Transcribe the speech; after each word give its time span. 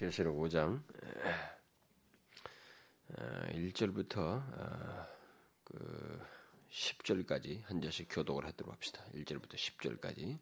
계시록 0.00 0.38
5장 0.38 0.80
1절부터 3.52 4.16
어, 4.18 5.06
그 5.62 6.22
10절까지 6.70 7.62
한 7.64 7.82
절씩 7.82 8.08
교독을 8.10 8.46
하도록 8.46 8.72
합시다. 8.72 9.04
1절부터 9.14 9.56
10절까지. 9.56 10.38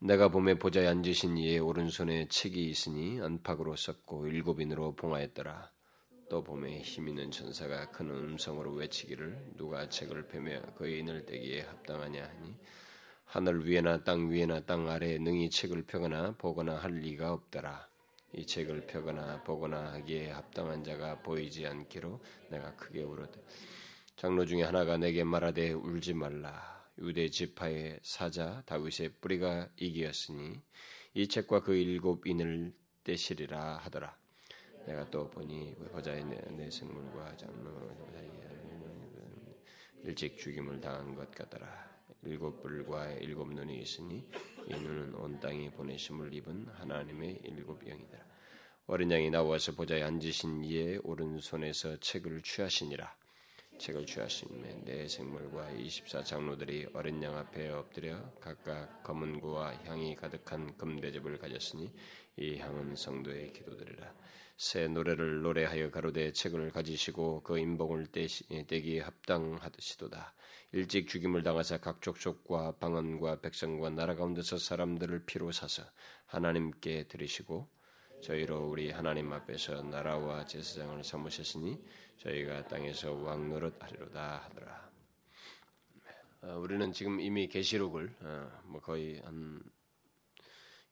내가 0.00 0.26
봄에 0.26 0.54
보좌에 0.58 0.88
앉으신 0.88 1.38
이의 1.38 1.60
오른손에 1.60 2.26
책이 2.26 2.68
있으니 2.68 3.20
안팎으로 3.20 3.76
썼고 3.76 4.26
일곱인으로 4.26 4.96
봉하였더라. 4.96 5.70
또 6.28 6.42
봄에 6.42 6.80
힘 6.80 7.08
있는 7.08 7.30
천사가 7.30 7.92
큰 7.92 8.10
음성으로 8.10 8.72
외치기를 8.72 9.52
누가 9.56 9.88
책을 9.88 10.26
펴며 10.26 10.60
그의 10.74 10.98
인을 10.98 11.26
떼기에 11.26 11.60
합당하냐 11.60 12.24
하니 12.24 12.56
하늘 13.24 13.68
위에나 13.68 14.02
땅 14.02 14.32
위에나 14.32 14.64
땅 14.64 14.88
아래에 14.88 15.18
능히 15.18 15.48
책을 15.48 15.84
펴거나 15.84 16.34
보거나 16.38 16.74
할 16.74 16.90
리가 16.90 17.32
없더라. 17.32 17.93
이 18.36 18.46
책을 18.46 18.86
펴거나 18.86 19.42
보거나 19.44 19.92
하기에 19.94 20.30
합당한 20.30 20.82
자가 20.82 21.22
보이지 21.22 21.66
않기로 21.66 22.20
내가 22.50 22.74
크게 22.76 23.02
울었다. 23.02 23.40
장로 24.16 24.44
중에 24.46 24.62
하나가 24.62 24.96
내게 24.96 25.24
말하되 25.24 25.72
울지 25.72 26.14
말라. 26.14 26.84
유대 26.98 27.28
지파의 27.28 28.00
사자 28.02 28.62
다윗의 28.66 29.14
뿌리가 29.20 29.68
이기었으니 29.76 30.60
이 31.14 31.28
책과 31.28 31.62
그 31.62 31.74
일곱 31.74 32.26
인을 32.26 32.72
떼시리라 33.04 33.78
하더라. 33.78 34.16
내가 34.86 35.08
또 35.10 35.30
보니 35.30 35.74
보자의 35.92 36.24
내, 36.24 36.70
생물과 36.70 37.36
장로 37.36 37.90
일찍 40.04 40.36
죽임을 40.36 40.80
당한 40.80 41.14
것 41.14 41.30
같더라. 41.30 41.94
일곱 42.24 42.62
뿔과 42.62 43.12
일곱 43.14 43.52
눈이 43.52 43.80
있으니 43.80 44.26
이 44.66 44.72
눈은 44.72 45.14
온 45.14 45.40
땅에 45.40 45.70
보내심을 45.70 46.32
입은 46.34 46.68
하나님의 46.68 47.40
일곱 47.44 47.82
영이더라. 47.84 48.23
어린 48.86 49.10
양이 49.12 49.30
나와서 49.30 49.72
보자에 49.72 50.02
앉으신 50.02 50.62
이의 50.62 51.00
오른손에서 51.04 51.96
책을 52.00 52.42
취하시니라. 52.42 53.16
책을 53.78 54.04
취하시면 54.04 54.84
내 54.84 55.08
생물과 55.08 55.70
24 55.70 56.22
장로들이 56.22 56.88
어린 56.92 57.22
양 57.22 57.34
앞에 57.34 57.70
엎드려 57.70 58.20
각각 58.42 59.02
검은 59.02 59.40
구와 59.40 59.72
향이 59.84 60.16
가득한 60.16 60.76
금대접을 60.76 61.38
가졌으니 61.38 61.90
이 62.36 62.58
향은 62.58 62.94
성도의 62.94 63.54
기도들이라. 63.54 64.12
새 64.58 64.86
노래를 64.86 65.40
노래하여 65.40 65.90
가로되 65.90 66.32
책을 66.32 66.70
가지시고 66.70 67.42
그 67.42 67.58
인봉을 67.58 68.08
떼기에 68.12 69.00
합당하듯이도다. 69.00 70.34
일찍 70.72 71.08
죽임을 71.08 71.42
당하사 71.42 71.78
각 71.78 72.02
족속과 72.02 72.76
방언과 72.80 73.40
백성과 73.40 73.88
나라 73.90 74.14
가운데서 74.14 74.58
사람들을 74.58 75.24
피로 75.24 75.52
사서 75.52 75.84
하나님께 76.26 77.04
들으시고 77.08 77.66
저희로 78.24 78.70
우리 78.70 78.90
하나님 78.90 79.30
앞에서 79.34 79.82
나라와 79.82 80.46
제사장을 80.46 81.04
삼으셨으니 81.04 81.78
저희가 82.16 82.66
땅에서 82.68 83.12
왕 83.12 83.50
노릇하리로다 83.50 84.44
하더라. 84.44 84.90
어, 86.40 86.58
우리는 86.58 86.90
지금 86.90 87.20
이미 87.20 87.48
계시록을 87.48 88.16
어, 88.22 88.62
뭐 88.64 88.80
거의 88.80 89.20
한 89.20 89.62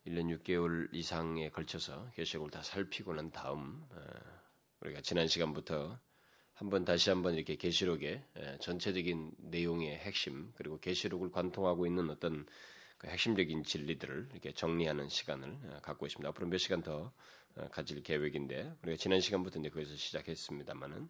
1년 0.06 0.42
6개월 0.42 0.91
이상에 0.92 1.48
걸쳐서 1.48 2.11
계시록을 2.11 2.50
다 2.50 2.62
살피고 2.62 3.14
난 3.14 3.30
다음 3.30 3.83
어, 3.92 3.96
우리가 4.83 5.00
지난 5.00 5.27
시간부터 5.27 5.98
한번 6.52 6.84
다시 6.84 7.08
한번 7.08 7.34
이렇게 7.34 7.56
계시록의 7.56 8.27
전체적인 8.61 9.33
내용의 9.39 9.96
핵심 9.96 10.52
그리고 10.55 10.78
계시록을 10.78 11.30
관통하고 11.30 11.86
있는 11.86 12.11
어떤 12.11 12.44
그 13.03 13.08
핵심적인 13.08 13.64
진리들을 13.64 14.28
이렇게 14.33 14.53
정리하는 14.53 15.08
시간을 15.08 15.48
어, 15.48 15.78
갖고 15.83 16.06
있습니다. 16.06 16.28
앞으로 16.31 16.47
몇 16.47 16.58
시간 16.58 16.83
더 16.83 17.12
어, 17.56 17.69
가질 17.70 18.03
계획인데 18.03 18.72
우리가 18.83 18.97
지난 18.97 19.20
시간부터 19.20 19.58
이제 19.58 19.69
거기서 19.69 19.97
시작했습니다만은 19.97 21.08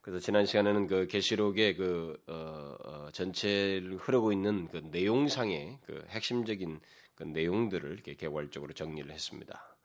그래서 0.00 0.18
지난 0.18 0.46
시간에는 0.46 0.86
그 0.86 1.06
계시록의 1.06 1.76
그 1.76 2.20
어, 2.26 2.76
어, 2.82 3.10
전체를 3.12 3.98
흐르고 3.98 4.32
있는 4.32 4.66
그 4.68 4.78
내용상의 4.78 5.78
그 5.84 6.04
핵심적인 6.08 6.80
그 7.14 7.24
내용들을 7.24 7.92
이렇게 7.92 8.14
개괄적으로 8.14 8.72
정리를 8.72 9.12
했습니다. 9.12 9.76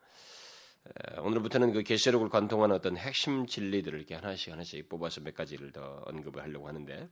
에, 0.86 1.20
오늘부터는 1.20 1.74
그 1.74 1.84
계시록을 1.84 2.30
관통한 2.30 2.72
어떤 2.72 2.96
핵심 2.96 3.46
진리들을 3.46 4.00
이렇게 4.00 4.16
하나씩 4.16 4.54
하나씩 4.54 4.88
뽑아서 4.88 5.20
몇 5.20 5.36
가지를 5.36 5.74
더 5.74 6.02
언급을 6.06 6.42
하려고 6.42 6.70
하는데 6.70 7.10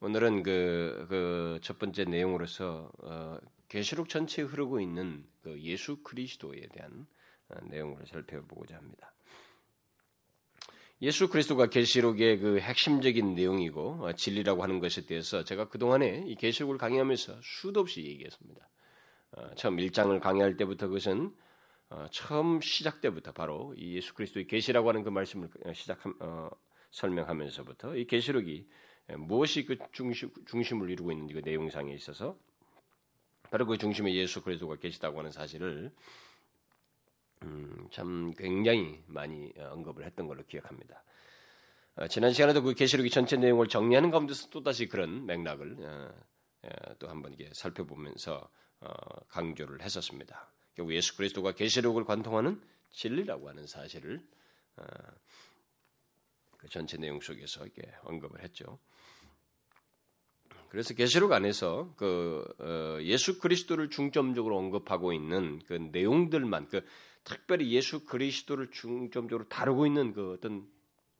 오늘은 0.00 0.42
그, 0.42 1.06
그 1.08 1.58
첫 1.62 1.78
번째 1.78 2.04
내용으로서, 2.04 2.90
어, 2.98 3.38
계시록 3.68 4.08
전체에 4.08 4.44
흐르고 4.44 4.80
있는 4.80 5.26
그 5.42 5.60
예수 5.60 6.02
그리스도에 6.02 6.68
대한 6.72 7.06
어, 7.48 7.56
내용을 7.64 8.06
살펴보고자 8.06 8.76
합니다. 8.76 9.12
예수 11.02 11.28
그리스도가 11.28 11.66
계시록의 11.66 12.38
그 12.38 12.58
핵심적인 12.60 13.34
내용이고 13.34 14.06
어, 14.06 14.12
진리라고 14.12 14.62
하는 14.62 14.80
것에 14.80 15.06
대해서 15.06 15.44
제가 15.44 15.68
그 15.68 15.78
동안에 15.78 16.24
이 16.26 16.36
계시록을 16.36 16.78
강의하면서 16.78 17.40
수도 17.42 17.80
없이 17.80 18.04
얘기했습니다. 18.04 18.68
어, 19.32 19.54
처음 19.56 19.76
1장을 19.76 20.18
강의할 20.20 20.56
때부터 20.56 20.88
그것은 20.88 21.34
어, 21.88 22.06
처음 22.10 22.60
시작 22.60 23.00
때부터 23.00 23.32
바로 23.32 23.74
이 23.76 23.96
예수 23.96 24.14
그리스도의 24.14 24.46
계시라고 24.46 24.88
하는 24.88 25.02
그 25.02 25.10
말씀을 25.10 25.48
시작 25.74 26.00
어, 26.20 26.50
설명하면서부터 26.90 27.96
이 27.96 28.06
계시록이 28.06 28.66
무엇이 29.08 29.64
그 29.64 29.76
중심, 29.92 30.30
중심을 30.46 30.90
이루고 30.90 31.12
있는지 31.12 31.34
그 31.34 31.40
내용상에 31.44 31.92
있어서 31.94 32.36
바로 33.50 33.66
그 33.66 33.78
중심에 33.78 34.12
예수 34.14 34.42
그리스도가 34.42 34.76
계시다고 34.76 35.18
하는 35.18 35.30
사실을 35.30 35.92
음, 37.42 37.88
참 37.92 38.32
굉장히 38.36 39.02
많이 39.06 39.52
언급을 39.58 40.04
했던 40.04 40.26
걸로 40.26 40.44
기억합니다. 40.44 41.04
어, 41.96 42.08
지난 42.08 42.32
시간에도 42.32 42.62
그 42.62 42.74
계시록의 42.74 43.10
전체 43.10 43.36
내용을 43.36 43.68
정리하는 43.68 44.10
가운데서 44.10 44.50
또 44.50 44.62
다시 44.62 44.86
그런 44.86 45.24
맥락을 45.26 45.76
어, 45.80 46.14
어, 46.62 46.94
또 46.98 47.08
한번 47.08 47.32
이게 47.32 47.48
살펴보면서 47.52 48.48
어, 48.80 48.88
강조를 49.28 49.80
했었습니다. 49.82 50.50
결국 50.74 50.92
예수 50.94 51.16
그리스도가 51.16 51.52
계시록을 51.52 52.04
관통하는 52.04 52.60
진리라고 52.90 53.48
하는 53.48 53.66
사실을 53.66 54.22
어, 54.76 54.84
그 54.84 55.45
전체 56.70 56.96
내용 56.96 57.20
속에서 57.20 57.64
이렇게 57.64 57.82
언급을 58.02 58.42
했죠. 58.42 58.78
그래서 60.68 60.94
계시록 60.94 61.32
안에서 61.32 61.94
그 61.96 62.44
어, 62.58 62.98
예수 63.02 63.38
그리스도를 63.38 63.88
중점적으로 63.88 64.58
언급하고 64.58 65.12
있는 65.12 65.60
그 65.66 65.74
내용들만 65.74 66.68
그 66.68 66.84
특별히 67.24 67.70
예수 67.72 68.04
그리스도를 68.04 68.70
중점적으로 68.70 69.48
다루고 69.48 69.86
있는 69.86 70.12
그 70.12 70.34
어떤 70.34 70.66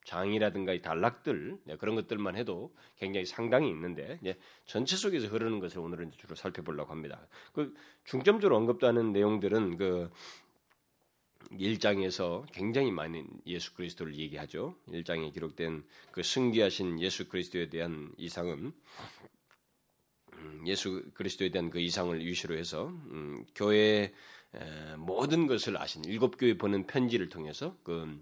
장이라든가 0.04 0.72
이 0.72 0.80
단락들 0.80 1.58
네, 1.64 1.76
그런 1.76 1.96
것들만 1.96 2.36
해도 2.36 2.72
굉장히 2.96 3.26
상당히 3.26 3.68
있는데 3.70 4.20
전체 4.64 4.96
속에서 4.96 5.26
흐르는 5.26 5.58
것을 5.58 5.80
오늘은 5.80 6.12
주로 6.16 6.36
살펴보려고 6.36 6.92
합니다. 6.92 7.26
그 7.52 7.74
중점적으로 8.04 8.56
언급하는 8.56 9.12
내용들은 9.12 9.76
그 9.76 10.10
1장에서 11.52 12.44
굉장히 12.52 12.90
많은 12.90 13.28
예수 13.46 13.74
그리스도를 13.74 14.16
얘기하죠. 14.16 14.76
1장에 14.88 15.32
기록된 15.32 15.84
그 16.12 16.22
승귀하신 16.22 17.00
예수 17.00 17.28
그리스도에 17.28 17.68
대한 17.68 18.12
이상은 18.16 18.72
음, 20.32 20.64
예수 20.66 21.10
그리스도에 21.14 21.50
대한 21.50 21.70
그 21.70 21.80
이상을 21.80 22.20
유시로 22.22 22.56
해서 22.56 22.88
음, 22.88 23.44
교회 23.54 24.12
모든 24.96 25.46
것을 25.46 25.76
아신 25.76 26.04
일곱 26.04 26.38
교회 26.38 26.56
보는 26.56 26.86
편지를 26.86 27.28
통해서 27.28 27.76
그 27.82 28.18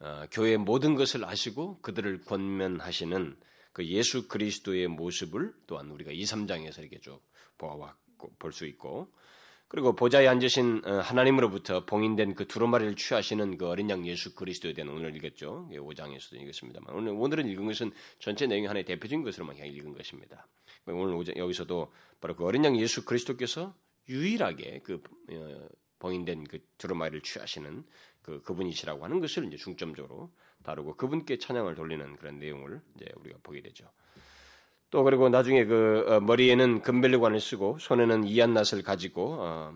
어, 0.00 0.24
교회 0.30 0.56
모든 0.56 0.94
것을 0.94 1.24
아시고 1.24 1.80
그들을 1.82 2.22
권면하시는 2.22 3.38
그 3.72 3.86
예수 3.86 4.28
그리스도의 4.28 4.88
모습을 4.88 5.54
또한 5.66 5.90
우리가 5.90 6.10
2, 6.10 6.22
3장에서 6.22 6.78
이렇게 6.80 6.98
쭉 7.00 7.22
보아왔고 7.58 8.34
볼 8.38 8.52
수 8.52 8.66
있고 8.66 9.12
그리고 9.70 9.94
보좌에 9.94 10.26
앉으신 10.26 10.82
어, 10.84 10.98
하나님으로부터 10.98 11.86
봉인된 11.86 12.34
그 12.34 12.48
두루마리를 12.48 12.96
취하시는 12.96 13.56
그 13.56 13.68
어린 13.68 13.88
양 13.88 14.04
예수 14.04 14.34
그리스도에 14.34 14.72
대한 14.72 14.90
오늘 14.90 15.14
읽었죠. 15.14 15.68
5장에서도 15.70 16.42
읽었습니다만 16.42 16.92
오늘 16.92 17.12
오늘은 17.12 17.46
읽은 17.46 17.66
것은 17.66 17.92
전체 18.18 18.48
내용 18.48 18.68
하나의 18.68 18.84
대표적인 18.84 19.22
것으로만 19.22 19.54
그냥 19.54 19.72
읽은 19.72 19.94
것입니다. 19.94 20.48
오늘 20.86 21.24
여기서도 21.36 21.92
바로 22.20 22.34
그 22.34 22.44
어린 22.44 22.64
양 22.64 22.76
예수 22.80 23.04
그리스도께서 23.04 23.72
유일하게 24.08 24.80
그 24.82 25.00
어, 25.30 25.68
봉인된 26.00 26.44
그 26.48 26.58
두루마리를 26.76 27.20
취하시는 27.20 27.84
그 28.22 28.42
그분이시라고 28.42 29.04
하는 29.04 29.20
것을 29.20 29.44
이제 29.46 29.56
중점적으로 29.56 30.32
다루고 30.64 30.96
그분께 30.96 31.38
찬양을 31.38 31.76
돌리는 31.76 32.16
그런 32.16 32.40
내용을 32.40 32.80
이제 32.96 33.06
우리가 33.14 33.38
보게 33.44 33.60
되죠. 33.62 33.88
또 34.90 35.04
그리고 35.04 35.28
나중에 35.28 35.64
그 35.64 36.04
어, 36.08 36.20
머리에는 36.20 36.82
금벨류관을 36.82 37.40
쓰고 37.40 37.78
손에는 37.78 38.24
이안낫을 38.24 38.82
가지고 38.84 39.36
어, 39.38 39.72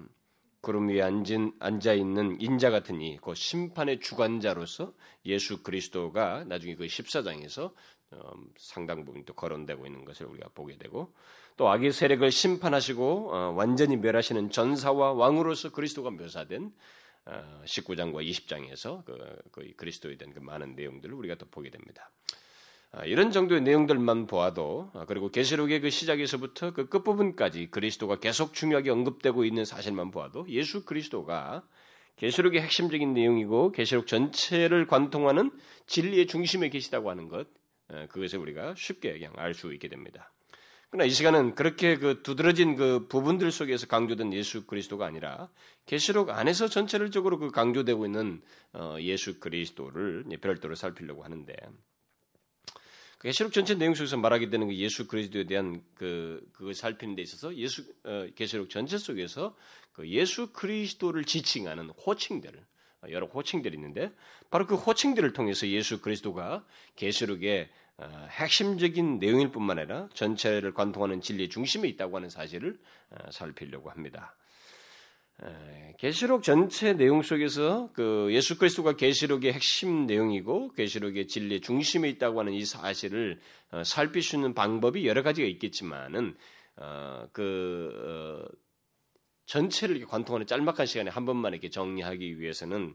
구름 0.60 0.88
위에 0.88 1.02
앉은, 1.02 1.52
앉아 1.60 1.92
있는 1.92 2.40
인자 2.40 2.70
같은 2.70 3.00
이, 3.00 3.18
그 3.18 3.34
심판의 3.34 4.00
주관자로서 4.00 4.92
예수 5.26 5.62
그리스도가 5.62 6.44
나중에 6.44 6.74
그 6.74 6.86
14장에서 6.86 7.72
어, 8.10 8.32
상당 8.56 9.04
부분 9.04 9.24
또 9.24 9.34
거론되고 9.34 9.86
있는 9.86 10.04
것을 10.04 10.26
우리가 10.26 10.48
보게 10.54 10.76
되고 10.78 11.12
또 11.56 11.68
악의 11.68 11.92
세력을 11.92 12.28
심판하시고 12.30 13.30
어, 13.32 13.54
완전히 13.56 13.96
멸하시는 13.96 14.50
전사와 14.50 15.12
왕으로서 15.12 15.70
그리스도가 15.70 16.10
묘사된 16.10 16.72
어, 17.26 17.62
19장과 17.64 18.28
20장에서 18.28 19.04
그, 19.04 19.16
그 19.52 19.72
그리스도에 19.76 20.16
대한 20.16 20.34
그 20.34 20.40
많은 20.40 20.74
내용들을 20.74 21.14
우리가 21.14 21.36
또 21.36 21.46
보게 21.46 21.70
됩니다. 21.70 22.10
아, 22.96 23.04
이런 23.04 23.32
정도의 23.32 23.62
내용들만 23.62 24.26
보아도 24.26 24.90
아, 24.94 25.04
그리고 25.04 25.28
계시록의 25.28 25.80
그 25.80 25.90
시작에서부터 25.90 26.72
그 26.72 26.88
끝부분까지 26.88 27.70
그리스도가 27.70 28.20
계속 28.20 28.54
중요하게 28.54 28.90
언급되고 28.90 29.44
있는 29.44 29.64
사실만 29.64 30.12
보아도 30.12 30.46
예수 30.48 30.84
그리스도가 30.84 31.64
계시록의 32.16 32.62
핵심적인 32.62 33.12
내용이고 33.12 33.72
계시록 33.72 34.06
전체를 34.06 34.86
관통하는 34.86 35.50
진리의 35.86 36.28
중심에 36.28 36.68
계시다고 36.68 37.10
하는 37.10 37.28
것 37.28 37.48
어, 37.88 38.06
그것을 38.10 38.38
우리가 38.38 38.74
쉽게 38.76 39.14
그냥 39.14 39.32
알 39.36 39.54
수 39.54 39.72
있게 39.72 39.88
됩니다. 39.88 40.32
그러나 40.90 41.06
이 41.06 41.10
시간은 41.10 41.56
그렇게 41.56 41.96
그 41.96 42.22
두드러진 42.22 42.76
그 42.76 43.08
부분들 43.08 43.50
속에서 43.50 43.88
강조된 43.88 44.32
예수 44.32 44.64
그리스도가 44.64 45.04
아니라 45.04 45.48
계시록 45.86 46.30
안에서 46.30 46.68
전체적으로 46.68 47.40
그 47.40 47.50
강조되고 47.50 48.06
있는 48.06 48.40
어, 48.72 48.96
예수 49.00 49.40
그리스도를 49.40 50.24
별도로 50.40 50.76
살피려고 50.76 51.24
하는데 51.24 51.56
계시록 53.24 53.54
전체 53.54 53.74
내용 53.74 53.94
속에서 53.94 54.18
말하게 54.18 54.50
되는 54.50 54.66
그 54.66 54.74
예수 54.76 55.06
그리스도에 55.06 55.44
대한 55.44 55.82
그 55.94 56.46
그걸 56.52 56.74
살피는 56.74 57.14
데 57.14 57.22
있어서 57.22 57.56
예수 57.56 57.82
어, 58.04 58.26
계시록 58.34 58.68
전체 58.68 58.98
속에서 58.98 59.56
그 59.94 60.06
예수 60.10 60.52
그리스도를 60.52 61.24
지칭하는 61.24 61.88
호칭들 61.88 62.52
어, 63.00 63.06
여러 63.08 63.26
호칭들이 63.26 63.78
있는데 63.78 64.12
바로 64.50 64.66
그 64.66 64.74
호칭들을 64.74 65.32
통해서 65.32 65.66
예수 65.68 66.02
그리스도가 66.02 66.66
계시록의 66.96 67.70
어, 67.96 68.28
핵심적인 68.30 69.20
내용일 69.20 69.50
뿐만 69.50 69.78
아니라 69.78 70.06
전체를 70.12 70.74
관통하는 70.74 71.22
진리의 71.22 71.48
중심에 71.48 71.88
있다고 71.88 72.16
하는 72.16 72.28
사실을 72.28 72.78
살피려고 73.30 73.88
합니다. 73.88 74.36
계시록 75.98 76.42
전체 76.42 76.92
내용 76.92 77.22
속에서 77.22 77.90
그 77.92 78.28
예수 78.30 78.58
그리스도가 78.58 78.96
계시록의 78.96 79.52
핵심 79.52 80.06
내용이고 80.06 80.72
계시록의 80.72 81.28
진리의 81.28 81.60
중심에 81.60 82.08
있다고 82.10 82.40
하는 82.40 82.52
이 82.52 82.64
사실을 82.64 83.40
어, 83.70 83.82
있는 84.34 84.54
방법이 84.54 85.06
여러 85.06 85.22
가지가 85.22 85.46
있겠지만은 85.48 86.36
어, 86.76 87.26
그 87.32 88.44
어, 88.48 88.54
전체를 89.46 89.96
이렇게 89.96 90.10
관통하는 90.10 90.46
짤막한 90.46 90.86
시간에 90.86 91.10
한 91.10 91.26
번만 91.26 91.52
이렇게 91.52 91.68
정리하기 91.68 92.40
위해서는 92.40 92.94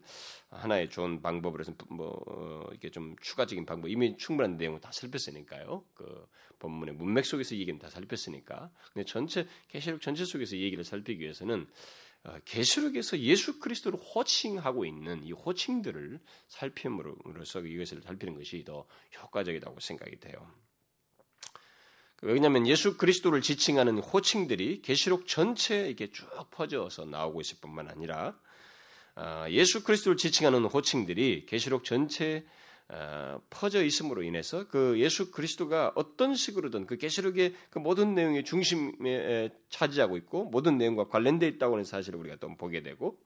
하나의 0.50 0.89
좋은 0.89 1.21
방법으로서 1.21 1.74
뭐 1.89 2.68
이렇게 2.71 2.89
좀 2.89 3.15
추가적인 3.21 3.65
방법 3.65 3.89
이미 3.89 4.18
충분한 4.18 4.57
내용을 4.57 4.81
다 4.81 4.91
살폈으니까요. 4.91 5.83
그 5.94 6.27
본문의 6.57 6.95
문맥 6.95 7.25
속에서 7.25 7.56
얘기는 7.56 7.77
다 7.80 7.89
살폈으니까. 7.89 8.71
근데 8.94 9.06
전체 9.06 9.47
계시록 9.68 10.01
전체 10.01 10.25
속에서 10.25 10.57
얘기를 10.57 10.83
살피기 10.83 11.21
위해서는 11.21 11.62
어, 11.62 12.09
계시록에서 12.45 13.19
예수 13.19 13.60
그리스도를 13.60 13.98
호칭하고 13.98 14.86
있는 14.86 15.24
이 15.24 15.31
호칭들을 15.31 16.19
살핌으로써 16.48 17.62
이것을 17.62 18.01
살피는 18.01 18.36
것이 18.36 18.63
더 18.63 18.86
효과적이라고 19.21 19.80
생각이 19.80 20.19
돼요. 20.19 20.51
왜냐하면 22.21 22.68
예수 22.68 22.98
그리스도를 22.98 23.42
지칭하는 23.42 24.00
호칭들이 24.00 24.81
계시록 24.81 25.27
전체에 25.27 25.88
이렇게 25.88 26.12
쭉 26.12 26.27
퍼져서 26.51 27.06
나오고 27.06 27.39
있을 27.42 27.57
뿐만 27.62 27.88
아니라 27.88 28.38
어, 29.15 29.45
예수 29.50 29.83
그리스도를 29.83 30.18
지칭하는 30.18 30.65
호칭들이 30.65 31.45
계시록 31.45 31.86
전체에 31.86 32.39
어, 32.39 32.45
퍼져 33.50 33.83
있음으로 33.83 34.24
인해서 34.24 34.68
그 34.68 35.00
예수 35.00 35.31
그리스도가 35.31 35.91
어떤 35.95 36.33
식으로든 36.33 36.88
그 36.88 36.97
계시록의 36.97 37.53
그 37.69 37.80
모든 37.80 38.15
내용의 38.15 38.44
중심에 38.44 39.50
차지하고 39.69 40.18
있고 40.18 40.45
모든 40.45 40.77
내용과 40.77 41.07
관련되어 41.07 41.47
있다고 41.50 41.75
하는 41.75 41.83
사실을 41.83 42.19
우리가 42.19 42.38
또 42.38 42.56
보게 42.57 42.81
되고 42.81 43.19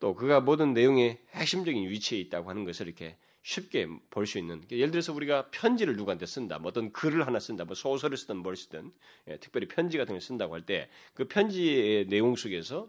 또 0.00 0.14
그가 0.14 0.40
모든 0.40 0.72
내용의 0.72 1.18
핵심적인 1.32 1.88
위치에 1.88 2.18
있다고 2.18 2.48
하는 2.48 2.64
것을 2.64 2.86
이렇게 2.86 3.16
쉽게 3.42 3.86
볼 4.10 4.26
수 4.26 4.38
있는 4.38 4.62
예를 4.70 4.90
들어서 4.90 5.12
우리가 5.12 5.50
편지를 5.50 5.94
누구한테 5.96 6.26
쓴다, 6.26 6.58
뭐 6.58 6.70
어떤 6.70 6.90
글을 6.92 7.26
하나 7.26 7.38
쓴다, 7.38 7.64
뭐 7.64 7.74
소설을 7.76 8.16
쓰든 8.16 8.38
뭘 8.38 8.56
쓰든 8.56 8.90
예, 9.28 9.36
특별히 9.36 9.68
편지 9.68 9.98
같은 9.98 10.14
걸 10.14 10.20
쓴다고 10.20 10.54
할 10.54 10.66
때 10.66 10.88
그 11.14 11.28
편지의 11.28 12.06
내용 12.08 12.34
속에서 12.34 12.88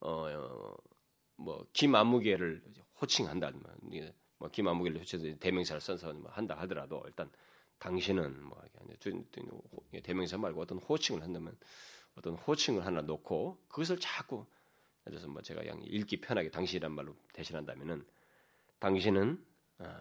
어 0.00 0.76
뭐 1.36 1.66
김아무개를 1.72 2.62
호칭한다, 3.00 3.50
뭐 4.42 4.50
김아무개를 4.50 5.00
해서 5.00 5.18
대명사를 5.38 5.80
써서 5.80 6.12
뭐 6.14 6.28
한다 6.32 6.56
하더라도 6.62 7.00
일단 7.06 7.30
당신은 7.78 8.42
뭐 8.42 8.60
대명사 10.02 10.36
말고 10.36 10.60
어떤 10.60 10.78
호칭을 10.78 11.22
한다면 11.22 11.56
어떤 12.16 12.34
호칭을 12.34 12.84
하나 12.84 13.02
놓고 13.02 13.62
그것을 13.68 14.00
자꾸 14.00 14.44
들어서 15.04 15.28
뭐 15.28 15.42
제가 15.42 15.62
그냥 15.62 15.80
읽기 15.84 16.20
편하게 16.20 16.50
당신이란 16.50 16.90
말로 16.90 17.14
대신한다면은 17.34 18.04
당신은 18.80 19.44
아, 19.78 20.00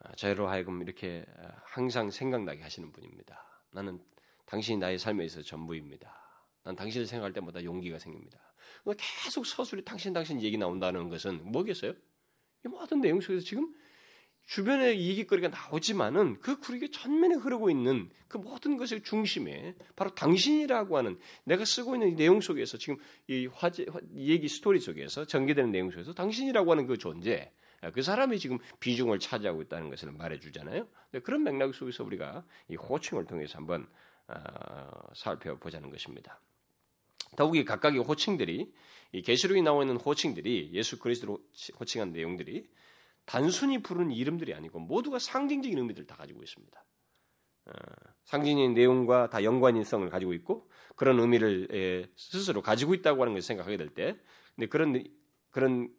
아, 0.00 0.14
저희로 0.16 0.46
하여금 0.48 0.82
이렇게 0.82 1.24
항상 1.64 2.10
생각나게 2.10 2.60
하시는 2.60 2.92
분입니다. 2.92 3.64
나는 3.70 3.98
당신이 4.44 4.76
나의 4.76 4.98
삶에 4.98 5.24
있어서 5.24 5.42
전부입니다. 5.42 6.14
난 6.64 6.76
당신을 6.76 7.06
생각할 7.06 7.32
때마다 7.32 7.64
용기가 7.64 7.98
생깁니다. 7.98 8.38
계속 9.24 9.46
서술이 9.46 9.86
당신 9.86 10.12
당신 10.12 10.42
얘기 10.42 10.58
나온다는 10.58 11.08
것은 11.08 11.50
뭐겠어요? 11.50 11.94
이 12.64 12.68
모든 12.68 13.00
내용 13.00 13.20
속에서 13.20 13.44
지금 13.44 13.72
주변에 14.46 14.98
얘기거리가 14.98 15.48
나오지만은 15.48 16.40
그 16.40 16.58
구리게 16.58 16.90
전면에 16.90 17.36
흐르고 17.36 17.70
있는 17.70 18.10
그 18.28 18.38
모든 18.38 18.76
것의 18.76 19.02
중심에 19.02 19.74
바로 19.94 20.14
당신이라고 20.14 20.96
하는 20.96 21.18
내가 21.44 21.64
쓰고 21.64 21.94
있는 21.94 22.16
내용 22.16 22.40
속에서 22.40 22.76
지금 22.76 22.96
이 23.28 23.46
화제 23.46 23.86
얘기 24.16 24.48
스토리 24.48 24.80
속에서 24.80 25.24
전개되는 25.24 25.70
내용 25.70 25.90
속에서 25.90 26.12
당신이라고 26.12 26.70
하는 26.70 26.86
그 26.86 26.98
존재 26.98 27.52
그 27.94 28.02
사람이 28.02 28.38
지금 28.38 28.58
비중을 28.78 29.18
차지하고 29.18 29.62
있다는 29.62 29.90
것을 29.90 30.12
말해주잖아요. 30.12 30.86
그런 31.24 31.42
맥락 31.42 31.74
속에서 31.74 32.04
우리가 32.04 32.44
이 32.68 32.76
호칭을 32.76 33.26
통해서 33.26 33.58
한번 33.58 33.88
어, 34.28 34.34
살펴보자는 35.14 35.90
것입니다. 35.90 36.40
더욱이 37.36 37.64
각각의 37.64 38.00
호칭들이 38.00 38.72
이 39.12 39.22
계시록에 39.22 39.62
나와 39.62 39.82
있는 39.82 39.96
호칭들이 39.96 40.70
예수 40.72 40.98
그리스도로 40.98 41.38
호칭한 41.78 42.12
내용들이 42.12 42.68
단순히 43.24 43.82
부르는 43.82 44.10
이름들이 44.10 44.54
아니고 44.54 44.80
모두가 44.80 45.18
상징적인 45.18 45.78
의미들을 45.78 46.06
다 46.06 46.16
가지고 46.16 46.42
있습니다. 46.42 46.84
어, 47.66 47.72
상징적인 48.24 48.74
내용과 48.74 49.30
다 49.30 49.44
연관성을 49.44 50.08
가지고 50.10 50.32
있고 50.34 50.68
그런 50.96 51.20
의미를 51.20 51.68
에, 51.70 52.10
스스로 52.16 52.62
가지고 52.62 52.94
있다고 52.94 53.22
하는 53.22 53.34
것을 53.34 53.46
생각하게 53.46 53.76
될 53.76 53.88
때, 53.90 54.16
근데 54.56 54.66
그런 54.66 55.04
그런 55.50 55.90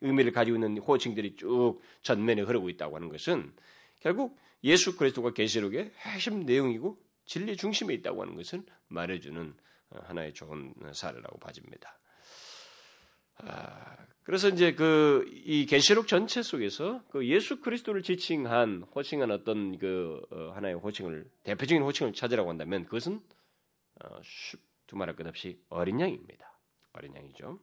의미를 0.00 0.32
가지고 0.32 0.56
있는 0.56 0.78
호칭들이 0.78 1.36
쭉 1.36 1.80
전면에 2.02 2.42
흐르고 2.42 2.68
있다고 2.70 2.96
하는 2.96 3.08
것은 3.08 3.52
결국 4.00 4.38
예수 4.62 4.96
그리스도가 4.96 5.32
계시록의 5.32 5.92
핵심 5.98 6.44
내용이고 6.44 6.98
진리 7.26 7.56
중심에 7.56 7.94
있다고 7.94 8.22
하는 8.22 8.34
것을 8.34 8.62
말해주는 8.88 9.42
어, 9.48 9.54
하나의 10.02 10.32
좋은 10.34 10.74
사례라고 10.92 11.38
봐집니다. 11.38 11.98
아, 13.38 13.96
그래서 14.22 14.48
이제 14.48 14.74
그 14.74 15.14
이 15.46 15.66
계시록 15.66 16.08
전체 16.08 16.42
속에서 16.42 17.02
그 17.10 17.28
예수 17.28 17.60
그리스도를 17.60 18.02
지칭한 18.02 18.84
호칭한 18.94 19.30
어떤 19.30 19.76
그 19.78 20.22
어, 20.30 20.52
하나의 20.54 20.74
호칭을 20.74 21.30
대표적인 21.42 21.82
호칭을 21.82 22.14
찾으라고 22.14 22.48
한다면 22.48 22.84
그것은 22.84 23.20
어, 24.02 24.20
두말할 24.86 25.16
것 25.16 25.26
없이 25.26 25.60
어린 25.68 26.00
양입니다. 26.00 26.58
어린 26.94 27.14
양이죠. 27.14 27.60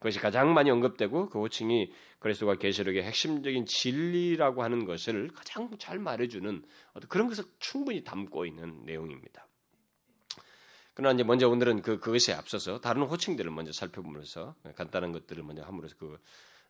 그것이 0.00 0.18
가장 0.18 0.54
많이 0.54 0.70
언급되고 0.70 1.28
그 1.28 1.38
호칭이 1.38 1.92
그리스도가 2.18 2.56
계시록의 2.56 3.04
핵심적인 3.04 3.66
진리라고 3.66 4.64
하는 4.64 4.84
것을 4.84 5.28
가장 5.28 5.70
잘 5.78 5.98
말해주는 5.98 6.64
어떤 6.94 7.08
그런 7.08 7.28
것을 7.28 7.44
충분히 7.60 8.02
담고 8.02 8.44
있는 8.44 8.84
내용입니다. 8.86 9.46
그러나 11.00 11.14
이제 11.14 11.22
먼저 11.22 11.48
오늘은 11.48 11.80
그 11.80 11.98
그것에 11.98 12.34
앞서서 12.34 12.78
다른 12.78 13.04
호칭들을 13.04 13.50
먼저 13.50 13.72
살펴보면서 13.72 14.54
간단한 14.76 15.12
것들을 15.12 15.42
먼저 15.42 15.62
함으로써 15.62 15.96
그 15.96 16.18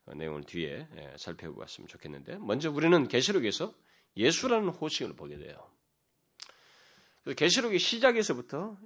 내용을 0.06 0.44
뒤에 0.44 0.86
예, 0.96 1.14
살펴보았으면 1.18 1.88
좋겠는데 1.88 2.38
먼저 2.38 2.70
우리는 2.70 3.08
계시록에서 3.08 3.74
예수라는 4.16 4.68
호칭을 4.68 5.16
보게 5.16 5.36
돼요. 5.36 5.68
계시록의 7.36 7.80
시작에서부터 7.80 8.78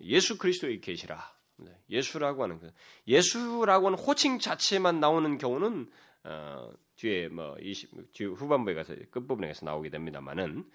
예수 0.00 0.36
그리스도의 0.36 0.82
계시라 0.82 1.26
네, 1.56 1.70
예수라고 1.88 2.42
하는 2.42 2.58
그 2.58 2.70
예수라고 3.08 3.86
하는 3.86 3.98
호칭 3.98 4.40
자체만 4.40 5.00
나오는 5.00 5.38
경우는 5.38 5.90
어, 6.24 6.70
뒤에 6.96 7.28
뭐 7.28 7.56
20, 7.58 8.12
뒤 8.12 8.26
후반부에 8.26 8.74
가서 8.74 8.94
끝부분에 9.10 9.48
가서 9.48 9.64
나오게 9.64 9.88
됩니다만은 9.88 10.70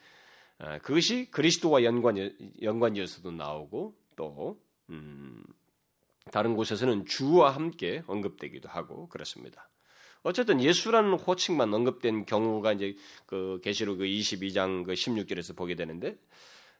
어, 0.58 0.80
그것이 0.82 1.30
그리스도와 1.30 1.84
연관 1.84 2.18
연관지어서도 2.64 3.30
나오고 3.30 4.07
또 4.18 4.62
음, 4.90 5.42
다른 6.34 6.56
곳에서는 6.56 7.06
주와 7.06 7.52
함께 7.52 8.04
언급되기도 8.08 8.68
하고 8.68 9.08
그렇습니다. 9.08 9.70
어쨌든 10.24 10.62
예수라는 10.62 11.14
호칭만 11.14 11.74
언급된 11.74 12.26
경우가 12.26 12.74
이제 12.74 12.96
그 13.26 13.62
계시록 13.64 14.00
그 14.00 14.04
22장 14.04 14.84
그 14.84 14.92
16절에서 14.92 15.56
보게 15.56 15.76
되는데 15.76 16.18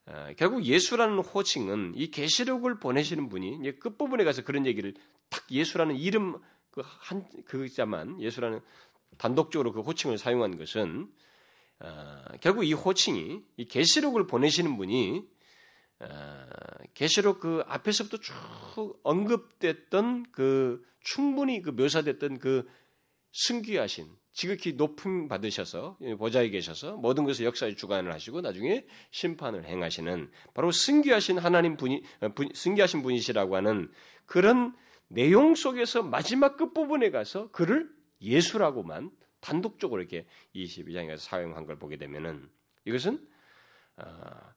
어, 0.06 0.32
결국 0.36 0.66
예수라는 0.66 1.20
호칭은 1.20 1.94
이 1.96 2.12
계시록을 2.12 2.80
보내시는 2.80 3.30
분이 3.30 3.60
이제 3.62 3.72
끝부분에 3.74 4.26
가서 4.26 4.44
그런 4.44 4.66
얘기를 4.66 4.94
딱 5.30 5.50
예수라는 5.50 5.96
이름 5.96 6.42
그 6.78 6.84
한 6.84 7.26
그자만 7.46 8.22
예수라는 8.22 8.62
단독적으로 9.18 9.72
그 9.72 9.82
호칭을 9.82 10.18
사용한 10.18 10.58
것은 10.58 11.12
어, 11.80 12.24
결국 12.42 12.66
이 12.66 12.74
호칭이 12.74 13.42
이 13.58 13.66
계시록을 13.66 14.28
보내시는 14.28 14.78
분이 14.78 15.18
어, 15.18 15.37
계시록 16.94 17.40
그 17.40 17.64
앞에서부터 17.68 18.18
쭉 18.18 19.00
언급됐던 19.04 20.32
그 20.32 20.84
충분히 21.02 21.62
그 21.62 21.72
묘사됐던 21.72 22.40
그 22.40 22.68
승귀하신 23.32 24.08
지극히 24.34 24.74
높임 24.74 25.28
받으셔서 25.28 25.98
보좌에 26.20 26.50
계셔서 26.50 26.98
모든 26.98 27.24
것을 27.24 27.46
역사에 27.46 27.74
주관을 27.74 28.14
하시고 28.14 28.42
나중에 28.42 28.86
심판을 29.10 29.66
행하시는 29.66 30.32
바로 30.54 30.72
승귀하신 30.72 31.40
하나님 31.40 31.76
분이 31.76 32.04
어, 32.22 32.30
승귀하신 32.54 33.02
분이시라고 33.02 33.56
하는 33.56 33.92
그런 34.26 34.76
내용 35.08 35.56
속에서 35.56 36.04
마지막 36.04 36.58
끝 36.58 36.74
부분에 36.74 37.10
가서 37.10 37.50
그를 37.52 37.90
예수라고만 38.22 39.12
단독적으로 39.40 40.02
이렇게 40.02 40.28
22장에서 40.56 41.18
사용한 41.18 41.66
걸 41.66 41.80
보게 41.80 41.98
되면은 41.98 42.48
이것은 42.86 43.28
어, 43.98 44.04
그 44.04 44.57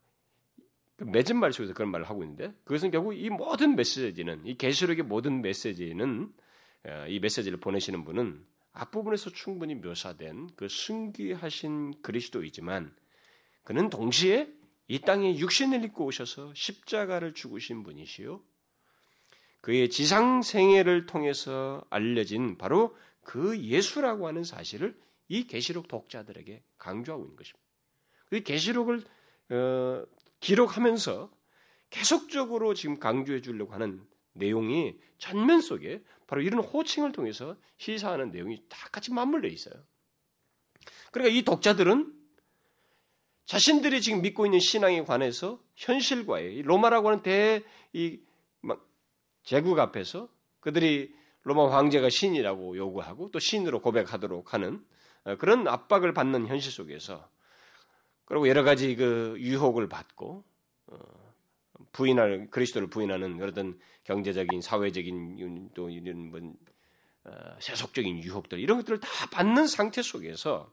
맺은 1.01 1.37
말 1.37 1.53
속에서 1.53 1.73
그런 1.75 1.91
말을 1.91 2.09
하고 2.09 2.23
있는데 2.23 2.53
그것은 2.65 2.91
결국 2.91 3.15
이 3.15 3.31
모든 3.31 3.77
메시지는 3.77 4.47
이 4.47 4.57
계시록의 4.57 5.05
모든 5.05 5.43
메시지는 5.43 6.33
어, 6.87 7.07
이 7.09 7.19
메시지를 7.21 7.59
보내시는 7.59 8.05
분은 8.05 8.45
앞부분에서 8.73 9.31
충분히 9.31 9.75
묘사된 9.75 10.51
그 10.57 10.69
승귀하신 10.69 12.03
그리스도이지만 12.03 12.95
그는 13.65 13.91
동시에 13.91 14.49
이 14.89 15.01
땅에 15.01 15.39
육신을 15.39 15.85
입고 15.85 16.05
오셔서 16.07 16.53
십자가를 16.55 17.35
죽으신 17.35 17.83
분이시요. 17.83 18.43
그의 19.61 19.91
지상 19.91 20.43
생애를 20.43 21.07
통해서 21.07 21.85
알려진 21.91 22.57
바로 22.57 22.97
그 23.23 23.59
예수라고 23.61 24.27
하는 24.27 24.43
사실을 24.43 24.99
이 25.29 25.47
계시록 25.47 25.87
독자들에게 25.87 26.63
강조하고 26.79 27.25
있는 27.25 27.37
것입니다. 27.37 27.61
그 28.31 28.43
계시록을 28.43 29.05
어, 29.51 30.05
기록하면서 30.41 31.31
계속적으로 31.91 32.75
지금 32.75 32.99
강조해 32.99 33.41
주려고 33.41 33.73
하는 33.73 34.07
내용이 34.33 34.99
전면 35.19 35.61
속에 35.61 36.03
바로 36.27 36.43
이런 36.43 36.61
호칭을 36.61 37.13
통해서 37.13 37.57
시사하는 37.79 38.31
내용이 38.31 38.63
다 38.69 38.89
같이 38.91 39.13
맞물려 39.13 39.49
있어요. 39.49 39.75
그러니까 41.11 41.37
이 41.37 41.43
독자들은 41.43 42.15
자신들이 43.45 44.01
지금 44.01 44.23
믿고 44.23 44.47
있는 44.47 44.61
신앙에 44.61 45.03
관해서 45.03 45.61
현실과의 45.75 46.63
로마라고 46.63 47.09
하는 47.09 47.23
대이 47.23 48.21
제국 49.43 49.79
앞에서 49.79 50.29
그들이 50.61 51.13
로마 51.43 51.75
황제가 51.77 52.11
신이라고 52.11 52.77
요구하고 52.77 53.31
또 53.31 53.39
신으로 53.39 53.81
고백하도록 53.81 54.53
하는 54.53 54.85
어, 55.25 55.37
그런 55.37 55.67
압박을 55.67 56.13
받는 56.13 56.47
현실 56.47 56.71
속에서 56.71 57.29
그리고 58.31 58.49
여러 58.49 58.63
가지 58.63 58.95
그 58.95 59.35
유혹을 59.41 59.89
받고 59.89 60.45
어, 60.87 60.99
부인할 61.91 62.47
그리스도를 62.53 62.89
부인하는 62.89 63.43
어떤 63.43 63.77
경제적인 64.05 64.61
사회적인 64.61 65.71
또 65.75 65.91
이런 65.91 66.31
뭐 66.31 66.41
어, 67.25 67.57
세속적인 67.59 68.23
유혹들 68.23 68.61
이런 68.61 68.79
것들을 68.79 69.01
다 69.01 69.09
받는 69.33 69.67
상태 69.67 70.01
속에서 70.01 70.73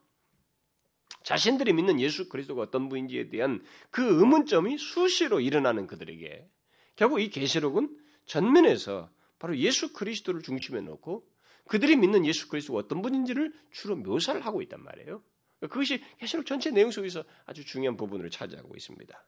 자신들이 1.23 1.73
믿는 1.73 1.99
예수 1.99 2.29
그리스도가 2.29 2.61
어떤 2.61 2.89
분인지에 2.89 3.29
대한 3.29 3.65
그 3.89 4.03
의문점이 4.19 4.77
수시로 4.77 5.39
일어나는 5.39 5.87
그들에게 5.87 6.47
결국 6.95 7.21
이 7.21 7.31
계시록은 7.31 7.89
전면에서 8.27 9.09
바로 9.39 9.57
예수 9.57 9.93
그리스도를 9.93 10.43
중심에 10.43 10.81
놓고 10.81 11.27
그들이 11.67 11.95
믿는 11.95 12.23
예수 12.27 12.49
그리스도가 12.49 12.77
어떤 12.77 13.01
분인지를 13.01 13.51
주로 13.71 13.95
묘사를 13.95 14.45
하고 14.45 14.61
있단 14.61 14.83
말이에요. 14.83 15.23
그것이 15.61 16.03
계시록 16.19 16.45
전체 16.45 16.69
내용 16.71 16.91
속에서 16.91 17.23
아주 17.45 17.65
중요한 17.65 17.97
부분을 17.97 18.29
차지하고 18.29 18.75
있습니다. 18.75 19.25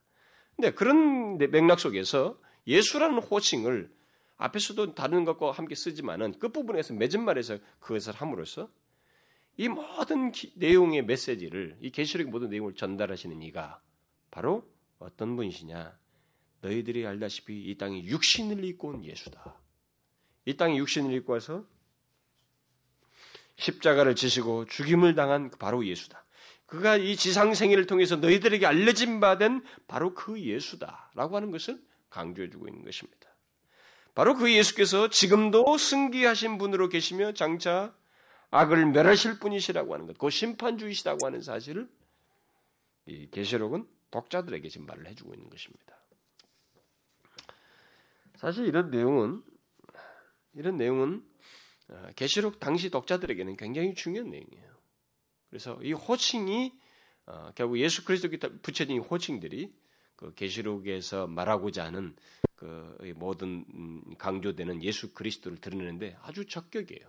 근데 0.56 0.72
그런 0.72 1.38
맥락 1.38 1.80
속에서 1.80 2.40
예수라는 2.66 3.18
호칭을 3.18 3.90
앞에서도 4.36 4.94
다른 4.94 5.24
것과 5.24 5.50
함께 5.52 5.74
쓰지만은 5.74 6.38
끝부분에서 6.38 6.94
맺은 6.94 7.24
말에서 7.24 7.58
그것을 7.78 8.14
함으로써 8.14 8.70
이 9.56 9.68
모든 9.68 10.32
기, 10.32 10.52
내용의 10.56 11.04
메시지를 11.04 11.76
이 11.80 11.90
계시록의 11.90 12.30
모든 12.30 12.48
내용을 12.48 12.74
전달하시는 12.74 13.42
이가 13.42 13.82
바로 14.30 14.66
어떤 14.98 15.36
분이시냐? 15.36 15.98
너희들이 16.62 17.06
알다시피 17.06 17.70
이 17.70 17.76
땅에 17.76 18.02
육신을 18.04 18.64
입고 18.64 18.88
온 18.88 19.04
예수다. 19.04 19.60
이 20.46 20.56
땅에 20.56 20.76
육신을 20.76 21.12
입고 21.14 21.34
와서 21.34 21.66
십자가를 23.60 24.14
지시고 24.14 24.64
죽임을 24.66 25.14
당한 25.14 25.50
바로 25.58 25.86
예수다. 25.86 26.24
그가 26.66 26.96
이 26.96 27.16
지상 27.16 27.52
생애를 27.54 27.86
통해서 27.86 28.16
너희들에게 28.16 28.64
알려진 28.64 29.20
바 29.20 29.38
된 29.38 29.62
바로 29.86 30.14
그 30.14 30.40
예수다라고 30.40 31.36
하는 31.36 31.50
것을 31.50 31.80
강조해 32.08 32.48
주고 32.48 32.68
있는 32.68 32.84
것입니다. 32.84 33.28
바로 34.14 34.34
그 34.34 34.52
예수께서 34.52 35.08
지금도 35.08 35.76
승기하신 35.78 36.58
분으로 36.58 36.88
계시며 36.88 37.32
장차 37.32 37.94
악을 38.50 38.86
멸하실 38.86 39.38
분이시라고 39.38 39.94
하는 39.94 40.06
것, 40.06 40.18
그 40.18 40.30
심판주이시라고 40.30 41.26
하는 41.26 41.40
사실을 41.40 41.88
이 43.06 43.28
계시록은 43.30 43.86
독자들에게 44.10 44.68
지금 44.68 44.86
말을 44.86 45.06
해주고 45.06 45.34
있는 45.34 45.48
것입니다. 45.48 45.96
사실 48.36 48.66
이런 48.66 48.90
내용은 48.90 49.42
이런 50.54 50.76
내용은 50.76 51.22
어, 51.22 51.24
계시록 52.16 52.60
당시 52.60 52.90
독자들에게는 52.90 53.56
굉장히 53.56 53.94
중요한 53.94 54.30
내용이에요. 54.30 54.70
그래서 55.48 55.78
이 55.82 55.92
호칭이 55.92 56.72
어, 57.26 57.52
결국 57.54 57.78
예수 57.78 58.04
그리스도께 58.04 58.38
붙여진 58.38 58.98
호칭들이 58.98 59.72
그 60.16 60.34
계시록에서 60.34 61.26
말하고자 61.26 61.84
하는 61.84 62.14
그 62.56 63.14
모든 63.16 63.64
음, 63.72 64.02
강조되는 64.18 64.82
예수 64.82 65.14
그리스도를 65.14 65.58
드러내는데 65.58 66.16
아주 66.22 66.46
적격이에요. 66.46 67.08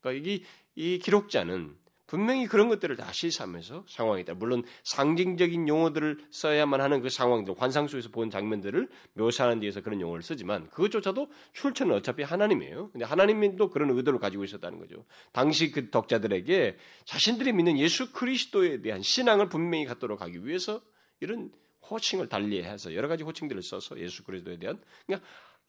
그러니까 0.00 0.30
이, 0.30 0.42
이 0.74 0.98
기록자는 0.98 1.76
분명히 2.06 2.46
그런 2.46 2.68
것들을 2.68 2.96
다 2.96 3.12
시사하면서 3.12 3.84
상황이다. 3.88 4.34
물론 4.34 4.64
상징적인 4.84 5.68
용어들을 5.68 6.18
써야만 6.30 6.80
하는 6.80 7.00
그 7.02 7.08
상황들, 7.08 7.54
환상 7.58 7.88
속에서 7.88 8.10
본 8.10 8.30
장면들을 8.30 8.88
묘사하는 9.14 9.60
데에서 9.60 9.80
그런 9.80 10.00
용어를 10.00 10.22
쓰지만 10.22 10.68
그것조차도 10.70 11.28
출처는 11.52 11.94
어차피 11.94 12.22
하나님이에요. 12.22 12.90
근데 12.90 13.04
하나님도 13.04 13.70
그런 13.70 13.90
의도를 13.90 14.18
가지고 14.20 14.44
있었다는 14.44 14.78
거죠. 14.78 15.04
당시 15.32 15.70
그 15.70 15.90
독자들에게 15.90 16.76
자신들이 17.04 17.52
믿는 17.52 17.78
예수 17.78 18.12
그리스도에 18.12 18.80
대한 18.82 19.02
신앙을 19.02 19.48
분명히 19.48 19.84
갖도록 19.84 20.22
하기 20.22 20.46
위해서 20.46 20.80
이런 21.20 21.50
호칭을 21.90 22.28
달리해서 22.28 22.94
여러 22.94 23.08
가지 23.08 23.22
호칭들을 23.22 23.62
써서 23.62 23.98
예수 23.98 24.24
그리스도에 24.24 24.58
대한 24.58 24.80
그러니까 25.06 25.26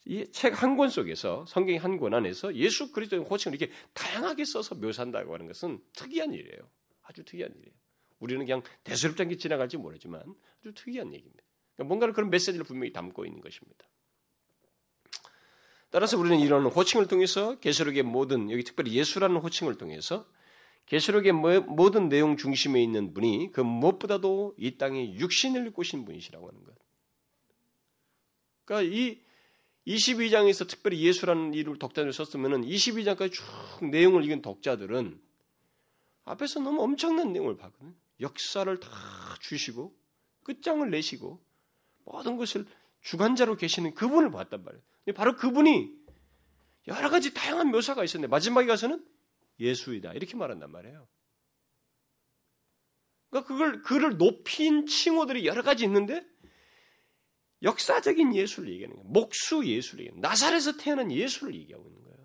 이 0.08 0.26
책 0.32 0.54
한 0.54 0.78
권 0.78 0.90
속에서 0.90 1.46
성경의 1.48 1.80
한 1.80 2.00
권 2.00 2.14
안에서 2.14 2.56
예수 2.56 2.92
그리스도의 2.92 3.24
호칭을 3.24 3.58
이렇게 3.60 3.74
다양하게 3.94 4.46
써서 4.46 4.76
묘사한다고 4.76 5.34
하는 5.34 5.48
것은 5.48 5.82
특이한 5.94 6.34
일이에요. 6.34 6.70
아주 7.04 7.24
특이한 7.24 7.52
일이에요. 7.52 7.76
우리는 8.20 8.46
그냥 8.46 8.64
대수롭지 8.84 9.22
않게 9.24 9.38
지나갈지 9.38 9.78
모르지만 9.78 10.22
아주 10.62 10.74
특이한 10.74 11.14
얘기입니다. 11.14 11.44
그러니까 11.76 11.88
뭔가를 11.90 12.14
그런 12.14 12.30
메시지를 12.30 12.64
분명히 12.66 12.92
담고 12.94 13.26
있는 13.26 13.42
것입니다. 13.42 13.86
따라서 15.90 16.18
우리는 16.18 16.40
이런 16.40 16.66
호칭을 16.66 17.08
통해서 17.08 17.60
계시록의 17.60 18.04
모든 18.04 18.52
여기 18.52 18.64
특별히 18.64 18.94
예수라는 18.94 19.38
호칭을 19.38 19.78
통해서 19.78 20.28
계시록의 20.88 21.34
모든 21.34 22.10
내용 22.10 22.38
중심에 22.38 22.82
있는 22.82 23.14
분이 23.14 23.52
그 23.52 23.62
무엇보다도 23.62 24.56
이 24.58 24.78
땅에 24.78 25.14
육신을 25.16 25.68
입고 25.68 25.84
신 25.84 26.06
분이시라고 26.06 26.48
하는 26.48 26.64
것. 26.64 26.76
그러니까 28.66 28.96
이 28.96 29.22
22장에서 29.88 30.68
특별히 30.68 31.02
예수라는 31.02 31.54
이름을 31.54 31.80
독자를 31.80 32.12
썼으면 32.12 32.64
22장까지 32.64 33.32
쭉 33.32 33.46
내용을 33.90 34.26
읽은 34.26 34.42
독자들은 34.42 35.20
앞에서 36.26 36.60
너무 36.60 36.82
엄청난 36.84 37.32
내용을 37.32 37.56
봤거든요. 37.56 37.94
역사를 38.20 38.80
다 38.80 38.90
주시고 39.40 39.96
끝장을 40.44 40.90
내시고 40.90 41.42
모든 42.04 42.36
것을 42.36 42.66
주관자로 43.02 43.56
계시는 43.56 43.94
그분을 43.94 44.32
봤단 44.32 44.64
말이에요. 44.64 44.84
바로 45.16 45.36
그분이 45.36 45.96
여러 46.88 47.10
가지 47.10 47.34
다양한 47.34 47.72
묘사가 47.72 48.04
있었는데 48.04 48.30
마지막에 48.30 48.68
가서는 48.68 49.06
예수이다 49.60 50.14
이렇게 50.14 50.36
말한단 50.36 50.70
말이에요. 50.70 51.08
그러니까 53.30 53.48
그걸 53.48 53.82
그를 53.84 54.18
높인 54.18 54.86
칭호들이 54.86 55.46
여러 55.46 55.62
가지 55.62 55.86
있는데 55.86 56.26
역사적인 57.64 58.36
예수를 58.36 58.72
얘기하는 58.74 58.96
거예요. 58.96 59.10
목수 59.10 59.66
예수를 59.66 60.06
얘기하는 60.06 60.22
거예요. 60.22 60.32
나사렛에서 60.32 60.78
태어난 60.78 61.12
예수를 61.12 61.56
얘기하고 61.56 61.88
있는 61.88 62.04
거예요. 62.04 62.18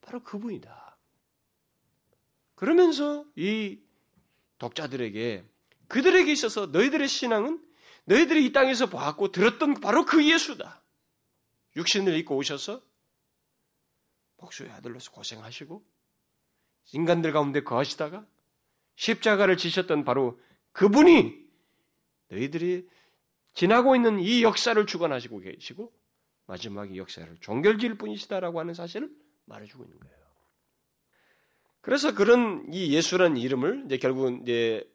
바로 0.00 0.22
그분이다. 0.22 0.98
그러면서 2.54 3.24
이 3.36 3.78
독자들에게 4.58 5.44
그들에게 5.88 6.30
있어서 6.32 6.66
너희들의 6.66 7.08
신앙은 7.08 7.64
너희들이 8.04 8.44
이 8.44 8.52
땅에서 8.52 8.86
보았고 8.90 9.32
들었던 9.32 9.74
바로 9.74 10.04
그 10.04 10.28
예수다. 10.28 10.82
육신을 11.76 12.16
입고 12.18 12.36
오셔서 12.36 12.82
목수의 14.38 14.70
아들로서 14.72 15.10
고생하시고 15.12 15.84
인간들 16.92 17.32
가운데 17.32 17.62
거하시다가 17.62 18.26
십자가를 18.96 19.56
지셨던 19.56 20.04
바로 20.04 20.40
그분이 20.72 21.38
너희들이 22.28 22.88
지나고 23.54 23.96
있는 23.96 24.20
이 24.20 24.42
역사를 24.42 24.84
주관하시고 24.86 25.40
계시고 25.40 25.92
마지막 26.46 26.92
이 26.94 26.98
역사를 26.98 27.36
종결지을 27.40 27.96
뿐이시다라고 27.96 28.60
하는 28.60 28.74
사실을 28.74 29.10
말해주고 29.46 29.84
있는 29.84 29.98
거예요. 29.98 30.16
그래서 31.80 32.14
그런 32.14 32.66
이 32.72 32.92
예수라는 32.94 33.36
이름을 33.36 33.84
이제 33.86 33.96
결국은 33.98 34.42
이제 34.42 34.88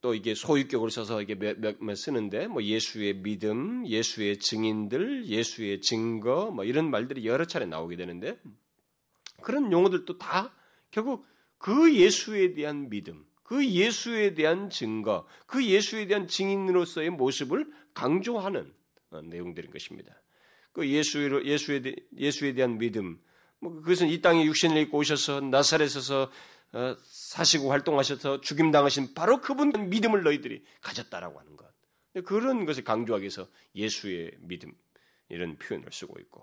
또 0.00 0.14
이게 0.14 0.34
소유격으로 0.34 0.90
써서 0.90 1.22
이게 1.22 1.34
몇, 1.34 1.58
몇, 1.58 1.76
몇 1.82 1.94
쓰는데 1.94 2.46
뭐 2.46 2.62
예수의 2.62 3.22
믿음, 3.22 3.86
예수의 3.86 4.38
증인들, 4.38 5.26
예수의 5.26 5.80
증거 5.80 6.50
뭐 6.50 6.64
이런 6.64 6.90
말들이 6.90 7.26
여러 7.26 7.44
차례 7.46 7.66
나오게 7.66 7.96
되는데 7.96 8.38
그런 9.42 9.72
용어들도 9.72 10.18
다 10.18 10.54
결국 10.90 11.26
그 11.58 11.94
예수에 11.94 12.54
대한 12.54 12.88
믿음, 12.90 13.24
그 13.52 13.68
예수에 13.68 14.32
대한 14.32 14.70
증거, 14.70 15.26
그 15.44 15.62
예수에 15.62 16.06
대한 16.06 16.26
증인으로서의 16.26 17.10
모습을 17.10 17.70
강조하는 17.92 18.72
어, 19.10 19.20
내용들인 19.20 19.70
것입니다. 19.70 20.22
그 20.72 20.88
예수로 20.88 21.44
예수에 21.44 21.82
대, 21.82 21.94
예수에 22.16 22.54
대한 22.54 22.78
믿음, 22.78 23.20
뭐 23.58 23.74
그것은 23.74 24.08
이 24.08 24.22
땅에 24.22 24.46
육신을 24.46 24.78
입고 24.78 24.96
오셔서 24.96 25.42
나사렛에서 25.42 26.30
어, 26.72 26.96
사시고 27.02 27.70
활동하셔서 27.70 28.40
죽임 28.40 28.70
당하신 28.70 29.12
바로 29.12 29.42
그분 29.42 29.90
믿음을 29.90 30.22
너희들이 30.22 30.64
가졌다라고 30.80 31.38
하는 31.38 31.54
것. 31.54 31.70
그런 32.24 32.64
것을 32.64 32.84
강조하기 32.84 33.22
위해서 33.22 33.46
예수의 33.74 34.30
믿음 34.38 34.72
이런 35.28 35.58
표현을 35.58 35.92
쓰고 35.92 36.18
있고 36.20 36.42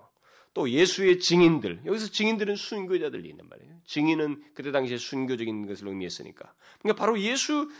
또 0.54 0.70
예수의 0.70 1.18
증인들 1.18 1.82
여기서 1.86 2.12
증인들은 2.12 2.54
순교자들이 2.54 3.28
있는 3.28 3.48
말이에요. 3.48 3.69
증인은 3.84 4.42
그때 4.54 4.70
당시에 4.72 4.96
순교적인 4.96 5.66
것을 5.66 5.88
의미했으니까. 5.88 6.54
그러니까 6.80 7.04
바로 7.04 7.20
예수 7.20 7.70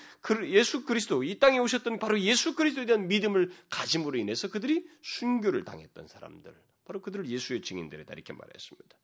예수 0.47 0.85
그리스도 0.85 1.23
이 1.23 1.39
땅에 1.39 1.59
오셨던 1.59 1.99
바로 1.99 2.21
예수 2.21 2.55
그리스도에 2.55 2.87
대한 2.87 3.09
믿음을 3.09 3.51
가짐으로 3.71 4.19
인해서 4.19 4.49
그들이 4.49 4.87
순교를 5.03 5.65
당했던 5.65 6.09
사람들 6.09 6.55
바로 6.85 7.01
그들을 7.01 7.27
예수의 7.27 7.63
증인들이다 7.63 8.13
이렇게 8.13 8.33
말했습니다. 8.33 8.97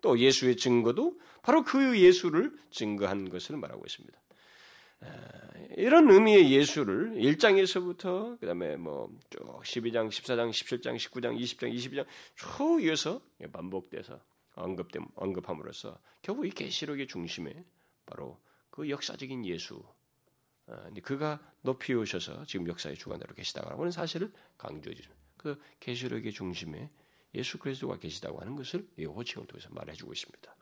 또 0.00 0.18
예수의 0.18 0.56
증거도 0.56 1.18
바로 1.42 1.62
그 1.64 1.98
예수를 1.98 2.52
증거한 2.70 3.28
것을 3.28 3.56
말하고 3.56 3.84
있습니다. 3.86 4.20
이런 5.76 6.10
의미의 6.10 6.52
예수를 6.52 7.14
1장에서부터 7.14 8.38
그다음에 8.38 8.76
뭐쭉 8.76 9.62
12장, 9.62 10.08
14장, 10.08 10.50
17장, 10.50 10.96
19장, 10.96 11.38
20장, 11.38 11.74
22장 11.74 12.06
쭉 12.36 12.84
이어서 12.84 13.20
반복돼서 13.52 14.20
언급됨 14.54 15.06
언급함으로써 15.14 15.98
결국 16.20 16.46
이 16.46 16.50
계시록의 16.50 17.06
중심에 17.08 17.64
바로 18.06 18.40
그 18.70 18.88
역사적인 18.88 19.46
예수 19.46 19.82
그가 21.02 21.40
높이 21.62 21.92
오셔서 21.94 22.44
지금 22.46 22.68
역사의 22.68 22.96
주관자로 22.96 23.34
계시다고 23.34 23.70
하는 23.70 23.90
사실을 23.90 24.32
강조해 24.56 24.94
주십니다. 24.94 25.20
그 25.36 25.60
계시록의 25.80 26.32
중심에 26.32 26.90
예수 27.34 27.58
그리스도가 27.58 27.98
계시다고 27.98 28.40
하는 28.40 28.56
것을 28.56 28.86
이 28.98 29.04
호칭을 29.04 29.46
통해서 29.46 29.68
말해주고 29.72 30.12
있습니다. 30.12 30.56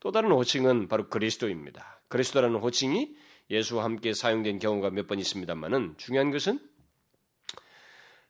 또 0.00 0.12
다른 0.12 0.30
호칭은 0.30 0.88
바로 0.88 1.08
그리스도입니다. 1.08 2.00
그리스도라는 2.08 2.60
호칭이 2.60 3.16
예수와 3.50 3.84
함께 3.84 4.12
사용된 4.12 4.58
경우가 4.58 4.90
몇 4.90 5.06
번 5.06 5.18
있습니다만은 5.18 5.96
중요한 5.96 6.30
것은 6.30 6.58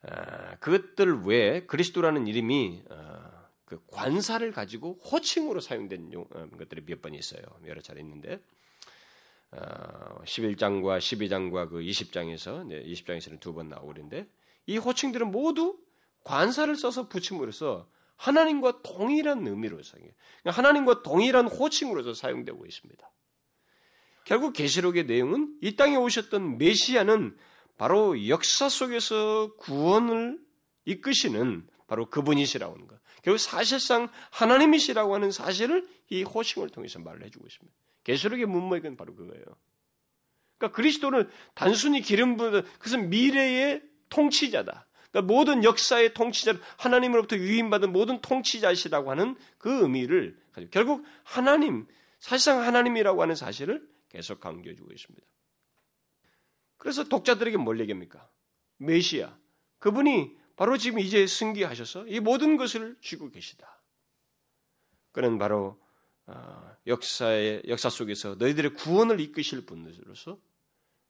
아, 0.03 0.55
그것들 0.57 1.21
외에 1.25 1.65
그리스도라는 1.65 2.27
이름이 2.27 2.83
아, 2.89 3.36
그 3.67 3.83
관사를 3.91 4.51
가지고 4.53 4.93
호칭으로 5.03 5.59
사용된 5.59 6.11
어, 6.15 6.47
것들이 6.57 6.83
몇 6.85 7.01
번 7.01 7.13
있어요. 7.13 7.41
여러 7.67 7.81
차례 7.81 7.99
있는데 8.01 8.41
11장과 9.51 10.89
아, 10.89 10.97
12장과 10.99 11.69
그 11.69 11.79
20장에서 11.79 12.65
20장에서는 12.65 13.39
두 13.41 13.53
번 13.53 13.67
나오는데 13.69 14.25
이 14.67 14.77
호칭들은 14.77 15.31
모두 15.31 15.77
관사를 16.23 16.75
써서 16.77 17.07
붙임으로써 17.09 17.89
하나님과 18.15 18.81
동일한 18.83 19.45
의미로서 19.45 19.97
그러니까 19.97 20.51
하나님과 20.51 21.03
동일한 21.03 21.47
호칭으로서 21.47 22.13
사용되고 22.13 22.65
있습니다. 22.65 23.11
결국 24.25 24.53
계시록의 24.53 25.05
내용은 25.05 25.57
이 25.61 25.75
땅에 25.75 25.97
오셨던 25.97 26.57
메시아는 26.57 27.37
바로 27.77 28.27
역사 28.27 28.69
속에서 28.69 29.53
구원을 29.57 30.39
이끄시는 30.85 31.67
바로 31.87 32.09
그분이시라고 32.09 32.73
하는 32.73 32.87
것. 32.87 32.99
결국 33.23 33.39
사실상 33.39 34.09
하나님이시라고 34.31 35.15
하는 35.15 35.31
사실을 35.31 35.87
이 36.09 36.23
호칭을 36.23 36.69
통해서 36.69 36.99
말을 36.99 37.23
해주고 37.23 37.47
있습니다. 37.47 37.75
계시록의 38.03 38.45
문맥은 38.45 38.97
바로 38.97 39.15
그거예요. 39.15 39.43
그러니까 40.57 40.75
그리스도는 40.75 41.29
단순히 41.53 42.01
기름 42.01 42.37
부은 42.37 42.63
그것은 42.73 43.09
미래의 43.09 43.81
통치자다. 44.09 44.85
그러니까 45.11 45.33
모든 45.33 45.63
역사의 45.63 46.13
통치자, 46.13 46.53
하나님으로부터 46.77 47.37
유인받은 47.37 47.91
모든 47.91 48.21
통치자시라고 48.21 49.11
하는 49.11 49.35
그 49.57 49.83
의미를 49.83 50.37
가지고 50.51 50.71
결국 50.71 51.05
하나님, 51.23 51.87
사실상 52.19 52.61
하나님이라고 52.61 53.21
하는 53.21 53.35
사실을 53.35 53.87
계속 54.09 54.39
강조해주고 54.39 54.91
있습니다. 54.91 55.25
그래서 56.77 57.03
독자들에게 57.05 57.57
뭘 57.57 57.79
얘기합니까? 57.79 58.29
메시아. 58.77 59.35
그분이 59.79 60.36
바로 60.57 60.75
지금 60.77 60.99
이제 60.99 61.25
승기하셔서 61.25 62.07
이 62.07 62.19
모든 62.19 62.57
것을 62.57 62.97
쥐고 63.01 63.29
계시다. 63.29 63.79
그는 65.13 65.37
바로 65.37 65.79
어, 66.25 66.75
역사의 66.85 67.63
역사 67.67 67.89
속에서 67.89 68.35
너희들의 68.35 68.73
구원을 68.73 69.21
이끄실 69.21 69.65
분으로서 69.65 70.39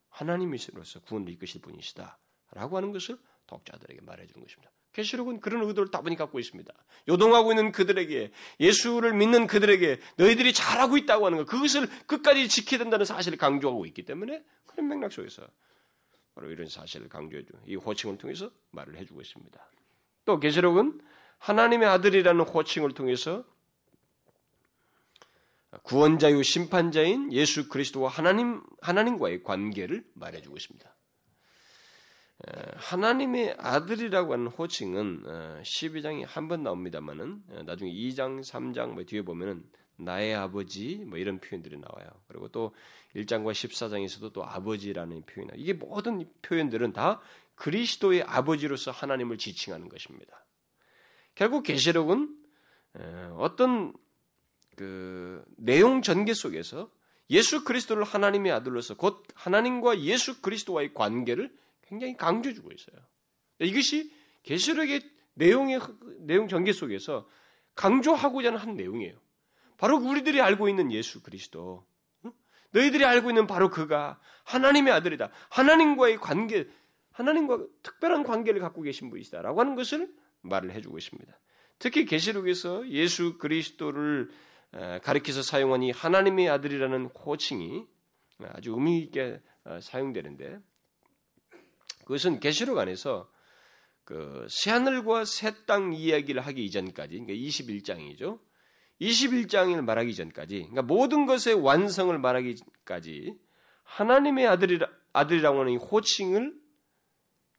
하나님이시로서 0.09 0.99
구원을 1.01 1.29
이끄실 1.33 1.61
분이시다라고 1.61 2.77
하는 2.77 2.91
것을 2.91 3.17
독자들에게 3.47 4.01
말해주는 4.01 4.45
것입니다. 4.45 4.71
계시록은 4.91 5.39
그런 5.39 5.63
의도를 5.63 5.91
다분히 5.91 6.15
갖고 6.15 6.39
있습니다. 6.39 6.73
요동하고 7.07 7.51
있는 7.51 7.71
그들에게 7.71 8.31
예수를 8.59 9.13
믿는 9.13 9.47
그들에게 9.47 9.99
너희들이 10.17 10.53
잘하고 10.53 10.97
있다고 10.97 11.25
하는 11.25 11.37
것 11.37 11.45
그것을 11.45 11.87
끝까지 12.05 12.49
지켜야 12.49 12.79
된다는 12.79 13.05
사실을 13.05 13.37
강조하고 13.37 13.85
있기 13.85 14.03
때문에 14.03 14.43
그런 14.65 14.87
맥락 14.89 15.13
속에서 15.13 15.47
바로 16.37 16.51
이런 16.51 16.67
사실을 16.67 17.09
강조해주 17.09 17.51
이 17.65 17.75
호칭을 17.75 18.19
통해서 18.19 18.51
말을 18.69 18.95
해주고 18.97 19.21
있습니다. 19.21 19.71
또 20.25 20.39
계시록은 20.39 21.01
하나님의 21.39 21.89
아들이라는 21.89 22.41
호칭을 22.45 22.91
통해서 22.91 23.43
구원자유 25.81 26.43
심판자인 26.43 27.33
예수 27.33 27.67
그리스도와 27.67 28.11
하나님 28.11 28.61
하나님과의 28.81 29.41
관계를 29.41 30.05
말해주고 30.13 30.55
있습니다. 30.57 30.95
하나님의 32.75 33.55
아들이라고 33.57 34.33
하는 34.33 34.45
호칭은 34.47 35.23
12장에 35.63 36.23
어, 36.23 36.27
한번 36.27 36.61
나옵니다만은 36.61 37.43
어, 37.49 37.63
나중에 37.63 37.91
2장, 37.91 38.47
3장 38.47 38.89
뭐 38.89 39.03
뒤에 39.05 39.23
보면은 39.23 39.67
나의 39.97 40.35
아버지 40.35 41.03
뭐 41.05 41.17
이런 41.17 41.39
표현들이 41.39 41.77
나와요. 41.77 42.09
그리고 42.27 42.47
또 42.49 42.73
1장과 43.15 43.51
14장에서도 43.51 44.31
또 44.31 44.45
아버지라는 44.45 45.23
표현이 45.23 45.51
이게 45.55 45.73
모든 45.73 46.29
표현들은 46.41 46.93
다 46.93 47.19
그리스도의 47.55 48.23
아버지로서 48.23 48.91
하나님을 48.91 49.37
지칭하는 49.37 49.89
것입니다. 49.89 50.45
결국 51.33 51.63
계시록은 51.63 52.37
어떤 53.37 53.93
그 54.75 55.43
내용 55.57 56.01
전개 56.01 56.33
속에서 56.33 56.91
예수 57.29 57.63
그리스도를 57.63 58.03
하나님의 58.03 58.51
아들로서 58.51 58.95
곧 58.95 59.23
하나님과 59.33 60.01
예수 60.01 60.41
그리스도와의 60.41 60.93
관계를 60.93 61.53
굉장히 61.81 62.15
강조해 62.15 62.53
주고 62.53 62.71
있어요. 62.71 62.95
이것이 63.59 64.13
계시록의 64.43 65.01
내용의 65.33 65.79
내용 66.19 66.47
전개 66.47 66.71
속에서 66.71 67.27
강조하고자 67.75 68.49
하는 68.49 68.59
한 68.59 68.75
내용이에요. 68.75 69.17
바로 69.77 69.97
우리들이 69.97 70.41
알고 70.41 70.69
있는 70.69 70.91
예수 70.91 71.21
그리스도. 71.21 71.85
너희들이 72.71 73.05
알고 73.05 73.29
있는 73.29 73.47
바로 73.47 73.69
그가 73.69 74.19
하나님의 74.43 74.91
아들이다. 74.93 75.31
하나님과의 75.49 76.17
관계, 76.17 76.67
하나님과 77.11 77.65
특별한 77.81 78.23
관계를 78.23 78.59
갖고 78.59 78.81
계신 78.81 79.09
분이시다라고 79.09 79.59
하는 79.59 79.75
것을 79.75 80.13
말을 80.41 80.71
해주고 80.71 80.97
있습니다. 80.97 81.39
특히 81.79 82.05
계시록에서 82.05 82.89
예수 82.89 83.37
그리스도를 83.37 84.29
가리켜서 85.03 85.41
사용한 85.41 85.83
이 85.83 85.91
하나님의 85.91 86.49
아들이라는 86.49 87.05
호칭이 87.05 87.85
아주 88.39 88.71
의미 88.71 88.99
있게 88.99 89.41
어, 89.63 89.79
사용되는데 89.81 90.59
그것은 92.01 92.39
계시록 92.39 92.77
안에서 92.77 93.29
그 94.03 94.45
새하늘과 94.49 95.25
새 95.25 95.65
땅 95.65 95.93
이야기를 95.93 96.41
하기 96.45 96.63
이전까지 96.65 97.19
그러니까 97.19 97.33
21장이죠. 97.33 98.39
21장을 99.01 99.79
말하기 99.81 100.15
전까지 100.15 100.55
그러니까 100.55 100.81
모든 100.81 101.25
것의 101.25 101.55
완성을 101.61 102.17
말하기까지 102.17 103.37
하나님의 103.83 104.47
아들이라, 104.47 104.89
아들이라고 105.13 105.59
하는 105.59 105.73
이 105.73 105.75
호칭을 105.77 106.59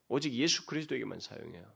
오직 0.08 0.32
예수 0.34 0.66
그리스도에게만 0.66 1.20
사용해요. 1.20 1.72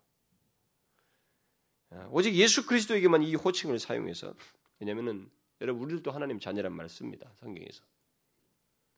아, 1.91 2.09
오직 2.11 2.35
예수 2.35 2.67
그리스도에게만 2.67 3.23
이 3.23 3.35
호칭을 3.35 3.79
사용해서 3.79 4.35
왜냐면은 4.81 5.31
여러분 5.61 5.85
우리들도 5.85 6.11
하나님 6.11 6.41
자녀란 6.41 6.73
말을 6.73 6.89
씁니다. 6.89 7.33
성경에서. 7.37 7.85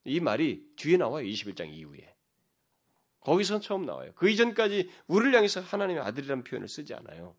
이 0.05 0.21
말이 0.21 0.67
뒤에 0.77 0.97
나와요. 0.97 1.27
21장 1.27 1.73
이후에. 1.73 2.15
거기서 3.21 3.61
처음 3.61 3.85
나와요. 3.87 4.13
그 4.15 4.29
이전까지 4.29 4.91
우리를 5.07 5.35
향해서 5.35 5.61
하나님의 5.61 6.03
아들이라는 6.03 6.45
표현을 6.45 6.69
쓰지 6.69 6.95
않아요. 6.95 7.35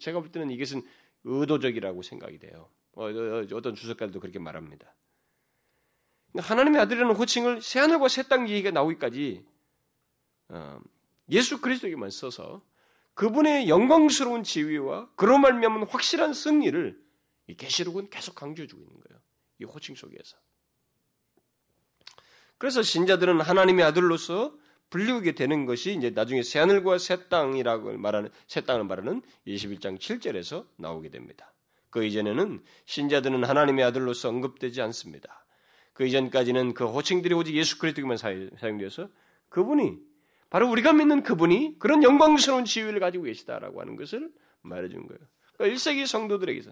제가 0.00 0.20
볼 0.20 0.30
때는 0.30 0.50
이것은 0.50 0.82
의도적이라고 1.24 2.02
생각이 2.02 2.38
돼요. 2.38 2.70
어, 2.92 3.06
어, 3.08 3.46
어떤 3.52 3.74
주석가들도 3.74 4.20
그렇게 4.20 4.38
말합니다. 4.38 4.94
하나님의 6.36 6.80
아들이라는 6.80 7.14
호칭을 7.14 7.62
새 7.62 7.80
하늘과 7.80 8.08
새 8.08 8.22
땅 8.24 8.48
얘기가 8.48 8.70
나오기까지 8.70 9.44
어, 10.48 10.80
예수 11.30 11.60
그리스도에게만 11.60 12.10
써서 12.10 12.62
그분의 13.14 13.68
영광스러운 13.68 14.42
지위와 14.42 15.10
그로 15.14 15.38
말미암은 15.38 15.86
확실한 15.88 16.34
승리를 16.34 17.02
이 17.46 17.54
계시록은 17.54 18.10
계속 18.10 18.34
강조해주고 18.34 18.82
있는 18.82 19.00
거예요. 19.00 19.20
이 19.60 19.64
호칭 19.64 19.94
속에서. 19.94 20.36
그래서 22.58 22.82
신자들은 22.82 23.40
하나님의 23.40 23.84
아들로서 23.84 24.56
불리우게 24.94 25.32
되는 25.32 25.66
것이 25.66 25.92
이제 25.92 26.10
나중에 26.10 26.44
새하늘과 26.44 26.98
새 26.98 27.28
땅이라고 27.28 27.98
말하는 27.98 28.30
새 28.46 28.60
땅을 28.60 28.84
말하는 28.84 29.22
21장 29.44 29.98
7절에서 29.98 30.68
나오게 30.76 31.08
됩니다. 31.08 31.52
그 31.90 32.04
이전에는 32.04 32.62
신자들은 32.84 33.42
하나님의 33.42 33.84
아들로서 33.86 34.28
언급되지 34.28 34.80
않습니다. 34.82 35.44
그 35.94 36.06
이전까지는 36.06 36.74
그 36.74 36.86
호칭들이 36.86 37.34
오직 37.34 37.56
예수 37.56 37.80
그리스도에만 37.80 38.16
사용되어서 38.16 39.08
그분이 39.48 39.98
바로 40.48 40.70
우리가 40.70 40.92
믿는 40.92 41.24
그분이 41.24 41.80
그런 41.80 42.04
영광스러운 42.04 42.64
지위를 42.64 43.00
가지고 43.00 43.24
계시다라고 43.24 43.80
하는 43.80 43.96
것을 43.96 44.30
말해준 44.62 45.08
거예요. 45.08 45.20
그러니까 45.54 45.76
1세기 45.76 46.06
성도들에게서 46.06 46.70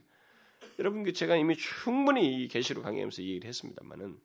여러분 0.79 1.13
제가 1.13 1.35
이미 1.35 1.57
충분히 1.57 2.45
이 2.45 2.47
계시록 2.47 2.85
강의하면서 2.85 3.23
얘기를 3.23 3.49
했습니다만은 3.49 4.17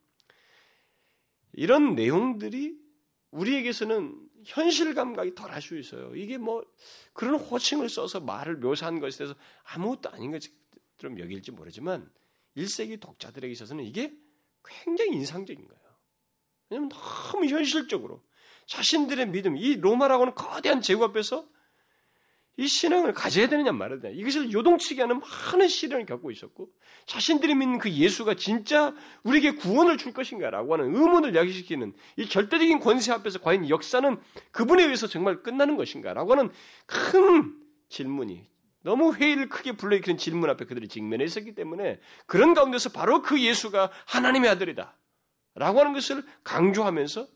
이런 1.54 1.96
내용들이 1.96 2.87
우리에게서는 3.32 4.30
현실 4.46 4.94
감각이 4.94 5.36
덜할 5.36 5.62
수 5.62 5.78
있어요. 5.78 6.16
이게 6.16 6.38
뭐 6.38 6.64
그런 7.14 7.36
호칭을 7.36 7.90
써서 7.90 8.20
말을 8.20 8.58
묘사한 8.58 9.00
것에 9.00 9.18
대해서 9.18 9.36
아무것도 9.64 10.10
아닌 10.12 10.32
것처럼 10.32 11.20
여길지 11.20 11.52
모르지만 11.52 12.10
1세기 12.56 13.00
독자들에게 13.00 13.52
있어서는 13.52 13.84
이게 13.84 14.14
굉장히 14.64 15.12
인상적인 15.12 15.68
거예요. 15.68 15.82
왜냐하면 16.70 16.90
너무 16.90 17.46
현실적으로 17.46 18.24
자신들의 18.66 19.30
믿음, 19.30 19.56
이 19.58 19.76
로마라고는 19.76 20.36
거대한 20.36 20.82
제국 20.82 21.04
앞에서 21.04 21.48
이 22.58 22.68
신앙을 22.68 23.14
가져야 23.14 23.48
되느냐 23.48 23.72
말아야 23.72 24.00
되냐. 24.00 24.16
이것을 24.16 24.52
요동치게 24.52 25.02
하는 25.02 25.22
많은 25.22 25.68
시련을 25.68 26.06
겪고 26.08 26.32
있었고, 26.32 26.70
자신들이 27.06 27.54
믿는 27.54 27.78
그 27.78 27.92
예수가 27.92 28.34
진짜 28.34 28.96
우리에게 29.24 29.52
구원을 29.56 29.98
줄 29.98 30.12
것인가라고 30.14 30.74
하는 30.74 30.96
의문을 30.96 31.36
야기시키는 31.36 31.94
이 32.18 32.28
절대적인 32.28 32.80
권세 32.80 33.12
앞에서 33.12 33.40
과연 33.40 33.70
역사는 33.70 34.18
그분에 34.52 34.84
의해서 34.84 35.08
정말 35.08 35.44
끝나는 35.44 35.78
것인가라고 35.78 36.32
하는 36.32 36.50
큰 36.88 37.54
질문이 37.90 38.48
너무 38.82 39.14
회의를 39.14 39.50
크게 39.50 39.74
불러일으키는 39.74 40.18
질문 40.18 40.50
앞에 40.50 40.66
그들이 40.66 40.88
직면해 40.88 41.26
있었기 41.26 41.54
때문에 41.56 42.00
그런 42.26 42.54
가운데서 42.54 42.90
바로 42.90 43.22
그 43.22 43.42
예수가 43.42 43.92
하나님의 44.06 44.50
아들이다. 44.50 44.98
라고 45.56 45.80
하는 45.80 45.94
것을 45.94 46.24
강조하면서 46.44 47.28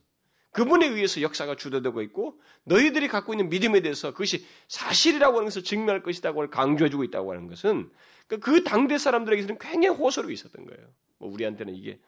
그분에 0.51 0.87
의해서 0.87 1.21
역사가 1.21 1.55
주도되고 1.55 2.01
있고 2.03 2.39
너희들이 2.65 3.07
갖고 3.07 3.33
있는 3.33 3.49
믿음에 3.49 3.81
대해서 3.81 4.11
그것이 4.11 4.45
사실이라고 4.67 5.37
하는 5.37 5.45
것을 5.45 5.63
증명할 5.63 6.03
것이다고 6.03 6.49
강조해주고 6.49 7.03
있다고 7.05 7.31
하는 7.31 7.47
것은 7.47 7.89
그러니까 8.27 8.51
그 8.51 8.63
당대 8.63 8.97
사람들에게서는 8.97 9.57
굉장히 9.59 9.95
호소력이 9.97 10.33
있었던 10.33 10.65
거예요. 10.65 10.87
뭐 11.17 11.29
우리한테는 11.31 11.73
이게 11.75 11.99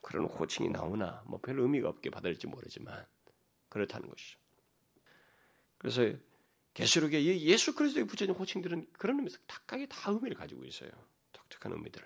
그런 0.00 0.26
호칭이 0.26 0.68
나오나 0.70 1.22
뭐 1.26 1.40
별 1.40 1.58
의미가 1.58 1.88
없게 1.88 2.10
받을지 2.10 2.46
모르지만 2.46 3.04
그렇다는 3.68 4.08
것이죠. 4.08 4.38
그래서 5.78 6.12
계시록에 6.74 7.22
예수 7.24 7.74
그리스도에 7.74 8.04
붙여진 8.04 8.34
호칭들은 8.34 8.86
그런 8.92 9.16
의미에서 9.16 9.38
각각의 9.48 9.88
다 9.88 10.10
의미를 10.12 10.36
가지고 10.36 10.64
있어요. 10.64 10.90
독특한 11.32 11.72
의미들. 11.72 12.02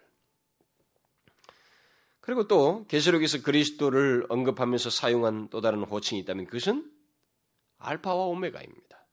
그리고 2.24 2.48
또 2.48 2.86
계시록에서 2.86 3.42
그리스도를 3.42 4.24
언급하면서 4.30 4.88
사용한 4.88 5.50
또 5.50 5.60
다른 5.60 5.82
호칭이 5.82 6.22
있다면 6.22 6.46
그것은 6.46 6.90
알파와 7.76 8.24
오메가입니다. 8.24 9.06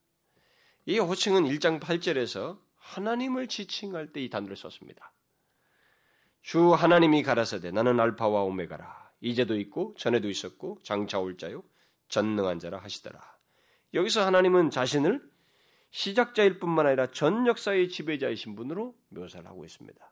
이 0.86 0.98
호칭은 0.98 1.44
1장 1.44 1.78
8절에서 1.78 2.58
하나님을 2.76 3.48
지칭할 3.48 4.12
때 4.12 4.22
이 4.22 4.30
단어를 4.30 4.56
썼습니다. 4.56 5.12
주 6.40 6.72
하나님이 6.72 7.22
가라사대 7.22 7.70
나는 7.70 8.00
알파와 8.00 8.44
오메가라 8.44 9.12
이제도 9.20 9.58
있고 9.58 9.94
전에도 9.98 10.30
있었고 10.30 10.78
장차 10.82 11.18
올 11.18 11.36
자요 11.36 11.62
전능한 12.08 12.60
자라 12.60 12.78
하시더라. 12.78 13.20
여기서 13.92 14.24
하나님은 14.24 14.70
자신을 14.70 15.20
시작자일 15.90 16.58
뿐만 16.58 16.86
아니라 16.86 17.10
전 17.10 17.46
역사의 17.46 17.90
지배자이신 17.90 18.56
분으로 18.56 18.96
묘사를 19.10 19.46
하고 19.46 19.66
있습니다. 19.66 20.11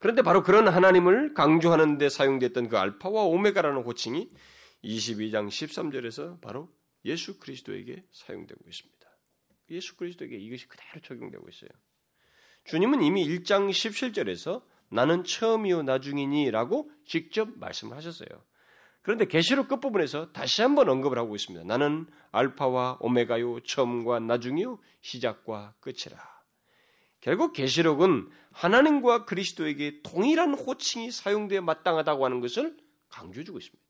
그런데 0.00 0.22
바로 0.22 0.42
그런 0.42 0.66
하나님을 0.66 1.34
강조하는 1.34 1.98
데 1.98 2.08
사용됐던 2.08 2.68
그 2.68 2.78
알파와 2.78 3.22
오메가라는 3.24 3.82
호칭이 3.82 4.30
22장 4.82 5.48
13절에서 5.48 6.40
바로 6.40 6.70
예수 7.04 7.38
그리스도에게 7.38 8.04
사용되고 8.10 8.60
있습니다. 8.66 9.00
예수 9.70 9.96
그리스도에게 9.96 10.36
이것이 10.36 10.66
그대로 10.68 11.00
적용되고 11.02 11.46
있어요. 11.48 11.70
주님은 12.64 13.02
이미 13.02 13.26
1장 13.26 13.70
17절에서 13.70 14.62
나는 14.90 15.22
처음이요 15.22 15.82
나중이니라고 15.82 16.90
직접 17.04 17.48
말씀을 17.58 17.96
하셨어요. 17.96 18.28
그런데 19.02 19.26
계시록 19.26 19.68
끝부분에서 19.68 20.32
다시 20.32 20.62
한번 20.62 20.88
언급을 20.88 21.18
하고 21.18 21.34
있습니다. 21.34 21.64
나는 21.66 22.06
알파와 22.32 22.98
오메가요 23.00 23.60
처음과 23.60 24.20
나중이요 24.20 24.78
시작과 25.02 25.74
끝이라. 25.80 26.39
결국 27.20 27.52
계시록은 27.52 28.30
하나님과 28.52 29.24
그리스도에게 29.26 30.00
동일한 30.02 30.54
호칭이 30.54 31.10
사용되어 31.10 31.60
마땅하다고 31.60 32.24
하는 32.24 32.40
것을 32.40 32.76
강조해주고 33.08 33.58
있습니다. 33.58 33.84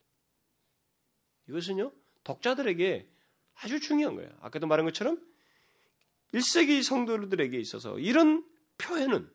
이것은요 1.49 1.93
독자들에게 2.25 3.09
아주 3.55 3.81
중요한 3.81 4.17
거예요. 4.17 4.31
아까도 4.41 4.67
말한 4.67 4.87
것처럼 4.87 5.21
1세기 6.35 6.83
성도들에게 6.83 7.59
있어서 7.59 7.99
이런 7.99 8.45
표현은 8.79 9.31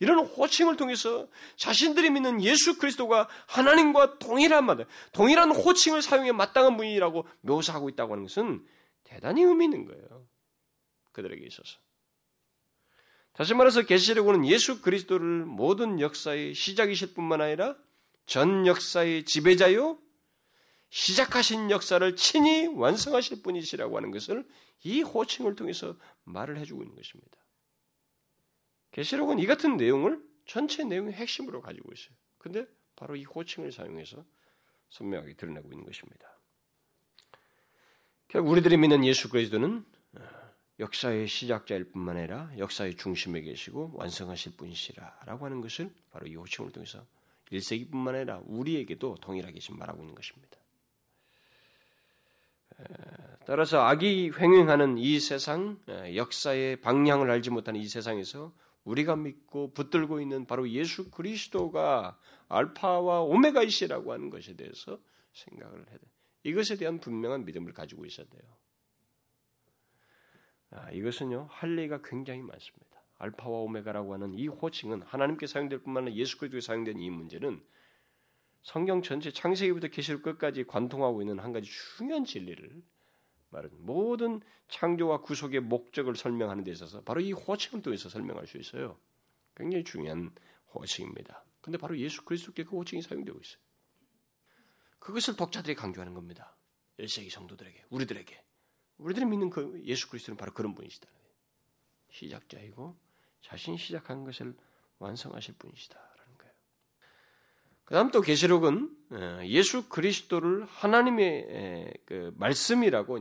이런 0.00 0.26
호칭을 0.26 0.76
통해서 0.76 1.28
자신들이 1.56 2.10
믿는 2.10 2.42
예수 2.42 2.78
그리스도가 2.78 3.28
하나님과 3.46 4.18
동일한 4.18 4.66
말, 4.66 4.84
동일한 5.12 5.50
호칭을 5.54 6.02
사용해 6.02 6.32
마땅한 6.32 6.76
분이라고 6.76 7.26
묘사하고 7.42 7.88
있다고 7.90 8.12
하는 8.12 8.24
것은 8.24 8.66
대단히 9.04 9.42
의미 9.42 9.66
있는 9.66 9.84
거예요. 9.86 10.26
그들에게 11.12 11.46
있어서. 11.46 11.78
다시 13.34 13.52
말해서 13.52 13.82
계시록은 13.82 14.46
예수 14.46 14.80
그리스도를 14.80 15.44
모든 15.44 16.00
역사의 16.00 16.54
시작이실 16.54 17.14
뿐만 17.14 17.40
아니라 17.40 17.76
전 18.26 18.66
역사의 18.66 19.24
지배자요 19.24 19.98
시작하신 20.88 21.72
역사를 21.72 22.14
친히 22.14 22.68
완성하실 22.68 23.42
분이시라고 23.42 23.96
하는 23.96 24.12
것을 24.12 24.46
이 24.84 25.02
호칭을 25.02 25.56
통해서 25.56 25.96
말을 26.22 26.58
해주고 26.58 26.82
있는 26.82 26.94
것입니다. 26.94 27.36
계시록은 28.92 29.40
이 29.40 29.46
같은 29.46 29.76
내용을 29.76 30.22
전체 30.46 30.84
내용의 30.84 31.14
핵심으로 31.14 31.60
가지고 31.60 31.92
있어요. 31.92 32.14
근데 32.38 32.64
바로 32.94 33.16
이 33.16 33.24
호칭을 33.24 33.72
사용해서 33.72 34.24
선명하게 34.90 35.34
드러내고 35.34 35.72
있는 35.72 35.84
것입니다. 35.84 36.38
결국 38.28 38.50
우리들이 38.50 38.76
믿는 38.76 39.04
예수 39.04 39.28
그리스도는 39.28 39.84
역사의 40.80 41.28
시작자일 41.28 41.92
뿐만 41.92 42.16
아니라 42.16 42.50
역사의 42.58 42.96
중심에 42.96 43.40
계시고 43.42 43.92
완성하실 43.94 44.56
분이시라라고 44.56 45.44
하는 45.44 45.60
것을 45.60 45.92
바로 46.10 46.26
이 46.26 46.34
호칭을 46.34 46.72
통해서 46.72 47.06
1세기뿐만 47.50 48.14
아니라 48.14 48.40
우리에게도 48.44 49.16
동일하게 49.20 49.60
지금 49.60 49.78
말하고 49.78 50.02
있는 50.02 50.14
것입니다. 50.14 50.58
따라서 53.46 53.82
악이 53.82 54.32
횡행하는 54.36 54.98
이 54.98 55.20
세상, 55.20 55.78
역사의 55.88 56.80
방향을 56.80 57.30
알지 57.30 57.50
못하는 57.50 57.78
이 57.80 57.86
세상에서 57.86 58.52
우리가 58.84 59.16
믿고 59.16 59.72
붙들고 59.72 60.20
있는 60.20 60.46
바로 60.46 60.68
예수 60.70 61.10
그리스도가 61.10 62.18
알파와 62.48 63.22
오메가이시라고 63.22 64.12
하는 64.12 64.30
것에 64.30 64.56
대해서 64.56 64.98
생각을 65.32 65.86
해야 65.88 65.98
돼. 65.98 66.06
이것에 66.42 66.76
대한 66.76 67.00
분명한 67.00 67.44
믿음을 67.44 67.72
가지고 67.72 68.04
있어야 68.04 68.26
돼요. 68.26 68.42
아, 70.74 70.90
이것은요 70.90 71.48
할례가 71.50 72.02
굉장히 72.02 72.42
많습니다. 72.42 72.84
알파와 73.18 73.60
오메가라고 73.60 74.12
하는 74.12 74.34
이 74.34 74.48
호칭은 74.48 75.02
하나님께 75.02 75.46
사용될 75.46 75.78
뿐만 75.82 76.04
아니라 76.04 76.16
예수 76.16 76.36
그리스도에 76.38 76.60
사용된 76.60 76.98
이 76.98 77.10
문제는 77.10 77.62
성경 78.62 79.02
전체 79.02 79.30
창세기부터 79.30 79.88
계시록 79.88 80.22
끝까지 80.22 80.64
관통하고 80.64 81.22
있는 81.22 81.38
한 81.38 81.52
가지 81.52 81.70
중요한 81.70 82.24
진리를 82.24 82.82
말은 83.50 83.70
모든 83.78 84.40
창조와 84.68 85.20
구속의 85.20 85.60
목적을 85.60 86.16
설명하는 86.16 86.64
데 86.64 86.72
있어서 86.72 87.02
바로 87.02 87.20
이 87.20 87.32
호칭을 87.32 87.82
통해서 87.82 88.08
설명할 88.08 88.46
수 88.46 88.58
있어요. 88.58 88.98
굉장히 89.54 89.84
중요한 89.84 90.34
호칭입니다. 90.74 91.44
근데 91.60 91.78
바로 91.78 91.96
예수 91.98 92.24
그리스도께 92.24 92.64
그 92.64 92.76
호칭이 92.76 93.00
사용되고 93.00 93.38
있어요. 93.38 93.62
그것을 94.98 95.36
독자들이 95.36 95.76
강조하는 95.76 96.14
겁니다. 96.14 96.56
1세기 96.98 97.30
성도들에게, 97.30 97.84
우리들에게. 97.90 98.43
우리들이 98.98 99.26
믿는 99.26 99.50
그 99.50 99.80
예수 99.84 100.08
그리스도는 100.08 100.36
바로 100.36 100.52
그런 100.52 100.74
분이시다. 100.74 101.08
시작자이고 102.10 102.96
자신이 103.42 103.76
시작한 103.76 104.24
것을 104.24 104.54
완성하실 104.98 105.54
분이시다라는 105.58 106.38
거예요. 106.38 106.54
그다음 107.84 108.10
또 108.10 108.20
계시록은 108.20 108.96
어, 109.10 109.40
예수 109.44 109.88
그리스도를 109.88 110.64
하나님의 110.64 111.92
그 112.06 112.32
말씀이라고 112.36 113.18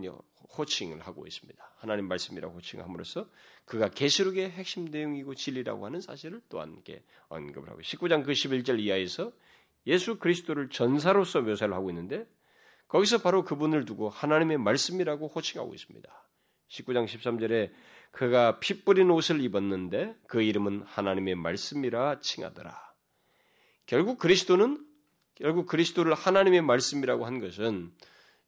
호칭을 0.58 1.02
하고 1.02 1.26
있습니다. 1.26 1.74
하나님 1.78 2.08
말씀이라고 2.08 2.56
호칭함으로써 2.56 3.28
그가 3.66 3.90
계시록의 3.90 4.52
핵심 4.52 4.86
내용이고 4.86 5.36
진리라고 5.36 5.86
하는 5.86 6.00
사실을 6.00 6.42
또한 6.50 6.74
이렇게 6.74 7.04
언급을 7.30 7.70
하고 7.70 7.82
19장 7.82 8.24
그 8.24 8.32
11절 8.32 8.80
이하에서 8.80 9.32
예수 9.88 10.18
그리스도를 10.20 10.70
전사로서 10.70 11.42
묘사를 11.42 11.74
하고 11.74 11.90
있는데 11.90 12.28
거기서 12.94 13.24
바로 13.24 13.44
그분을 13.44 13.86
두고 13.86 14.10
하나님의 14.10 14.60
말씀이라고 14.60 15.28
호칭하고 15.28 15.74
있습니다. 15.74 16.28
19장 16.70 17.08
13절에 17.08 17.72
그가 18.12 18.60
피 18.60 18.86
뿌린 18.86 19.10
옷을 19.10 19.42
입었는데 19.42 20.16
그 20.28 20.44
이름은 20.44 20.84
하나님의 20.84 21.34
말씀이라 21.34 22.20
칭하더라. 22.20 22.94
결국 23.88 24.20
그리스도는 24.20 24.86
결국 25.34 25.66
그리스도를 25.66 26.14
하나님의 26.14 26.62
말씀이라고 26.62 27.26
한 27.26 27.40
것은 27.40 27.92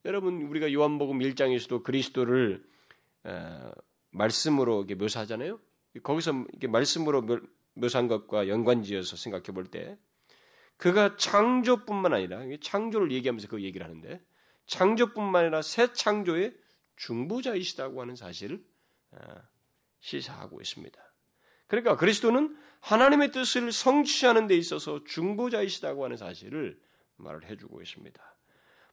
여러분 0.05 0.43
우리가 0.43 0.71
요한복음 0.71 1.17
1장에서도 1.17 1.81
그리스도를 1.81 2.63
어, 3.23 3.71
말씀으로 4.12 4.84
묘사하잖아요. 4.84 5.60
거기서 6.03 6.45
말씀으로 6.69 7.25
묘사한 7.73 8.08
것과 8.08 8.47
연관지어서 8.47 9.15
생각해 9.17 9.45
볼 9.45 9.71
때 9.71 9.97
그가 10.77 11.15
창조뿐만 11.15 12.13
아니라 12.13 12.43
창조를 12.62 13.12
얘기하면서 13.12 13.47
그 13.47 13.63
얘기를 13.63 13.84
하는데 13.88 14.21
창조뿐만 14.65 15.43
아니라 15.43 15.62
새 15.62 15.93
창조의 15.93 16.56
중보자이시다고 16.95 18.01
하는 18.01 18.15
사실을 18.15 18.63
어, 19.12 19.17
시사하고 19.99 20.62
있습니다. 20.62 20.97
그러니까 21.67 21.95
그리스도는 21.97 22.56
하나님의 22.80 23.32
뜻을 23.32 23.71
성취하는 23.71 24.47
데 24.47 24.56
있어서 24.56 25.04
중보자이시다고 25.04 26.04
하는 26.04 26.17
사실을 26.17 26.80
말을 27.17 27.45
해주고 27.45 27.82
있습니다. 27.82 28.36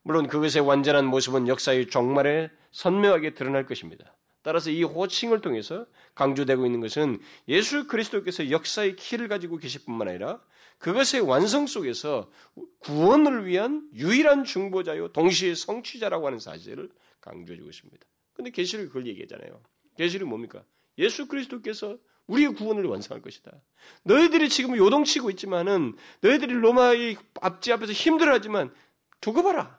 물론 0.02 0.26
그것의 0.26 0.66
완전한 0.66 1.06
모습은 1.06 1.48
역사의 1.48 1.88
종말에 1.88 2.50
선명하게 2.72 3.34
드러날 3.34 3.66
것입니다. 3.66 4.16
따라서 4.42 4.70
이 4.70 4.82
호칭을 4.82 5.40
통해서 5.40 5.86
강조되고 6.14 6.66
있는 6.66 6.80
것은 6.80 7.20
예수 7.48 7.86
그리스도께서 7.86 8.50
역사의 8.50 8.96
키를 8.96 9.28
가지고 9.28 9.56
계실 9.56 9.84
뿐만 9.84 10.08
아니라 10.08 10.42
그것의 10.82 11.20
완성 11.20 11.68
속에서 11.68 12.28
구원을 12.80 13.46
위한 13.46 13.88
유일한 13.94 14.42
중보자요 14.42 15.12
동시에 15.12 15.54
성취자라고 15.54 16.26
하는 16.26 16.40
사실을 16.40 16.90
강조해 17.20 17.56
주고 17.56 17.70
있습니다. 17.70 18.04
근데 18.34 18.50
계시록이 18.50 18.88
그걸 18.88 19.06
얘기하잖아요. 19.06 19.62
계시록이 19.96 20.28
뭡니까? 20.28 20.64
예수 20.98 21.28
그리스도께서 21.28 21.98
우리의 22.26 22.54
구원을 22.54 22.84
완성할 22.86 23.22
것이다. 23.22 23.52
너희들이 24.02 24.48
지금 24.48 24.76
요동치고 24.76 25.30
있지만은 25.30 25.96
너희들이 26.20 26.52
로마의 26.52 27.16
앞지 27.40 27.72
앞에서 27.72 27.92
힘들어하지만 27.92 28.74
두고 29.20 29.44
봐라. 29.44 29.78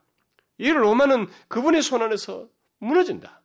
이 0.58 0.70
로마는 0.70 1.28
그분의 1.50 1.82
손 1.82 2.02
안에서 2.02 2.48
무너진다. 2.80 3.42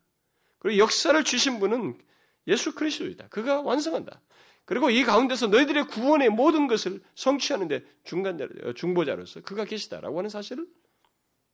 그리고 0.61 0.79
역사를 0.79 1.25
주신 1.25 1.59
분은 1.59 1.99
예수 2.47 2.77
그리스도이다. 2.77 3.29
그가 3.29 3.62
완성한다. 3.62 4.21
그리고 4.69 4.91
이 4.91 5.03
가운데서 5.03 5.47
너희들의 5.47 5.87
구원의 5.87 6.29
모든 6.29 6.67
것을 6.67 7.01
성취하는데 7.15 7.83
중간자, 8.05 8.49
중보자로서 8.77 9.41
그가 9.41 9.65
계시다라고 9.65 10.19
하는 10.19 10.29
사실을 10.29 10.67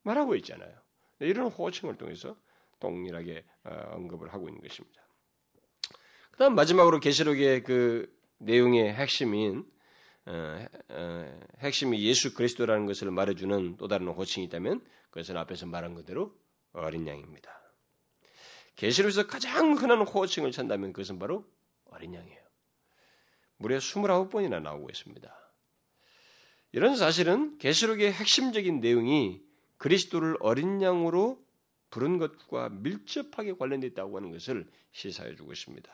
말하고 0.02 0.34
있잖아요. 0.34 0.76
이런 1.20 1.46
호칭을 1.46 1.96
통해서 1.96 2.36
동일하게 2.80 3.44
어, 3.66 3.92
언급을 3.92 4.34
하고 4.34 4.48
있는 4.48 4.60
것입니다. 4.60 5.00
그 6.32 6.38
다음 6.38 6.56
마지막으로 6.56 6.98
계시록의 6.98 7.62
그 7.62 8.12
내용의 8.38 8.92
핵심인 8.92 9.64
어, 10.26 10.66
어, 10.88 11.40
핵심이 11.60 12.04
예수 12.04 12.34
그리스도라는 12.34 12.86
것을 12.86 13.12
말해주는 13.12 13.76
또 13.76 13.86
다른 13.86 14.08
호칭이 14.08 14.46
있다면 14.46 14.84
그것은 15.10 15.36
앞에서 15.36 15.66
말한 15.66 15.94
그대로 15.94 16.34
어린 16.72 17.06
양입니다. 17.06 17.48
계시록에서 18.74 19.28
가장 19.28 19.74
흔한 19.74 20.00
호칭을 20.00 20.50
찬다면 20.50 20.92
그것은 20.92 21.20
바로 21.20 21.44
어린 21.84 22.12
양이에요. 22.12 22.43
무려 23.56 23.78
29번이나 23.78 24.62
나오고 24.62 24.88
있습니다. 24.90 25.44
이런 26.72 26.96
사실은 26.96 27.56
계시록의 27.58 28.12
핵심적인 28.12 28.80
내용이 28.80 29.40
그리스도를 29.76 30.36
어린 30.40 30.82
양으로 30.82 31.42
부른 31.90 32.18
것과 32.18 32.70
밀접하게 32.70 33.52
관련되어 33.54 33.90
있다고 33.90 34.16
하는 34.16 34.32
것을 34.32 34.66
시사해 34.92 35.36
주고 35.36 35.52
있습니다. 35.52 35.92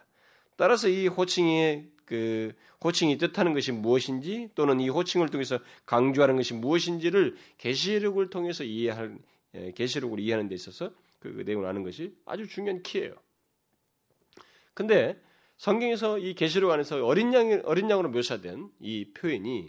따라서 0.57 0.89
이 0.89 1.07
호칭의 1.07 1.91
그 2.07 2.53
호칭이 2.83 3.19
뜻하는 3.19 3.53
것이 3.53 3.73
무엇인지 3.73 4.51
또는 4.55 4.81
이 4.81 4.89
호칭을 4.89 5.29
통해서 5.29 5.59
강조하는 5.87 6.37
것이 6.37 6.55
무엇인지를 6.55 7.37
계시록을 7.59 8.31
통해서 8.31 8.65
이해할 8.65 9.19
예, 9.55 9.73
계시록을 9.73 10.21
이해하는 10.21 10.49
데 10.49 10.55
있어서 10.55 10.93
그 11.19 11.43
내용을 11.47 11.67
아는 11.67 11.83
것이 11.83 12.15
아주 12.25 12.47
중요한 12.47 12.83
키예요. 12.83 13.15
근데 14.75 15.21
성경에서 15.61 16.19
이 16.19 16.33
계시록 16.33 16.71
안에서 16.71 17.05
어린 17.05 17.35
양 17.35 17.61
어린 17.67 17.91
양으로 17.91 18.09
묘사된 18.09 18.71
이 18.81 19.13
표현이 19.13 19.69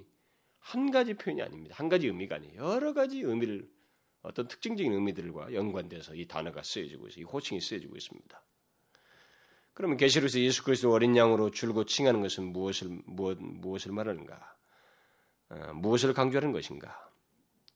한 0.58 0.89
가지 0.89 1.15
표현이 1.15 1.41
아닙니다. 1.41 1.75
한 1.77 1.89
가지 1.89 2.08
의미가 2.08 2.36
아니에요. 2.36 2.63
여러 2.63 2.93
가지 2.93 3.19
의미를 3.19 3.69
어떤 4.21 4.47
특징적인 4.47 4.93
의미들과 4.93 5.54
연관돼서 5.54 6.15
이 6.15 6.30
단어가 6.30 6.63
쓰여지고 6.63 7.10
있어요. 7.10 7.23
이 7.23 7.25
호칭이 7.25 7.60
쓰여지고 7.60 7.97
있습니다. 7.97 8.41
그러면 9.73 9.97
계시록에서 9.97 10.39
예수 10.39 10.63
그리스도 10.63 10.93
어린 10.93 11.17
양으로 11.17 11.51
줄고 11.51 11.84
칭하는 11.84 12.21
것은 12.21 12.54
무엇을 12.54 12.88
무엇, 13.06 13.38
무엇을 13.41 13.91
말하는가? 13.91 14.56
어, 15.49 15.73
무엇을 15.73 16.13
강조하는 16.13 16.54
것인가? 16.54 17.12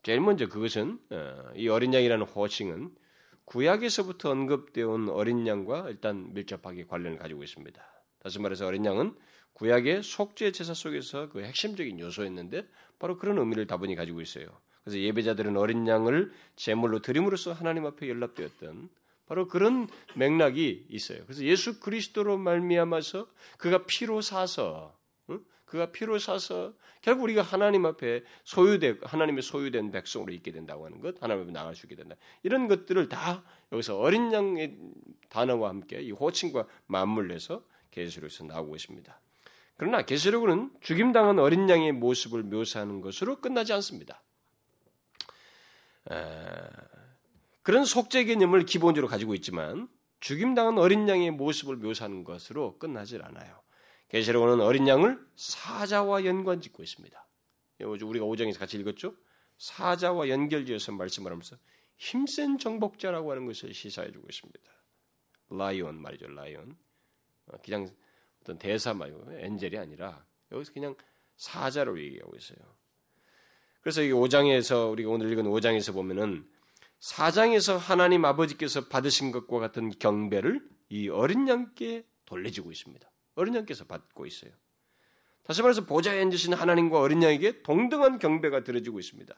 제일 0.04 0.22
먼저 0.22 0.48
그것은 0.48 1.02
어, 1.10 1.52
이 1.56 1.68
어린 1.68 1.94
양이라는 1.94 2.26
호칭은 2.28 2.96
구약에서부터 3.44 4.32
언급되어 4.32 4.88
온 4.88 5.10
어린 5.10 5.46
양과 5.46 5.90
일단 5.90 6.34
밀접하게 6.34 6.86
관련을 6.86 7.18
가지고 7.18 7.44
있습니다. 7.44 7.95
다시 8.26 8.40
말해서 8.40 8.66
어린 8.66 8.84
양은 8.86 9.14
구약의 9.54 10.02
속죄 10.02 10.52
제사 10.52 10.74
속에서 10.74 11.30
그 11.30 11.44
핵심적인 11.44 12.00
요소였는데 12.00 12.68
바로 12.98 13.20
그런 13.20 13.38
의미를 13.38 13.68
다분히 13.68 13.94
가지고 13.94 14.20
있어요. 14.20 14.48
그래서 14.84 14.98
예배자들은 14.98 15.56
어린 15.56 15.88
양을 15.88 16.32
제물로 16.56 17.04
드림으로써 17.04 17.54
하나님 17.54 17.86
앞에 17.86 18.10
연락되었던 18.10 18.90
바로 19.28 19.48
그런 19.48 19.88
맥락이 20.16 20.88
있어요. 20.90 21.24
그래서 21.26 21.44
예수 21.44 21.80
그리스도로 21.80 22.40
말미암아서 22.40 23.28
그가 23.60 23.86
피로 23.86 24.22
사서 24.22 24.98
그가 25.66 25.92
피로 25.92 26.18
사서 26.18 26.74
결국 27.02 27.26
우리가 27.26 27.44
하나님 27.44 27.86
앞에 27.86 28.24
소유된 28.44 29.02
하나님의 29.04 29.44
소유된 29.44 29.92
백성으로 29.92 30.34
있게 30.34 30.52
된다고 30.52 30.86
하는 30.86 31.00
것, 31.00 31.22
하나님 31.22 31.44
앞에 31.44 31.52
나갈 31.52 31.76
수 31.76 31.86
있게 31.86 31.96
된다. 31.96 32.16
이런 32.42 32.68
것들을 32.68 33.08
다 33.08 33.44
여기서 33.72 34.00
어린 34.00 34.34
양의 34.34 34.78
단어와 35.30 35.70
함께 35.70 36.02
이 36.02 36.12
호칭과 36.12 36.66
맞물려서 36.88 37.64
계시록에서 37.96 38.44
나오고 38.44 38.76
있습니다. 38.76 39.22
그러나 39.78 40.04
계시록은 40.04 40.72
죽임당한 40.82 41.40
어린 41.40 41.70
양의 41.70 41.94
모습을 41.94 42.44
묘사하는 42.44 43.02
것으로 43.02 43.42
끝나지 43.42 43.74
않습니다. 43.74 44.22
그런 47.64 47.86
속죄 47.86 48.26
개념을 48.26 48.66
기본적으로 48.66 49.10
가지고 49.10 49.34
있지만 49.36 49.88
죽임당한 50.20 50.78
어린 50.78 51.10
양의 51.10 51.32
모습을 51.32 51.78
묘사하는 51.78 52.24
것으로 52.24 52.78
끝나질 52.78 53.24
않아요. 53.24 53.62
계시록은 54.10 54.62
어린 54.62 54.88
양을 54.88 55.20
사자와 55.36 56.26
연관짓고 56.26 56.84
있습니다. 56.84 57.28
우리가 57.80 58.26
오정에서 58.26 58.60
같이 58.60 58.78
읽었죠? 58.78 59.16
사자와 59.58 60.30
연결지어서 60.30 60.92
말씀을 60.92 61.32
하면서 61.32 61.58
힘센 61.98 62.58
정복자라고 62.58 63.32
하는 63.32 63.46
것을 63.46 63.74
시사해주고 63.74 64.28
있습니다. 64.30 64.72
라이온 65.50 66.02
말이죠, 66.02 66.28
라이온. 66.28 66.78
어, 67.48 67.58
그냥 67.64 67.90
어떤 68.42 68.58
대사 68.58 68.94
말고 68.94 69.32
엔젤이 69.40 69.78
아니라 69.78 70.26
여기서 70.52 70.74
그냥 70.74 70.96
사자로 71.38 72.00
얘기하고 72.00 72.36
있어요. 72.36 72.58
그래서 73.82 74.02
이 74.02 74.10
5장에서 74.10 74.92
우리가 74.92 75.10
오늘 75.10 75.32
읽은 75.32 75.46
5장에서 75.46 75.94
보면은 75.94 76.48
사장에서 77.00 77.78
하나님 77.78 78.26
아버지께서 78.26 78.88
받으신 78.88 79.32
것과 79.32 79.60
같은 79.60 79.90
경배를 79.92 80.68
이 80.90 81.10
어린 81.10 81.48
양께 81.48 82.06
돌려지고 82.26 82.72
있습니다. 82.72 83.08
어린 83.36 83.56
양께서 83.56 83.86
받고 83.86 84.26
있어요. 84.26 84.52
다시 85.44 85.62
말해서 85.62 85.86
보좌에 85.86 86.20
앉으신 86.22 86.54
하나님과 86.54 87.00
어린 87.00 87.22
양에게 87.22 87.62
동등한 87.62 88.18
경배가 88.18 88.64
들어지고 88.64 89.00
있습니다. 89.00 89.36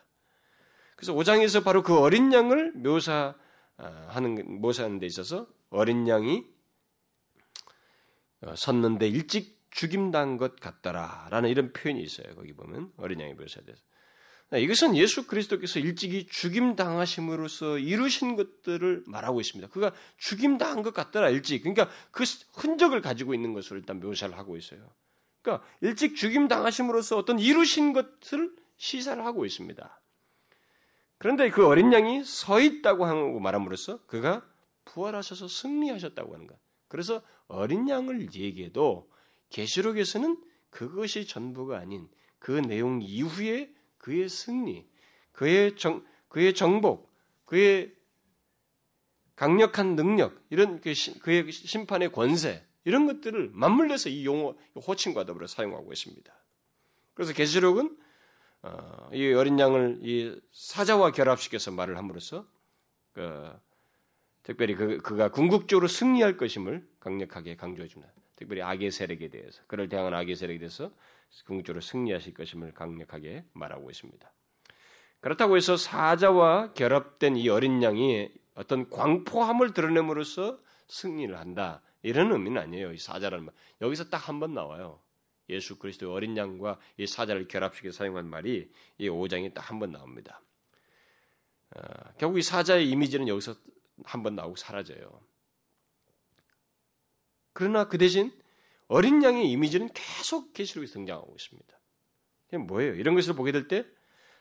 그래서 0.96 1.14
5장에서 1.14 1.64
바로 1.64 1.84
그 1.84 1.98
어린 1.98 2.32
양을 2.32 2.72
묘사하는 2.74 4.62
묘사하는 4.62 5.00
데 5.00 5.06
있어서 5.06 5.48
어린 5.70 6.08
양이 6.08 6.38
어, 6.38 6.57
섰는데 8.56 9.08
일찍 9.08 9.58
죽임당 9.72 10.38
것 10.38 10.60
같더라라는 10.60 11.50
이런 11.50 11.74
표현이 11.74 12.02
있어요. 12.02 12.34
거기 12.36 12.54
보면 12.54 12.92
어린 12.98 13.20
양의 13.20 13.36
묘사돼서 13.36 13.82
네, 14.50 14.62
이것은 14.62 14.96
예수 14.96 15.28
그리스도께서 15.28 15.80
일찍이 15.80 16.26
죽임 16.28 16.78
당하심으로써 16.78 17.80
이루신 17.80 18.38
것들을 18.38 19.04
말하고 19.06 19.42
있습니다. 19.42 19.70
그가 19.70 19.92
죽임 20.18 20.58
당한 20.58 20.84
것 20.84 20.94
같더라 20.94 21.30
일찍. 21.30 21.64
그러니까 21.64 21.90
그 22.12 22.24
흔적을 22.54 23.02
가지고 23.02 23.34
있는 23.34 23.54
것으로 23.54 23.78
일단 23.78 24.00
묘사를 24.00 24.38
하고 24.38 24.56
있어요. 24.56 24.90
그러니까 25.42 25.68
일찍 25.82 26.16
죽임 26.16 26.48
당하심으로써 26.48 27.18
어떤 27.18 27.40
이루신 27.40 27.92
것을 27.92 28.56
시사를 28.78 29.24
하고 29.26 29.46
있습니다. 29.46 30.02
그런데 31.18 31.50
그 31.50 31.66
어린 31.66 31.92
양이 31.92 32.24
서 32.24 32.62
있다고 32.62 33.06
하고 33.06 33.40
말함으로써 33.40 34.06
그가 34.06 34.48
부활하셔서 34.86 35.48
승리하셨다고 35.50 36.34
하는 36.34 36.48
것. 36.48 36.58
그래서 36.88 37.22
어린 37.48 37.90
양을 37.90 38.34
얘기해도 38.34 39.10
계시록에서는 39.50 40.42
그것이 40.70 41.26
전부가 41.26 41.78
아닌 41.80 42.08
그 42.40 42.52
내용 42.52 43.02
이후에 43.02 43.74
그의 43.98 44.30
승리, 44.30 44.88
그의 45.32 45.76
정, 45.76 46.06
그의 46.30 46.54
정복, 46.54 47.12
그의 47.46 47.94
강력한 49.36 49.96
능력, 49.96 50.42
이런 50.50 50.82
그 50.82 50.94
그의 51.22 51.52
심판의 51.52 52.12
권세, 52.12 52.66
이런 52.86 53.06
것들을 53.06 53.52
맞물려서 53.54 54.10
이 54.10 54.26
용어, 54.26 54.56
호칭과 54.76 55.26
더불어 55.26 55.46
사용하고 55.48 55.92
있습니다. 55.92 56.34
그래서 57.14 57.34
계시록은 57.34 57.98
어, 58.64 59.10
이 59.14 59.34
어린 59.34 59.60
양을 59.60 60.00
이 60.02 60.40
사자와 60.52 61.12
결합시켜서 61.12 61.72
말을 61.72 61.98
함으로써 61.98 62.48
그, 63.14 63.52
특별히 64.48 64.76
그, 64.76 64.98
그가 65.00 65.30
궁극적으로 65.30 65.90
승리할 65.90 66.38
것임을 66.38 66.88
강력하게 67.02 67.58
강조해 67.58 67.90
줍니다. 67.90 68.14
특별히 68.38 68.62
악의 68.62 68.92
세력에 68.92 69.28
대해서 69.28 69.62
그를 69.68 69.90
대항한 69.90 70.14
악의 70.14 70.38
세력에 70.38 70.58
대해서 70.58 70.90
궁극적으로 71.46 71.82
승리하실 71.82 72.34
것임을 72.34 72.74
강력하게 72.74 73.44
말하고 73.52 73.92
있습니다. 73.92 74.32
그렇다고 75.20 75.58
해서 75.58 75.76
사자와 75.76 76.72
결합된 76.76 77.36
이 77.36 77.50
어린 77.50 77.84
양이 77.84 78.30
어떤 78.56 78.90
광포함을 78.90 79.74
드러냄으로써 79.74 80.60
승리를 80.88 81.38
한다. 81.38 81.82
이런 82.02 82.32
의미는 82.32 82.62
아니에요. 82.62 82.94
이 82.94 82.98
사자라는 82.98 83.44
말. 83.48 83.54
여기서 83.82 84.10
딱 84.10 84.30
한 84.30 84.40
번 84.40 84.54
나와요. 84.54 85.02
예수 85.50 85.78
그리스도의 85.78 86.14
어린 86.14 86.38
양과 86.38 86.80
이 86.96 87.06
사자를 87.06 87.50
결합시켜 87.50 87.92
사용한 87.92 88.26
말이 88.30 88.72
이 88.98 89.10
5장에 89.10 89.54
딱 89.54 89.72
한 89.72 89.80
번 89.80 89.92
나옵니다. 89.92 90.42
어, 91.76 91.82
결국 92.18 92.38
이 92.38 92.42
사자의 92.42 92.90
이미지는 92.90 93.28
여기서 93.28 93.56
한 94.06 94.24
번 94.24 94.36
나오고 94.36 94.56
사라져요. 94.56 95.22
그러나 97.54 97.88
그 97.88 97.98
대신 97.98 98.32
어린 98.88 99.24
양의 99.24 99.50
이미지는 99.52 99.90
계속 99.94 100.54
계시록에 100.54 100.88
등장하고 100.88 101.34
있습니다. 101.38 101.80
이게 102.48 102.58
뭐예요? 102.58 102.94
이런 102.94 103.16
것을 103.16 103.34
보게 103.34 103.52
될 103.52 103.68
때 103.68 103.86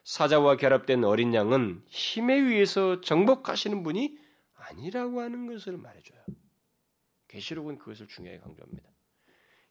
사자와 0.04 0.56
결합된 0.56 1.02
어린 1.02 1.34
양은 1.34 1.82
힘에 1.88 2.34
의해서 2.34 3.00
정복하시는 3.00 3.82
분이 3.82 4.16
아니라고 4.54 5.20
하는 5.20 5.46
것을 5.46 5.76
말해줘요. 5.78 6.20
계시록은 7.28 7.78
그것을 7.78 8.06
중요하게 8.06 8.40
강조합니다. 8.40 8.88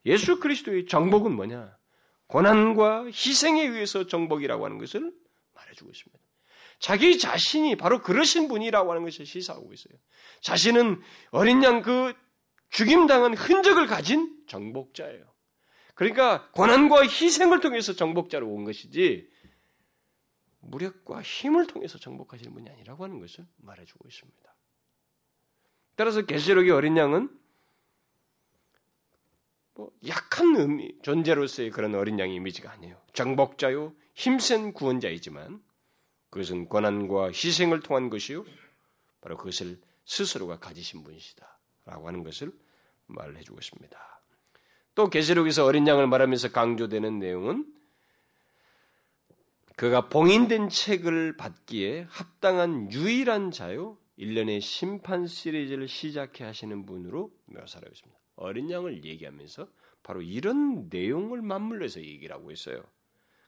예수 0.06 0.39
그리스도의 0.39 0.88
정복은 0.88 1.32
뭐냐? 1.32 1.78
고난과 2.28 3.06
희생에 3.06 3.62
의해서 3.65 4.08
정복이라고 4.08 4.65
하는 4.65 4.78
것을 4.78 5.13
말해주고 5.54 5.91
있습니다. 5.91 6.25
자기 6.80 7.18
자신이 7.18 7.76
바로 7.78 8.02
그러신 8.02 8.48
분이라고 8.48 8.92
하는 8.92 9.04
것을 9.04 9.26
시사하고 9.26 9.74
있어요. 9.74 9.98
자신은 10.42 11.02
어린 11.32 11.64
양 11.64 11.82
그 11.82 12.14
죽임당한 12.70 13.34
흔적을 13.36 13.88
가진 13.88 14.44
정복자예요. 14.48 15.26
그러니까 15.94 16.50
고난과 16.52 17.04
희생을 17.04 17.62
통해서 17.62 17.94
정복자로 17.94 18.48
온 18.50 18.66
것이지 18.66 19.30
무력과 20.60 21.22
힘을 21.22 21.68
통해서 21.68 21.98
정복하시는 21.98 22.54
분이 22.54 22.70
아니라고 22.70 23.04
하는 23.06 23.20
것을 23.20 23.46
말해주고 23.58 24.08
있습니다. 24.08 24.56
따라서 25.96 26.24
계시록의 26.24 26.72
어린 26.72 26.98
양은 26.98 27.30
뭐 29.76 29.92
약한 30.08 30.56
의미, 30.58 30.94
존재로서의 31.02 31.70
그런 31.70 31.96
어린 31.96 32.20
양의 32.20 32.36
이미지가 32.36 32.72
아니에요. 32.72 33.02
정복자요, 33.14 33.94
힘센 34.16 34.74
구원자이지만 34.74 35.64
그것은 36.36 36.67
고난과 36.67 37.28
희생을 37.28 37.80
통한 37.80 38.10
것이요, 38.10 38.43
바로 39.21 39.38
그것을 39.38 39.80
스스로가 40.04 40.60
가지신 40.60 41.02
분이시다 41.06 41.60
라고 41.86 42.10
하는 42.10 42.26
것을 42.26 42.52
말해주고 43.06 43.58
있습니다. 43.58 44.21
또 44.95 45.10
계시록에서 45.10 45.63
어린 45.63 45.88
양을 45.88 46.08
말하면서 46.08 46.52
강조되는 46.52 47.19
내용은 47.19 47.74
그가 49.78 50.10
봉인된 50.10 50.67
책을 50.67 51.38
받기에 51.38 52.08
합당한 52.10 52.91
유일한 52.91 53.52
자요, 53.52 53.98
1년의 54.19 54.60
심판 54.60 55.28
시리즈를 55.28 55.88
시작해 55.88 56.43
하시는 56.43 56.86
분으로 56.86 57.32
묘사하고 57.45 57.89
있습니다. 57.89 58.19
어린 58.36 58.69
양을 58.69 59.06
얘기하면서 59.06 59.69
바로 60.04 60.21
이런 60.21 60.89
내용을 60.89 61.41
맞물려서 61.41 62.02
얘기를 62.02 62.36
하고 62.36 62.52
있어요. 62.52 62.84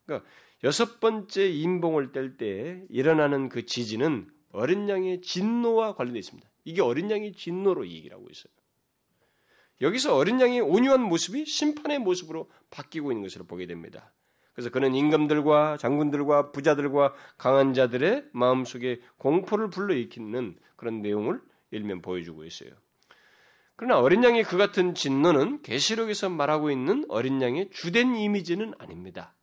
그러니까 0.06 0.30
여섯 0.64 1.00
번째 1.00 1.50
인봉을 1.50 2.12
뗄 2.12 2.38
때 2.38 2.84
일어나는 2.90 3.50
그 3.50 3.66
지진은 3.66 4.28
어린 4.52 4.90
양의 4.90 5.22
진노와 5.22 5.96
관련되어 5.96 6.20
있습니다. 6.20 6.50
이게 6.66 6.82
어린 6.82 7.12
양의 7.12 7.34
진노로 7.34 7.88
얘기를 7.88 8.16
하고 8.16 8.28
있어요. 8.30 8.52
여기서 9.82 10.16
어린 10.16 10.42
양의 10.42 10.62
온유한 10.62 11.04
모습이 11.04 11.46
심판의 11.46 12.00
모습으로 12.00 12.50
바뀌고 12.72 13.12
있는 13.12 13.24
것으로 13.24 13.46
보게 13.46 13.68
됩니다. 13.68 14.12
그래서 14.54 14.72
그는 14.72 14.96
임금들과 14.96 15.78
장군들과 15.78 16.52
부자들과 16.52 17.14
강한 17.38 17.76
자들의 17.76 18.26
마음속에 18.32 19.00
공포를 19.18 19.70
불러일으키는 19.70 20.58
그런 20.76 21.02
내용을 21.04 21.40
일면 21.70 22.02
보여주고 22.02 22.44
있어요. 22.44 22.72
그러나 23.76 24.00
어린 24.00 24.24
양의 24.24 24.44
그 24.44 24.58
같은 24.58 24.96
진노는 24.96 25.62
계시록에서 25.62 26.30
말하고 26.30 26.72
있는 26.72 27.06
어린 27.10 27.40
양의 27.40 27.70
주된 27.70 28.16
이미지는 28.16 28.74
아닙니다. 28.80 29.37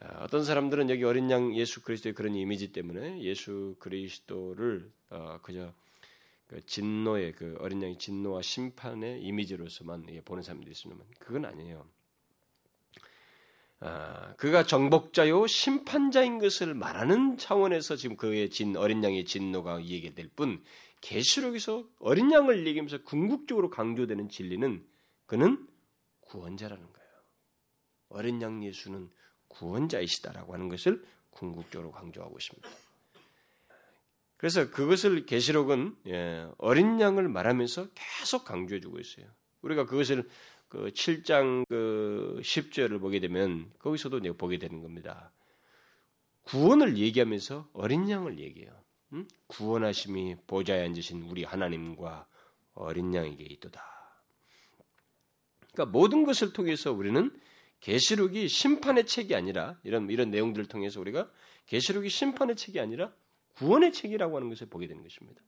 아, 0.00 0.24
어떤 0.24 0.44
사람들은 0.44 0.90
여기 0.90 1.04
어린 1.04 1.30
양 1.30 1.54
예수 1.54 1.82
그리스도의 1.82 2.14
그런 2.14 2.34
이미지 2.34 2.72
때문에 2.72 3.22
예수 3.22 3.76
그리스도를 3.78 4.90
어, 5.10 5.38
그저 5.42 5.72
그 6.46 6.64
진노의 6.64 7.32
그 7.32 7.56
어린 7.60 7.82
양의 7.82 7.98
진노와 7.98 8.42
심판의 8.42 9.22
이미지로서만 9.22 10.06
보는 10.24 10.42
사람들이 10.42 10.70
있으면 10.70 11.00
그건 11.18 11.44
아니에요. 11.44 11.86
아, 13.80 14.34
그가 14.36 14.64
정복자요 14.64 15.46
심판자인 15.46 16.38
것을 16.38 16.74
말하는 16.74 17.36
차원에서 17.36 17.96
지금 17.96 18.16
그의 18.16 18.48
진 18.50 18.76
어린 18.76 19.04
양의 19.04 19.24
진노가 19.24 19.84
얘기될 19.84 20.28
뿐 20.28 20.62
계시록에서 21.00 21.86
어린 21.98 22.32
양을 22.32 22.66
얘기하면서 22.66 23.02
궁극적으로 23.02 23.68
강조되는 23.68 24.28
진리는 24.28 24.86
그는 25.26 25.66
구원자라는 26.20 26.82
거예요. 26.82 27.08
어린 28.08 28.40
양 28.40 28.64
예수는 28.64 29.10
구원자이시다라고 29.58 30.54
하는 30.54 30.68
것을 30.68 31.04
궁극적으로 31.30 31.92
강조하고 31.92 32.36
있습니다. 32.38 32.68
그래서 34.36 34.70
그것을 34.70 35.26
계시록은 35.26 35.96
예, 36.08 36.48
어린 36.58 37.00
양을 37.00 37.28
말하면서 37.28 37.88
계속 37.94 38.44
강조해 38.44 38.80
주고 38.80 38.98
있어요. 38.98 39.26
우리가 39.62 39.86
그것을 39.86 40.28
그 40.68 40.90
7장 40.90 41.66
그 41.68 42.38
10절을 42.42 43.00
보게 43.00 43.20
되면 43.20 43.72
거기서도 43.78 44.20
내가 44.20 44.36
보게 44.36 44.58
되는 44.58 44.82
겁니다. 44.82 45.32
구원을 46.42 46.98
얘기하면서 46.98 47.70
어린 47.72 48.08
양을 48.08 48.38
얘기해요. 48.38 48.72
응? 49.14 49.26
구원하심이 49.46 50.36
보좌에 50.46 50.84
앉으신 50.84 51.22
우리 51.22 51.44
하나님과 51.44 52.26
어린 52.74 53.14
양에게 53.14 53.42
있도다. 53.44 53.82
그러니까 55.72 55.92
모든 55.92 56.24
것을 56.24 56.52
통해서 56.52 56.92
우리는 56.92 57.30
계시록이 57.86 58.48
심판의 58.48 59.06
책이 59.06 59.32
아니라 59.36 59.78
이런 59.84 60.10
이런 60.10 60.32
내용들을 60.32 60.66
통해서 60.66 61.00
우리가 61.00 61.30
계시록이 61.66 62.08
심판의 62.08 62.56
책이 62.56 62.80
아니라 62.80 63.14
구원의 63.54 63.92
책이라고 63.92 64.34
하는 64.34 64.48
것을 64.48 64.68
보게 64.68 64.88
되는 64.88 65.04
것입니다. 65.04 65.40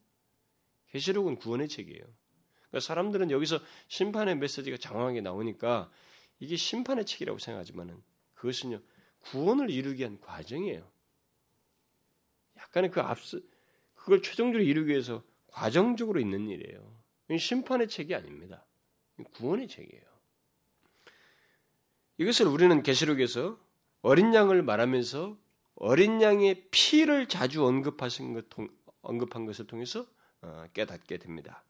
계시록은 0.91 1.35
구원의 1.35 1.69
책이에요. 1.69 2.01
그러니까 2.01 2.81
사람들은 2.81 3.33
여기서 3.33 3.59
심판의 3.89 4.37
메시지가 4.37 4.77
장황하게 4.77 5.21
나오니까 5.21 5.91
이게 6.39 6.55
심판의 6.55 7.07
책이라고 7.07 7.41
생각하지만은 7.41 8.01
그것은요 8.35 8.83
구원을 9.19 9.69
이루기 9.69 10.03
위한 10.03 10.21
과정이에요. 10.21 10.89
약간의 12.57 12.93
그 12.93 13.01
앞서 13.01 13.41
그걸 13.97 14.23
최종적으로 14.23 14.63
이루기 14.63 14.93
위해서 14.93 15.25
과정적으로 15.49 16.21
있는 16.21 16.49
일이에요. 16.49 17.03
심판의 17.37 17.89
책이 17.89 18.15
아닙니다. 18.15 18.65
구원의 19.33 19.67
책이에요. 19.67 20.18
이것을 22.19 22.47
우리는 22.47 22.83
계시록에서 22.83 23.59
어린 24.03 24.35
양을 24.35 24.63
말하면서 24.63 25.37
어린 25.77 26.21
양의 26.21 26.69
피를 26.71 27.29
자주 27.29 27.65
언급하신 27.65 28.35
것, 28.35 28.47
언급한 29.03 29.47
것을 29.47 29.67
통해서 29.67 30.07
어, 30.41 30.67
깨닫게 30.73 31.19
됩니다. 31.19 31.65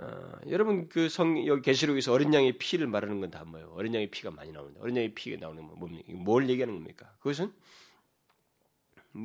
어, 0.00 0.32
여러분 0.48 0.88
그 0.88 1.08
성 1.08 1.46
여기 1.46 1.62
계시록에서 1.62 2.12
어린 2.12 2.34
양의 2.34 2.58
피를 2.58 2.88
말하는 2.88 3.20
건 3.20 3.30
다 3.30 3.44
뭐예요? 3.44 3.72
어린 3.74 3.94
양의 3.94 4.10
피가 4.10 4.32
많이 4.32 4.50
나오는데 4.50 4.80
어린 4.80 4.96
양의 4.96 5.14
피가 5.14 5.38
나오는 5.40 5.64
건 5.66 5.78
뭡니까? 5.78 6.12
뭘 6.12 6.48
얘기하는 6.50 6.74
겁니까? 6.74 7.14
그것은 7.18 7.52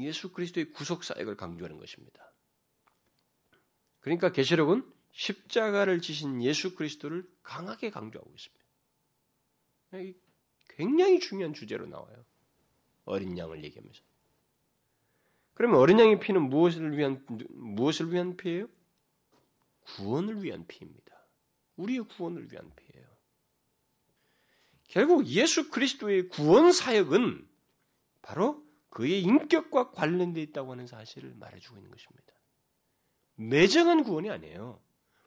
예수 0.02 0.32
그리스도의 0.32 0.72
구속 0.72 1.04
사역을 1.04 1.36
강조하는 1.36 1.80
것입니다. 1.80 2.32
그러니까 4.02 4.32
계시록은 4.32 4.86
십자가를 5.12 6.02
지신 6.02 6.44
예수 6.44 6.76
그리스도를 6.76 7.28
강하게 7.42 7.90
강조하고 7.90 8.32
있습니다. 8.32 8.64
굉장히 10.70 11.20
중요한 11.20 11.54
주제로 11.54 11.86
나와요. 11.86 12.26
어린 13.06 13.38
양을 13.38 13.64
얘기하면서. 13.64 14.02
그러면 15.54 15.80
어린 15.80 16.00
양의 16.00 16.20
피는 16.20 16.50
무엇을 16.50 16.98
위한 16.98 17.26
무엇을 17.50 18.14
위한 18.14 18.38
피예요? 18.38 18.68
구원을 19.82 20.44
위한 20.44 20.66
피입니다. 20.68 21.26
우리의 21.76 22.02
구원을 22.04 22.52
위한 22.52 22.72
피예요. 22.76 23.08
결국 24.88 25.28
예수 25.28 25.70
그리스도의 25.70 26.30
구원 26.30 26.72
사역은 26.72 27.48
바로 28.22 28.64
그의 28.90 29.22
인격과 29.22 29.92
관련되어 29.92 30.42
있다고 30.44 30.72
하는 30.72 30.88
사실을 30.88 31.34
말해주고 31.36 31.78
있는 31.78 31.92
것입니다. 31.92 32.34
매정한 33.36 34.04
구원이 34.04 34.30
아니에요. 34.30 34.82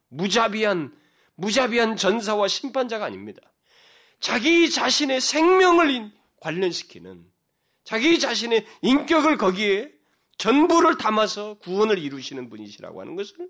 무자비한 0.09 0.97
무자비한 1.35 1.95
전사와 1.95 2.47
심판자가 2.47 3.05
아닙니다. 3.05 3.52
자기 4.23 4.69
자신의 4.69 5.19
생명을 5.19 6.09
관련시키는 6.39 7.29
자기 7.83 8.17
자신의 8.21 8.65
인격을 8.81 9.35
거기에 9.35 9.93
전부를 10.37 10.97
담아서 10.97 11.55
구원을 11.55 11.99
이루시는 11.99 12.47
분이시라고 12.47 13.01
하는 13.01 13.17
것을 13.17 13.49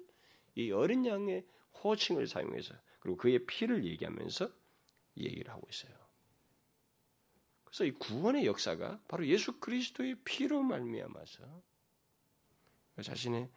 이 0.55 0.71
어린 0.71 1.05
양의 1.05 1.45
호칭을 1.83 2.25
사용해서 2.25 2.73
그리고 3.01 3.17
그의 3.17 3.45
피를 3.45 3.85
얘기하면서 3.85 4.49
얘기를 5.17 5.51
하고 5.51 5.61
있어요. 5.69 5.93
그래서 7.65 7.85
이 7.85 7.91
구원의 7.91 8.47
역사가 8.47 8.99
바로 9.07 9.27
예수 9.27 9.59
그리스도의 9.59 10.15
피로 10.25 10.63
말미암아서 10.63 11.61
자신의 13.03 13.47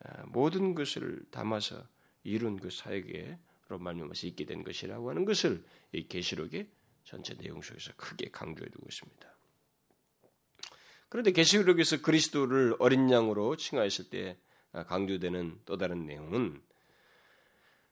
아, 0.00 0.26
모든 0.26 0.74
것을 0.74 1.24
담아서 1.30 1.82
이룬 2.24 2.58
그 2.58 2.68
사역에로 2.68 3.47
말미암아서 3.76 4.26
있게 4.28 4.46
된 4.46 4.62
것이라고 4.62 5.10
하는 5.10 5.24
것을 5.24 5.64
이 5.92 6.06
계시록의 6.06 6.68
전체 7.04 7.34
내용 7.34 7.60
속에서 7.60 7.92
크게 7.96 8.30
강조해 8.30 8.70
두고 8.70 8.86
있습니다. 8.88 9.36
그런데 11.08 11.32
계시록에서 11.32 12.02
그리스도를 12.02 12.76
어린 12.78 13.10
양으로 13.10 13.56
칭하였을 13.56 14.10
때 14.10 14.38
아, 14.72 14.84
강조되는 14.84 15.60
또 15.64 15.78
다른 15.78 16.06
내용은 16.06 16.60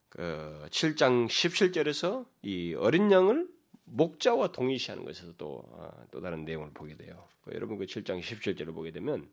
그 0.09 0.67
7장 0.71 1.27
17절에서 1.27 2.27
이 2.43 2.75
어린 2.75 3.11
양을 3.11 3.49
목자와 3.85 4.53
동일시하는 4.53 5.05
것에서 5.05 5.33
또, 5.37 5.63
아, 5.79 5.91
또 6.11 6.21
다른 6.21 6.45
내용을 6.45 6.71
보게 6.73 6.97
돼요. 6.97 7.29
그 7.43 7.55
여러분 7.55 7.79
그 7.79 7.87
7장 7.87 8.21
17절을 8.21 8.75
보게 8.75 8.91
되면 8.91 9.29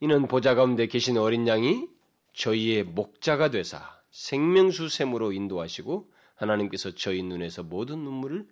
이는 0.00 0.26
보좌 0.26 0.54
가운데 0.54 0.86
계신 0.86 1.16
어린 1.18 1.46
양이 1.46 1.88
저희의 2.32 2.84
목자가 2.84 3.50
되사 3.50 4.01
생명수 4.12 4.88
샘으로 4.88 5.32
인도하시고 5.32 6.12
하나님께서 6.36 6.94
저희 6.94 7.22
눈에서 7.22 7.62
모든 7.62 8.04
눈물을 8.04 8.46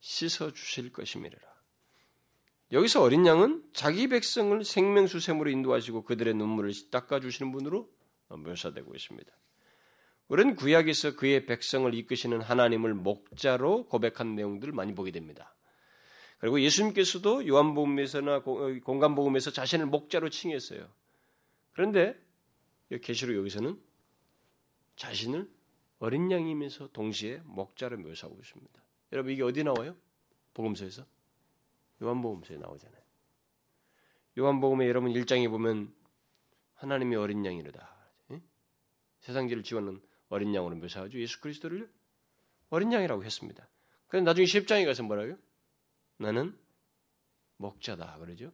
씻어 0.00 0.52
주실 0.52 0.92
것임이라. 0.92 1.38
여기서 2.72 3.02
어린 3.02 3.24
양은 3.26 3.62
자기 3.72 4.08
백성을 4.08 4.64
생명수 4.64 5.20
샘으로 5.20 5.50
인도하시고 5.50 6.04
그들의 6.04 6.34
눈물을 6.34 6.72
닦아 6.90 7.20
주시는 7.20 7.52
분으로 7.52 7.88
묘사되고 8.28 8.94
있습니다. 8.94 9.30
우리는 10.28 10.56
구약에서 10.56 11.16
그의 11.16 11.46
백성을 11.46 11.92
이끄시는 11.94 12.40
하나님을 12.40 12.94
목자로 12.94 13.86
고백한 13.86 14.34
내용들을 14.34 14.72
많이 14.72 14.94
보게 14.94 15.10
됩니다. 15.10 15.54
그리고 16.38 16.60
예수님께서도 16.60 17.46
요한복음에서나 17.46 18.36
어, 18.38 18.80
공간복음에서 18.82 19.52
자신을 19.52 19.86
목자로 19.86 20.30
칭했어요. 20.30 20.88
그런데 21.72 22.16
계시록 23.02 23.36
여기서는 23.36 23.78
자신을 25.02 25.50
어린 25.98 26.30
양이면서 26.30 26.92
동시에 26.92 27.40
목자로 27.44 27.98
묘사하고 27.98 28.38
있습니다. 28.40 28.82
여러분 29.10 29.32
이게 29.32 29.42
어디 29.42 29.64
나와요? 29.64 29.96
복음서에서 30.54 31.04
요한복음서에 32.00 32.58
나오잖아요. 32.58 33.02
요한복음에 34.38 34.86
여러분 34.86 35.12
1장에 35.12 35.50
보면 35.50 35.92
하나님의 36.74 37.18
어린 37.18 37.44
양이로다. 37.44 37.90
세상지를 39.20 39.64
지원는 39.64 40.00
어린 40.28 40.54
양으로 40.54 40.76
묘사하죠. 40.76 41.18
예수 41.20 41.40
그리스도를 41.40 41.92
어린 42.70 42.92
양이라고 42.92 43.24
했습니다. 43.24 43.68
그런데 44.06 44.30
나중에 44.30 44.46
10장에 44.46 44.84
가서 44.84 45.02
뭐라고요? 45.02 45.36
나는 46.16 46.56
목자다 47.56 48.18
그러죠. 48.18 48.52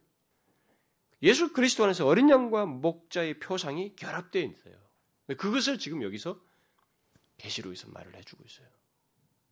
예수 1.21 1.53
그리스도 1.53 1.83
안에서 1.83 2.07
어린 2.07 2.29
양과 2.29 2.65
목자의 2.65 3.39
표상이 3.39 3.95
결합되어 3.95 4.43
있어요. 4.43 4.88
그것을 5.37 5.77
지금 5.77 6.01
여기서 6.03 6.41
계시록에서 7.37 7.89
말을 7.89 8.15
해주고 8.15 8.43
있어요. 8.45 8.67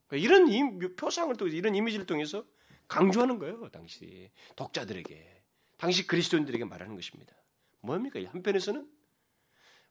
그러니까 0.07 0.25
이런 0.25 0.95
표상을 0.95 1.35
통해서 1.35 1.55
이런 1.55 1.75
이미지를 1.75 2.05
통해서 2.05 2.45
강조하는 2.87 3.39
거예요. 3.39 3.69
당시 3.69 4.31
독자들에게, 4.55 5.43
당시 5.77 6.07
그리스도인들에게 6.07 6.65
말하는 6.65 6.95
것입니다. 6.95 7.35
뭡니까? 7.81 8.19
한편에서는 8.31 8.89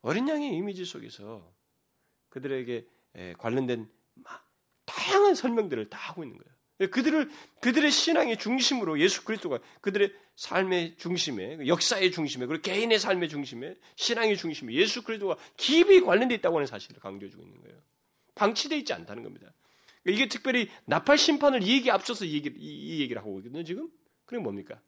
어린 0.02 0.28
양의 0.28 0.54
이미지 0.54 0.84
속에서 0.84 1.54
그들에게 2.30 2.86
관련된 3.38 3.90
다양한 4.84 5.34
설명들을 5.34 5.90
다 5.90 5.98
하고 5.98 6.24
있는 6.24 6.38
거예요. 6.38 6.55
그들을 6.78 7.30
그들의 7.60 7.90
신앙의 7.90 8.36
중심으로 8.36 9.00
예수 9.00 9.24
그리스도가 9.24 9.60
그들의 9.80 10.12
삶의 10.34 10.96
중심에 10.98 11.66
역사의 11.66 12.12
중심에 12.12 12.44
그리고 12.44 12.62
개인의 12.62 12.98
삶의 12.98 13.30
중심에 13.30 13.74
신앙의 13.96 14.36
중심에 14.36 14.74
예수 14.74 15.02
그리스도가 15.02 15.36
깊이 15.56 16.00
관련돼 16.00 16.34
있다고 16.36 16.56
하는 16.56 16.66
사실을 16.66 17.00
강조해 17.00 17.30
주고 17.30 17.42
있는 17.42 17.60
거예요. 17.62 17.80
방치되어 18.34 18.78
있지 18.78 18.92
않다는 18.92 19.22
겁니다. 19.22 19.52
이게 20.04 20.28
특별히 20.28 20.68
나팔 20.84 21.16
심판을 21.16 21.62
이 21.62 21.72
얘기 21.72 21.90
앞서서 21.90 22.26
이, 22.26 22.34
얘기, 22.34 22.50
이, 22.56 22.96
이 22.96 23.00
얘기를 23.00 23.20
하고 23.20 23.38
있거든요. 23.38 23.64
지금 23.64 23.90
그게 24.26 24.40
뭡니까? 24.40 24.80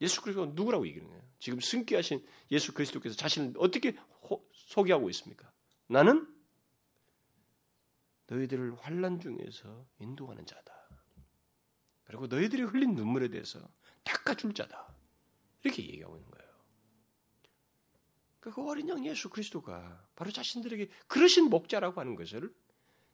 예수 0.00 0.20
그리스도가 0.22 0.52
누구라고 0.54 0.86
얘기하는 0.88 1.08
거예요? 1.08 1.24
지금 1.38 1.60
승귀하신 1.60 2.26
예수 2.50 2.74
그리스도께서 2.74 3.14
자신을 3.14 3.54
어떻게 3.58 3.96
호, 4.22 4.44
소개하고 4.52 5.08
있습니까? 5.10 5.50
나는 5.86 6.26
너희들을 8.26 8.76
환란 8.80 9.20
중에서 9.20 9.86
인도하는 9.98 10.44
자다. 10.46 10.79
그리고 12.10 12.26
너희들이 12.26 12.62
흘린 12.62 12.96
눈물에 12.96 13.28
대해서 13.28 13.60
닦아줄 14.02 14.52
자다. 14.52 14.92
이렇게 15.62 15.82
얘기하고 15.82 16.16
있는 16.16 16.28
거예요. 16.28 16.50
그 18.40 18.68
어린 18.68 18.88
양 18.88 19.06
예수 19.06 19.30
그리스도가 19.30 20.08
바로 20.16 20.32
자신들에게 20.32 20.88
그러신 21.06 21.48
목자라고 21.50 22.00
하는 22.00 22.16
것을 22.16 22.52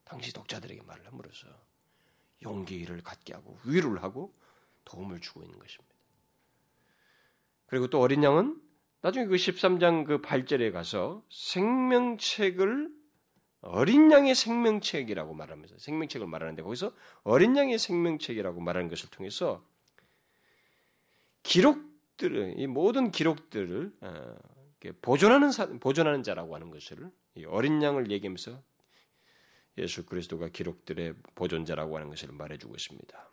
당시 0.04 0.32
독자들에게 0.32 0.82
말을 0.82 1.06
함으로써 1.06 1.46
용기를 2.42 3.02
갖게 3.02 3.34
하고 3.34 3.58
위로를 3.64 4.02
하고 4.02 4.32
도움을 4.86 5.20
주고 5.20 5.42
있는 5.42 5.58
것입니다. 5.58 5.94
그리고 7.66 7.88
또 7.88 8.00
어린 8.00 8.22
양은 8.22 8.62
나중에 9.02 9.26
그 9.26 9.34
13장 9.34 10.06
그 10.06 10.22
8절에 10.22 10.72
가서 10.72 11.22
생명책을 11.28 12.95
어린 13.66 14.10
양의 14.12 14.34
생명책이라고 14.34 15.34
말하면서 15.34 15.78
생명책을 15.78 16.26
말하는데 16.26 16.62
거기서 16.62 16.92
어린 17.22 17.56
양의 17.56 17.78
생명책이라고 17.78 18.60
말하는 18.60 18.88
것을 18.88 19.10
통해서 19.10 19.64
기록들을 21.42 22.54
이 22.58 22.66
모든 22.66 23.10
기록들을 23.10 23.92
어, 24.00 24.36
보존하는 25.02 25.50
사, 25.52 25.66
보존하는 25.66 26.22
자라고 26.22 26.54
하는 26.54 26.70
것을 26.70 27.10
어린 27.48 27.82
양을 27.82 28.10
얘기하면서 28.10 28.62
예수 29.78 30.06
그리스도가 30.06 30.48
기록들의 30.48 31.14
보존자라고 31.34 31.96
하는 31.96 32.08
것을 32.08 32.32
말해주고 32.32 32.74
있습니다. 32.74 33.30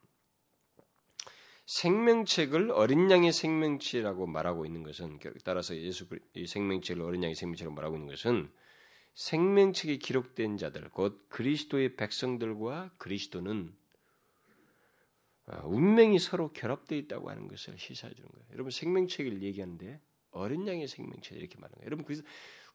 생명책을 1.65 2.71
어린 2.71 3.09
양의 3.09 3.31
생명체라고 3.31 4.27
말하고 4.27 4.65
있는 4.65 4.83
것은 4.83 5.19
따라서 5.45 5.75
예수 5.75 6.07
이 6.33 6.45
생명책을 6.45 7.01
어린 7.01 7.23
양의 7.23 7.35
생명체라고 7.35 7.73
말하고 7.73 7.95
있는 7.95 8.09
것은 8.09 8.51
생명책에 9.13 9.97
기록된 9.97 10.57
자들, 10.57 10.89
곧 10.89 11.27
그리스도의 11.29 11.95
백성들과 11.95 12.93
그리스도는 12.97 13.75
아, 15.45 15.61
운명이 15.65 16.19
서로 16.19 16.53
결합되어 16.53 16.97
있다고 16.99 17.29
하는 17.29 17.47
것을 17.47 17.77
시사해 17.77 18.13
주는 18.13 18.29
거예요. 18.29 18.47
여러분 18.53 18.71
생명책을 18.71 19.41
얘기하는데 19.43 19.99
어린 20.31 20.67
양의 20.67 20.87
생명체 20.87 21.35
이렇게 21.35 21.57
말하는 21.57 21.75
거예요. 21.75 21.85
여러분 21.85 22.05
그래서 22.05 22.23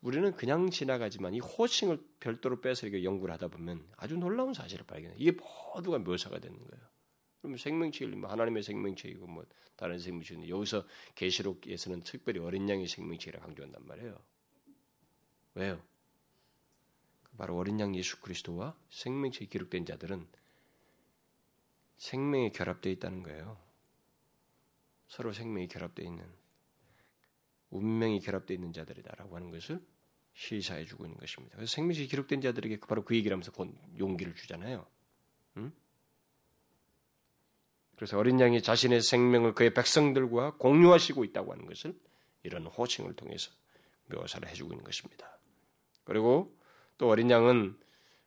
우리는 0.01 0.33
그냥 0.33 0.71
지나가지만 0.71 1.35
이 1.35 1.41
호칭을 1.41 1.99
별도로 2.21 2.61
빼서 2.61 2.87
이렇게 2.87 3.03
연구를 3.05 3.33
하다 3.35 3.49
보면 3.49 3.89
아주 3.97 4.17
놀라운 4.17 4.53
사실을 4.53 4.87
발견해. 4.87 5.17
이게 5.19 5.33
모두가 5.33 5.99
묘사가 5.99 6.39
되는 6.39 6.57
거예요. 6.57 6.89
그러면 7.41 7.57
생명체를 7.57 8.17
뭐 8.17 8.31
하나님의 8.31 8.63
생명체이고 8.63 9.27
뭐 9.27 9.45
다른 9.77 9.99
생명체인데 9.99 10.49
여기서 10.49 10.87
계시록에서는 11.15 12.03
특별히 12.03 12.41
어린 12.41 12.69
양의 12.69 12.87
생명체를 12.87 13.41
강조한단 13.41 13.87
말이에요. 13.87 14.19
왜요? 15.55 15.83
바로 17.39 17.57
어린 17.57 17.79
양 17.79 17.95
예수 17.95 18.21
그리스도와 18.21 18.77
생명체에 18.91 19.47
기록된 19.47 19.87
자들은 19.87 20.27
생명에 21.97 22.51
결합되어 22.51 22.93
있다는 22.93 23.23
거예요. 23.23 23.57
서로 25.07 25.33
생명이 25.33 25.69
결합되어 25.69 26.05
있는 26.05 26.25
운명이 27.71 28.21
결합되어 28.21 28.55
있는 28.55 28.73
자들이다라고 28.73 29.37
하는 29.37 29.51
것을 29.51 29.81
시사해 30.35 30.85
주고 30.85 31.05
있는 31.05 31.17
것입니다. 31.19 31.57
그래서 31.57 31.73
생명체에 31.75 32.07
기록된 32.07 32.41
자들에게 32.41 32.81
바로 32.81 33.05
그 33.05 33.15
얘기를 33.15 33.35
하면서 33.35 33.53
용기를 33.99 34.35
주잖아요. 34.35 34.85
응? 35.59 35.73
그래서 37.97 38.19
어린 38.19 38.39
양이 38.41 38.63
자신의 38.63 39.03
생명을 39.03 39.55
그의 39.55 39.75
백성들과 39.75 40.57
공유하시고 40.57 41.25
있다고 41.25 41.53
하는 41.53 41.67
것을 41.67 41.99
이런 42.43 42.67
호칭을 42.67 43.15
통해서 43.15 43.51
묘사를 44.07 44.49
해주고 44.49 44.73
있는 44.73 44.85
것입니다. 44.85 45.39
그리고 46.05 46.58
또 46.99 47.09
어린 47.09 47.31
양은 47.31 47.77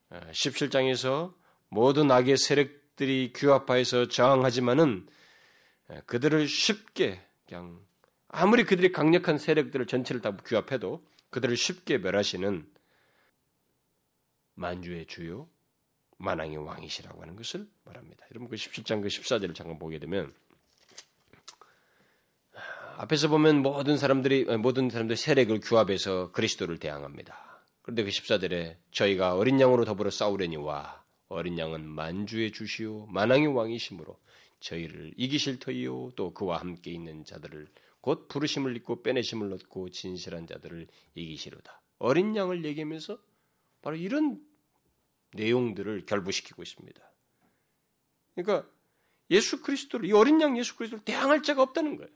17장에서 0.09 1.29
어, 1.29 1.33
모든 1.69 2.09
악의 2.09 2.37
세력들이 2.37 3.33
규합하여서 3.33 4.07
저항하지만은 4.07 5.07
어, 5.89 5.99
그들을 6.05 6.47
쉽게 6.47 7.21
그냥 7.47 7.79
아무리 8.29 8.63
그들이 8.63 8.91
강력한 8.91 9.37
세력들을 9.37 9.85
전체를 9.85 10.21
다 10.21 10.35
규합해도 10.35 11.05
그들을 11.29 11.55
쉽게 11.55 11.97
멸하시는 11.97 12.65
만주의 14.55 15.05
주요 15.05 15.47
만왕의 16.17 16.57
왕이시라고 16.57 17.21
하는 17.21 17.35
것을 17.35 17.67
말합니다. 17.83 18.25
여러분 18.31 18.49
그 18.49 18.55
17장 18.55 19.01
그 19.01 19.07
14절을 19.07 19.55
잠깐 19.55 19.79
보게 19.79 19.99
되면 19.99 20.33
앞에서 22.97 23.27
보면 23.29 23.63
모든 23.63 23.97
사람들이 23.97 24.45
모든 24.57 24.89
사람들 24.89 25.17
세력을 25.17 25.59
규합해서 25.61 26.31
그리스도를 26.31 26.77
대항합니다. 26.77 27.50
그런데 27.81 28.03
그 28.03 28.09
14절에 28.09 28.77
저희가 28.91 29.35
어린 29.35 29.59
양으로 29.59 29.85
더불어 29.85 30.09
싸우려니와 30.09 31.03
어린 31.29 31.57
양은 31.57 31.87
만주의 31.87 32.51
주시오 32.51 33.07
만왕의 33.07 33.47
왕이심으로 33.47 34.19
저희를 34.59 35.13
이기실 35.17 35.59
터이요 35.59 36.11
또 36.15 36.33
그와 36.33 36.59
함께 36.59 36.91
있는 36.91 37.25
자들을 37.25 37.67
곧 38.01 38.27
부르심을 38.27 38.75
입고 38.77 39.03
빼내심을 39.03 39.53
얻고 39.53 39.89
진실한 39.89 40.47
자들을 40.47 40.87
이기시로다. 41.15 41.81
어린 41.99 42.35
양을 42.35 42.65
얘기하면서 42.65 43.17
바로 43.81 43.95
이런 43.95 44.43
내용들을 45.33 46.05
결부시키고 46.05 46.61
있습니다. 46.61 47.11
그러니까 48.35 48.69
예수 49.29 49.61
그리스도를 49.61 50.09
이 50.09 50.11
어린 50.11 50.41
양 50.41 50.57
예수 50.57 50.75
그리스도를 50.75 51.05
대항할 51.05 51.43
자가 51.43 51.61
없다는 51.61 51.97
거예요. 51.97 52.11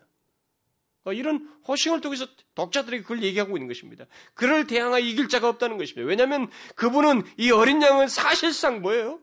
그러니까 1.06 1.20
이런 1.20 1.48
호칭을 1.68 2.02
통해서 2.02 2.26
독자들에게 2.56 3.04
그걸 3.04 3.22
얘기하고 3.22 3.56
있는 3.58 3.68
것입니다. 3.68 4.06
그를 4.34 4.66
대항하 4.66 4.98
이길 4.98 5.30
자가 5.30 5.48
없다는 5.50 5.78
것입니다. 5.78 6.08
왜냐하면 6.08 6.50
그분은 6.76 7.22
이 7.38 7.52
어린 7.52 7.82
양은 7.82 8.08
사실상 8.08 8.82
뭐예요? 8.82 9.22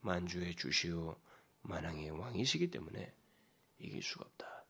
만주의 0.00 0.54
주시오 0.54 1.16
만왕의 1.62 2.10
왕이시기 2.12 2.70
때문에 2.70 3.12
이길 3.80 4.00
수가 4.00 4.24
없다. 4.26 4.64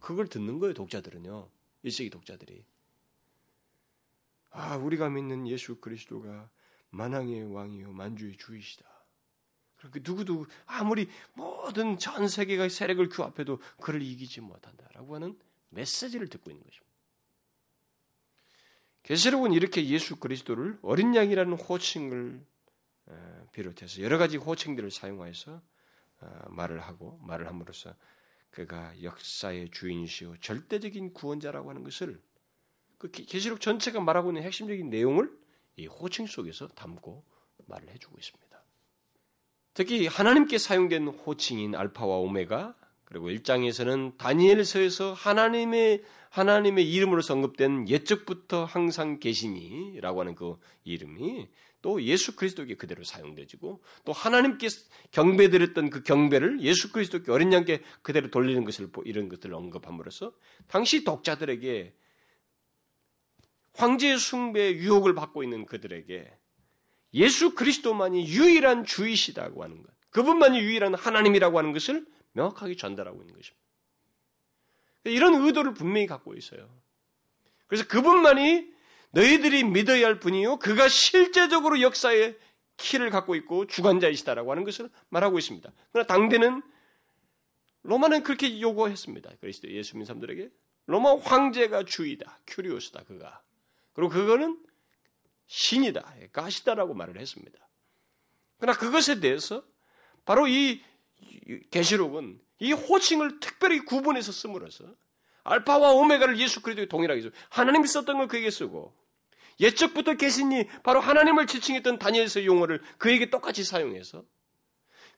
그걸 0.00 0.28
듣는 0.28 0.58
거예요, 0.58 0.74
독자들은요. 0.74 1.48
일세기 1.84 2.10
독자들이. 2.10 2.62
아, 4.50 4.76
우리가 4.76 5.08
믿는 5.08 5.48
예수 5.48 5.76
그리스도가 5.80 6.50
만왕의 6.90 7.52
왕이요 7.52 7.92
만주의 7.92 8.36
주이시다. 8.36 8.84
그렇게 9.90 10.00
누구도 10.02 10.46
아무리 10.66 11.08
모든 11.34 11.98
전 11.98 12.28
세계가 12.28 12.68
세력을 12.68 13.08
규합해도 13.08 13.60
그를 13.80 14.02
이기지 14.02 14.40
못한다라고 14.40 15.14
하는 15.14 15.38
메시지를 15.70 16.28
듣고 16.28 16.50
있는 16.50 16.64
것입니다. 16.64 16.94
계시록은 19.02 19.52
이렇게 19.52 19.86
예수 19.86 20.16
그리스도를 20.16 20.78
어린 20.82 21.14
양이라는 21.14 21.52
호칭을 21.54 22.44
비롯해서 23.52 24.02
여러 24.02 24.18
가지 24.18 24.36
호칭들을 24.36 24.90
사용하여서 24.90 25.62
어, 26.20 26.42
말을 26.48 26.80
하고 26.80 27.18
말을 27.22 27.46
함으로써 27.46 27.94
그가 28.50 28.94
역사의 29.02 29.70
주인이시오 29.70 30.38
절대적인 30.38 31.12
구원자라고 31.12 31.70
하는 31.70 31.82
것을 31.82 32.22
그 32.98 33.10
계시록 33.10 33.60
전체가 33.60 34.00
말하고 34.00 34.30
있는 34.30 34.42
핵심적인 34.42 34.88
내용을 34.90 35.30
이 35.76 35.86
호칭 35.86 36.26
속에서 36.26 36.68
담고 36.68 37.24
말을 37.66 37.90
해주고 37.90 38.16
있습니다. 38.18 38.43
특히 39.74 40.06
하나님께 40.06 40.58
사용된 40.58 41.08
호칭인 41.08 41.74
알파와 41.74 42.16
오메가 42.18 42.74
그리고 43.04 43.28
1장에서는 43.28 44.16
다니엘서에서 44.16 45.12
하나님의 45.12 46.02
하나님의 46.30 46.90
이름으로 46.90 47.22
언급된 47.28 47.88
옛적부터 47.88 48.64
항상 48.64 49.20
계시니라고 49.20 50.20
하는 50.20 50.34
그 50.34 50.56
이름이 50.82 51.48
또 51.80 52.02
예수 52.02 52.34
그리스도에게 52.34 52.76
그대로 52.76 53.04
사용되지고 53.04 53.82
또 54.04 54.12
하나님께 54.12 54.68
경배드렸던 55.12 55.90
그 55.90 56.02
경배를 56.02 56.60
예수 56.62 56.90
그리스도께 56.90 57.30
어린 57.30 57.52
양께 57.52 57.82
그대로 58.02 58.30
돌리는 58.30 58.64
것을 58.64 58.88
이런 59.04 59.28
것들을 59.28 59.54
언급함으로써 59.54 60.32
당시 60.66 61.04
독자들에게 61.04 61.94
황제 63.74 64.16
숭배의 64.16 64.76
유혹을 64.78 65.14
받고 65.14 65.42
있는 65.42 65.66
그들에게 65.66 66.32
예수 67.14 67.54
그리스도만이 67.54 68.26
유일한 68.26 68.84
주이시다고 68.84 69.62
하는 69.62 69.82
것, 69.82 69.90
그분만이 70.10 70.58
유일한 70.58 70.94
하나님이라고 70.94 71.58
하는 71.58 71.72
것을 71.72 72.04
명확하게 72.32 72.76
전달하고 72.76 73.20
있는 73.22 73.34
것입니다. 73.34 73.64
이런 75.04 75.34
의도를 75.34 75.74
분명히 75.74 76.06
갖고 76.06 76.34
있어요. 76.34 76.68
그래서 77.66 77.86
그분만이 77.86 78.72
너희들이 79.12 79.64
믿어야 79.64 80.06
할 80.06 80.18
분이요, 80.18 80.58
그가 80.58 80.88
실제적으로 80.88 81.80
역사의 81.80 82.36
키를 82.76 83.10
갖고 83.10 83.36
있고 83.36 83.66
주관자이시다라고 83.66 84.50
하는 84.50 84.64
것을 84.64 84.90
말하고 85.08 85.38
있습니다. 85.38 85.70
그러나 85.92 86.06
당대는 86.06 86.62
로마는 87.82 88.24
그렇게 88.24 88.60
요구했습니다. 88.60 89.30
그리스도 89.40 89.70
예수 89.70 89.94
믿는 89.94 90.06
사람들에게 90.06 90.50
로마 90.86 91.16
황제가 91.16 91.84
주이다, 91.84 92.40
큐리오스다 92.46 93.04
그가. 93.04 93.42
그리고 93.92 94.10
그거는 94.10 94.58
신이다, 95.46 96.14
가시다라고 96.32 96.94
말을 96.94 97.18
했습니다. 97.18 97.58
그러나 98.58 98.78
그것에 98.78 99.20
대해서 99.20 99.62
바로 100.24 100.46
이 100.46 100.82
계시록은 101.70 102.40
이 102.60 102.72
호칭을 102.72 103.40
특별히 103.40 103.80
구분해서 103.80 104.32
씀으로써 104.32 104.84
알파와 105.42 105.92
오메가를 105.92 106.38
예수 106.38 106.62
그리스도에 106.62 106.86
동일하게 106.86 107.20
써 107.20 107.30
하나님이 107.50 107.86
썼던 107.86 108.16
걸 108.16 108.28
그에게 108.28 108.50
쓰고 108.50 108.94
옛적부터 109.60 110.14
계시니 110.14 110.66
바로 110.82 111.00
하나님을 111.00 111.46
지칭했던 111.46 111.98
다니엘서 111.98 112.44
용어를 112.44 112.80
그에게 112.98 113.30
똑같이 113.30 113.62
사용해서 113.62 114.24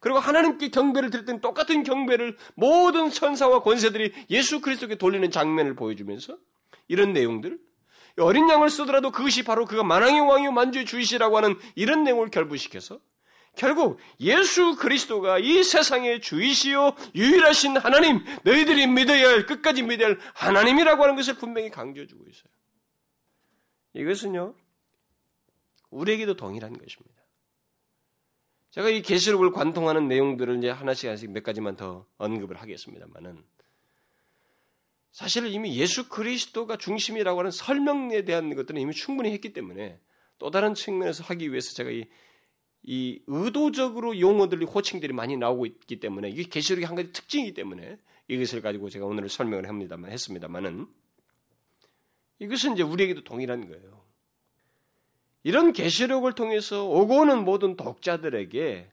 그리고 0.01 0.19
하나님께 0.19 0.69
경배를 0.69 1.11
드렸던 1.11 1.41
똑같은 1.41 1.83
경배를 1.83 2.37
모든 2.55 3.11
천사와 3.11 3.63
권세들이 3.63 4.13
예수 4.31 4.61
그리스도께 4.61 4.97
돌리는 4.97 5.31
장면을 5.31 5.75
보여주면서 5.75 6.37
이런 6.89 7.13
내용들 7.13 7.59
어린 8.19 8.49
양을 8.49 8.71
쓰더라도 8.71 9.11
그것이 9.11 9.43
바로 9.43 9.67
그가 9.67 9.83
만왕의 9.83 10.21
왕이요 10.21 10.53
만주의 10.53 10.87
주이시라고 10.87 11.37
하는 11.37 11.57
이런 11.75 12.05
내용을 12.05 12.31
결부시켜서 12.31 12.99
결국 13.57 13.99
예수 14.21 14.77
그리스도가 14.77 15.39
이 15.39 15.63
세상의 15.63 16.21
주이시요 16.21 16.95
유일하신 17.15 17.77
하나님, 17.79 18.25
너희들이 18.45 18.87
믿어야 18.87 19.29
할 19.29 19.47
끝까지 19.47 19.83
믿어야 19.83 20.09
할 20.09 20.19
하나님이라고 20.35 21.03
하는 21.03 21.17
것을 21.17 21.35
분명히 21.35 21.71
강조해주고 21.71 22.25
있어요. 22.29 22.53
이것은요 23.95 24.55
우리에게도 25.91 26.37
동일한 26.37 26.77
것입니다. 26.77 27.17
제가 28.71 28.91
이 28.91 29.01
계시록을 29.01 29.53
관통하는 29.53 30.07
내용들을 30.07 30.59
이제 30.59 30.69
하나씩 30.69 31.09
하나씩 31.09 31.31
몇 31.31 31.43
가지만 31.43 31.77
더 31.77 32.07
언급을 32.19 32.57
하겠습니다만은 32.57 33.43
사실 35.17 35.47
이미 35.47 35.75
예수 35.79 36.11
그리스도가 36.11 36.77
중심이라고 36.77 37.39
하는 37.39 37.51
설명에 37.51 38.27
대한 38.27 38.55
것들은 38.55 38.79
이미 38.79 38.93
충분히 38.93 39.33
했기 39.33 39.55
때문에 39.55 39.99
또 40.37 40.51
다른 40.51 40.75
측면에서 40.75 41.25
하기 41.25 41.53
위해서 41.53 41.73
제가 41.73 41.91
이, 41.91 42.05
이 42.83 43.23
의도적으로 43.27 44.21
용어들이 44.21 44.67
호칭들이 44.67 45.15
많이 45.15 45.39
나오고 45.39 45.65
있기 45.65 46.01
때문에 46.01 46.29
이게 46.29 46.43
계시록의 46.43 46.85
한 46.85 46.97
가지 46.97 47.13
특징이기 47.15 47.55
때문에 47.55 47.97
이것을 48.29 48.61
가지고 48.61 48.91
제가 48.91 49.07
오늘 49.07 49.31
설명을 49.31 49.67
합니다만 49.67 50.13
했습니다만은 50.13 50.87
이것은 52.41 52.75
이제 52.75 52.83
우리에게도 52.83 53.25
동일한 53.25 53.69
거예요. 53.69 54.05
이런 55.45 55.73
계시록을 55.73 56.35
통해서 56.35 56.85
오고 56.85 57.21
오는 57.21 57.43
모든 57.43 57.79
독자들에게 57.79 58.93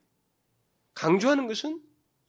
강조하는 0.94 1.48
것은 1.48 1.82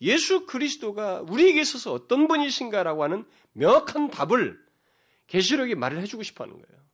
예수 0.05 0.47
그리스도가 0.47 1.23
우리에게 1.23 1.61
있어서 1.61 1.93
어떤 1.93 2.29
분이신가라고 2.29 3.03
하는 3.03 3.25
명확한 3.53 4.11
답을 4.11 4.63
계시록이 5.27 5.75
말을 5.75 6.01
해주고 6.03 6.23
싶어 6.23 6.45
하는 6.45 6.61
거예요. 6.61 6.85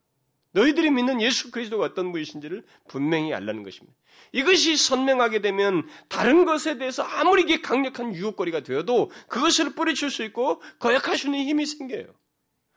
너희들이 0.52 0.90
믿는 0.90 1.20
예수 1.20 1.50
그리스도가 1.50 1.84
어떤 1.84 2.12
분이신지를 2.12 2.64
분명히 2.88 3.32
알라는 3.34 3.62
것입니다. 3.62 3.96
이것이 4.32 4.76
선명하게 4.76 5.40
되면 5.40 5.88
다른 6.08 6.44
것에 6.44 6.78
대해서 6.78 7.02
아무리 7.02 7.42
이게 7.42 7.60
강력한 7.60 8.14
유혹거리가 8.14 8.60
되어도 8.60 9.10
그것을 9.28 9.74
뿌리칠 9.74 10.10
수 10.10 10.22
있고 10.24 10.60
거역할 10.78 11.16
수 11.16 11.26
있는 11.26 11.40
힘이 11.40 11.66
생겨요. 11.66 12.06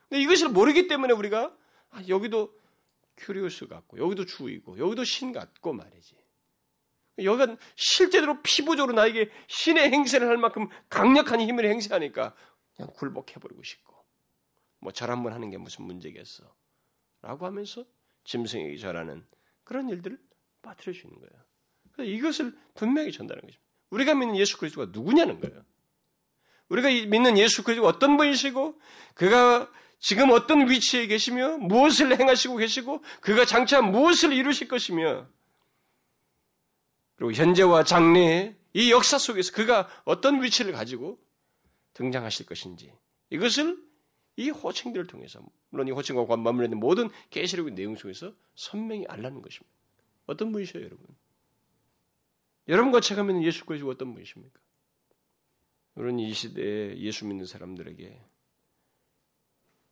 근데 0.09 0.21
이것을 0.21 0.49
모르기 0.49 0.87
때문에 0.87 1.13
우리가 1.13 1.55
아, 1.91 2.01
여기도 2.07 2.53
큐리오스 3.17 3.67
같고 3.67 3.99
여기도 3.99 4.25
주이고 4.25 4.79
여기도 4.79 5.03
신 5.03 5.31
같고 5.31 5.73
말이지. 5.73 6.15
여기가 7.19 7.57
실제로 7.75 8.41
피부적으로 8.41 8.93
나에게 8.93 9.29
신의 9.47 9.91
행세를 9.91 10.27
할 10.27 10.37
만큼 10.37 10.67
강력한 10.89 11.41
힘을 11.41 11.65
행세하니까 11.65 12.33
그냥 12.75 12.91
굴복해버리고 12.93 13.61
싶고 13.63 13.93
뭐 14.79 14.91
절 14.91 15.09
한 15.09 15.23
번 15.23 15.33
하는 15.33 15.49
게 15.49 15.57
무슨 15.57 15.85
문제겠어 15.85 16.43
라고 17.21 17.45
하면서 17.45 17.85
짐승에게 18.25 18.77
절하는 18.77 19.25
그런 19.63 19.89
일들을 19.89 20.17
있는 21.05 21.19
거예요. 21.19 22.09
이것을 22.09 22.57
분명히 22.73 23.11
전달하는 23.11 23.41
것입니다. 23.47 23.63
우리가 23.91 24.15
믿는 24.15 24.35
예수 24.37 24.57
그리스도가 24.57 24.89
누구냐는 24.91 25.39
거예요. 25.39 25.63
우리가 26.69 26.87
믿는 26.89 27.37
예수 27.37 27.63
그리스도가 27.63 27.87
어떤 27.89 28.17
분이시고 28.17 28.79
그가 29.13 29.71
지금 29.99 30.31
어떤 30.31 30.69
위치에 30.69 31.07
계시며 31.07 31.57
무엇을 31.59 32.19
행하시고 32.19 32.57
계시고 32.57 33.03
그가 33.21 33.45
장차 33.45 33.81
무엇을 33.81 34.33
이루실 34.33 34.67
것이며 34.67 35.27
그리고 37.23 37.41
현재와 37.41 37.85
장래의 37.85 38.53
이 38.73 38.91
역사 38.91 39.17
속에서 39.17 39.53
그가 39.53 39.87
어떤 40.03 40.43
위치를 40.43 40.73
가지고 40.73 41.17
등장하실 41.93 42.45
것인지 42.45 42.91
이것을 43.29 43.81
이 44.35 44.49
호칭들을 44.49 45.07
통해서 45.07 45.41
물론 45.69 45.87
이 45.87 45.91
호칭과 45.91 46.35
있는 46.35 46.79
모든 46.81 47.09
계시록의 47.29 47.75
내용 47.75 47.95
속에서 47.95 48.33
선명히 48.55 49.05
알라는 49.07 49.41
것입니다. 49.41 49.73
어떤 50.25 50.51
분이셔요, 50.51 50.83
여러분? 50.83 51.07
여러분과 52.67 52.99
제가 52.99 53.23
믿는 53.23 53.41
예수 53.43 53.63
그리스도 53.65 53.89
어떤 53.89 54.13
분이십니까? 54.13 54.59
우리는 55.95 56.19
이 56.19 56.33
시대에 56.33 56.97
예수 56.97 57.25
믿는 57.25 57.45
사람들에게 57.45 58.21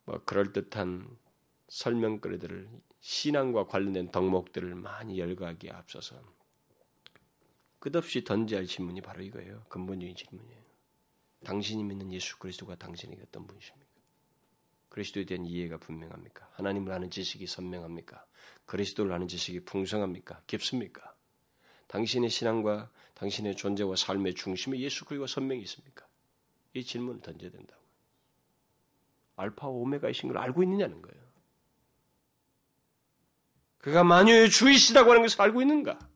뭐 0.04 0.20
그럴 0.26 0.52
듯한 0.52 1.08
설명거리들을 1.68 2.68
신앙과 3.00 3.68
관련된 3.68 4.10
덕목들을 4.10 4.74
많이 4.74 5.18
열거하기에 5.18 5.70
앞서서 5.70 6.20
끝없이 7.82 8.22
던져야 8.22 8.60
할 8.60 8.66
질문이 8.66 9.00
바로 9.00 9.24
이거예요. 9.24 9.64
근본적인 9.68 10.14
질문이에요. 10.14 10.62
당신이 11.44 11.82
믿는 11.82 12.12
예수 12.12 12.38
그리스도가 12.38 12.76
당신에게 12.76 13.20
어떤 13.26 13.44
분이십니까? 13.44 13.90
그리스도에 14.88 15.24
대한 15.24 15.44
이해가 15.44 15.78
분명합니까? 15.78 16.48
하나님을 16.52 16.92
아는 16.92 17.10
지식이 17.10 17.48
선명합니까? 17.48 18.24
그리스도를 18.66 19.12
아는 19.12 19.26
지식이 19.26 19.64
풍성합니까? 19.64 20.42
깊습니까? 20.46 21.12
당신의 21.88 22.30
신앙과 22.30 22.88
당신의 23.14 23.56
존재와 23.56 23.96
삶의 23.96 24.34
중심에 24.34 24.78
예수 24.78 25.04
그리스도가 25.04 25.26
선명히 25.26 25.62
있습니까? 25.62 26.06
이 26.74 26.84
질문을 26.84 27.20
던져야 27.20 27.50
된다고. 27.50 27.82
알파와 29.34 29.72
오메가이신 29.72 30.28
걸 30.28 30.38
알고 30.38 30.62
있느냐는 30.62 31.02
거예요. 31.02 31.20
그가 33.78 34.04
만유의 34.04 34.50
주이시다고 34.50 35.10
하는 35.10 35.22
것을 35.22 35.42
알고 35.42 35.62
있는가? 35.62 36.11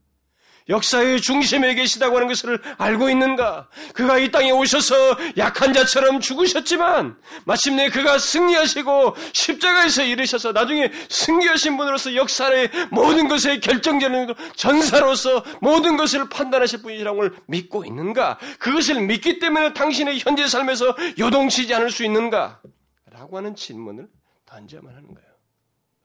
역사의 0.68 1.20
중심에 1.20 1.74
계시다고 1.74 2.16
하는 2.16 2.28
것을 2.28 2.60
알고 2.78 3.08
있는가? 3.08 3.68
그가 3.94 4.18
이 4.18 4.30
땅에 4.30 4.50
오셔서 4.50 4.94
약한 5.36 5.72
자처럼 5.72 6.20
죽으셨지만 6.20 7.16
마침내 7.44 7.88
그가 7.88 8.18
승리하시고 8.18 9.16
십자가에서 9.32 10.02
이르셔서 10.02 10.52
나중에 10.52 10.90
승리하신 11.08 11.76
분으로서 11.76 12.14
역사의 12.14 12.70
모든 12.90 13.28
것의 13.28 13.60
결정적인 13.60 14.34
전사로서 14.56 15.44
모든 15.60 15.96
것을 15.96 16.28
판단하실 16.28 16.82
분이라는 16.82 17.18
걸 17.18 17.36
믿고 17.46 17.84
있는가? 17.84 18.38
그것을 18.58 19.02
믿기 19.02 19.38
때문에 19.38 19.72
당신의 19.72 20.18
현재 20.18 20.48
삶에서 20.48 20.96
요동치지 21.18 21.72
않을 21.74 21.90
수 21.90 22.04
있는가? 22.04 22.60
라고 23.06 23.36
하는 23.36 23.54
질문을 23.54 24.08
던져야만 24.44 24.94
하는 24.94 25.14
거예요. 25.14 25.28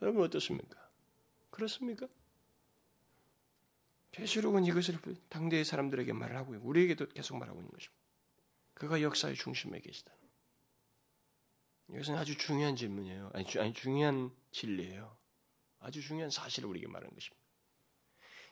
여러분 0.01 0.23
어떻습니까? 0.23 0.77
그렇습니까? 1.49 2.07
계시록은 4.11 4.65
이것을 4.65 4.97
당대의 5.29 5.65
사람들에게 5.65 6.11
말을 6.13 6.35
하고 6.35 6.53
우리에게도 6.61 7.09
계속 7.09 7.37
말하고 7.37 7.59
있는 7.59 7.71
것입니다. 7.71 8.01
그가 8.73 9.01
역사의 9.01 9.35
중심에 9.35 9.79
계시다. 9.79 10.11
이것은 11.89 12.15
아주 12.15 12.37
중요한 12.37 12.75
질문이에요. 12.75 13.31
아니, 13.33 13.45
아니 13.57 13.73
중요한 13.73 14.31
진리예요. 14.51 15.15
아주 15.79 16.01
중요한 16.01 16.29
사실을 16.29 16.69
우리에게 16.69 16.87
말하는 16.87 17.13
것입니다. 17.13 17.41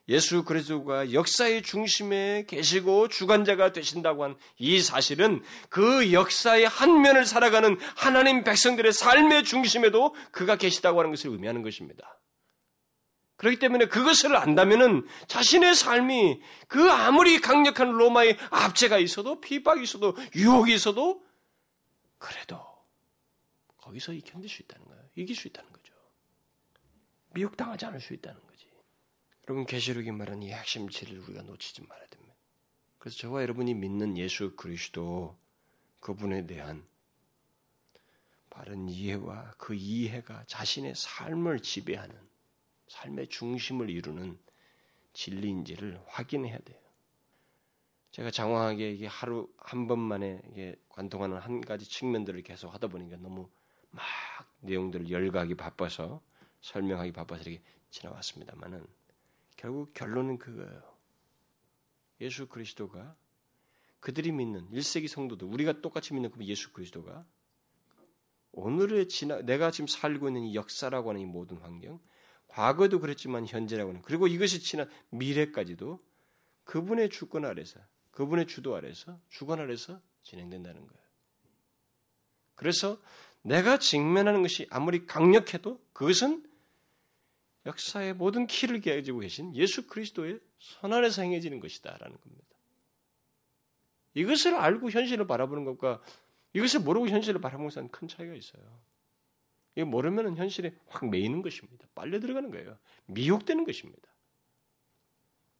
예수 0.10 0.43
그리스도가 0.43 1.14
역사의 1.14 1.62
중심에 1.62 2.45
계시고 2.47 3.10
주관자가 3.10 3.72
되신다고 3.72 4.24
한 4.24 4.38
이 4.57 4.82
사실은 4.82 5.43
그 5.70 6.12
역사의 6.12 6.68
한 6.68 7.01
면을 7.01 7.26
살아가는 7.26 7.78
하나님 7.95 8.43
백성들의 8.43 8.91
삶의 8.91 9.43
중심에도 9.43 10.16
그가 10.32 10.57
계시다고 10.57 10.99
하는 10.99 11.12
것을 11.12 11.30
의미하는 11.30 11.62
것입니다. 11.62 12.18
그렇기 13.39 13.57
때문에 13.57 13.85
그것을 13.85 14.35
안다면은 14.35 15.07
자신의 15.27 15.73
삶이 15.73 16.41
그 16.67 16.91
아무리 16.91 17.39
강력한 17.39 17.89
로마의 17.89 18.37
압제가 18.49 18.99
있어도 18.99 19.39
비박이 19.39 19.81
있어도 19.81 20.13
유혹이 20.35 20.73
있어도 20.73 21.25
그래도 22.17 22.59
거기서 23.77 24.11
견딜 24.25 24.49
수 24.49 24.61
있다는 24.61 24.85
거예요. 24.85 25.01
이길 25.15 25.37
수 25.37 25.47
있다는 25.47 25.71
거죠. 25.71 25.93
미혹당하지 27.29 27.85
않을 27.85 28.01
수 28.01 28.13
있다는 28.13 28.41
거지. 28.45 28.67
여러분 29.47 29.65
계시록이 29.65 30.11
말하는 30.11 30.43
이 30.43 30.51
핵심 30.51 30.89
진리를 30.89 31.23
우리가 31.23 31.43
놓치지 31.43 31.83
말아야 31.87 32.07
됩니다. 32.07 32.35
그래서 32.97 33.17
저와 33.19 33.41
여러분이 33.43 33.73
믿는 33.73 34.17
예수 34.17 34.53
그리스도 34.57 35.39
그분에 36.01 36.45
대한 36.45 36.85
바른 38.49 38.89
이해와 38.89 39.53
그 39.57 39.75
이해가 39.75 40.43
자신의 40.47 40.93
삶을 40.95 41.61
지배하는 41.61 42.28
삶의 42.89 43.27
중심을 43.27 43.89
이루는 43.89 44.37
진리인지를 45.13 46.01
확인해야 46.07 46.57
돼요. 46.59 46.77
제가 48.11 48.31
장황하게 48.31 48.91
이게 48.91 49.07
하루 49.07 49.47
한 49.57 49.87
번만에 49.87 50.41
이게 50.51 50.75
관통하는 50.89 51.37
한 51.37 51.61
가지 51.61 51.87
측면들을 51.87 52.41
계속 52.41 52.73
하다 52.73 52.87
보니까 52.87 53.17
너무 53.17 53.49
막 53.91 54.03
내용들을 54.61 55.09
열거하기 55.09 55.55
바빠서 55.55 56.21
설명하기 56.61 57.11
바빠서 57.11 57.43
이렇게 57.43 57.63
지나왔습니다만은 57.91 58.85
결국 59.55 59.93
결론은 59.93 60.37
그거예요. 60.37 60.81
예수 62.21 62.47
그리스도가 62.47 63.15
그들이 63.99 64.31
믿는 64.31 64.69
1세기 64.71 65.07
성도들 65.07 65.47
우리가 65.47 65.81
똑같이 65.81 66.13
믿는 66.13 66.31
그 66.31 66.43
예수 66.45 66.73
그리스도가 66.73 67.25
오늘의 68.51 69.07
지나 69.07 69.41
내가 69.41 69.69
지금 69.69 69.87
살고 69.87 70.29
있는 70.29 70.43
이 70.43 70.55
역사라고 70.55 71.09
하는 71.09 71.21
이 71.21 71.25
모든 71.25 71.57
환경 71.57 71.99
과거도 72.49 72.99
그랬지만 72.99 73.47
현재라고는 73.47 74.01
그리고 74.01 74.27
이것이 74.27 74.59
지난 74.59 74.89
미래까지도 75.09 75.99
그분의 76.65 77.09
주권 77.09 77.45
아래서 77.45 77.79
그분의 78.11 78.47
주도 78.47 78.75
아래서 78.75 79.19
주권 79.29 79.59
아래서 79.59 80.01
진행된다는 80.23 80.85
거예요. 80.85 81.03
그래서 82.55 83.01
내가 83.41 83.79
직면하는 83.79 84.41
것이 84.41 84.67
아무리 84.69 85.05
강력해도 85.05 85.81
그것은 85.93 86.45
역사의 87.65 88.15
모든 88.15 88.47
키를 88.47 88.81
가지고 88.81 89.19
계신 89.19 89.55
예수 89.55 89.87
그리스도의 89.87 90.39
선 90.59 90.91
안에서 90.91 91.21
행해지는 91.21 91.59
것이다라는 91.59 92.17
겁니다. 92.17 92.45
이것을 94.15 94.55
알고 94.55 94.89
현실을 94.89 95.27
바라보는 95.27 95.65
것과 95.65 96.01
이것을 96.53 96.81
모르고 96.81 97.07
현실을 97.07 97.39
바라보는 97.39 97.69
것은 97.69 97.89
큰 97.89 98.07
차이가 98.07 98.33
있어요. 98.33 98.63
이거 99.80 99.86
모르면 99.86 100.36
현실에 100.36 100.75
확 100.88 101.09
매이는 101.09 101.41
것입니다. 101.41 101.88
빨려 101.95 102.19
들어가는 102.19 102.51
거예요. 102.51 102.77
미혹되는 103.05 103.63
것입니다. 103.63 104.09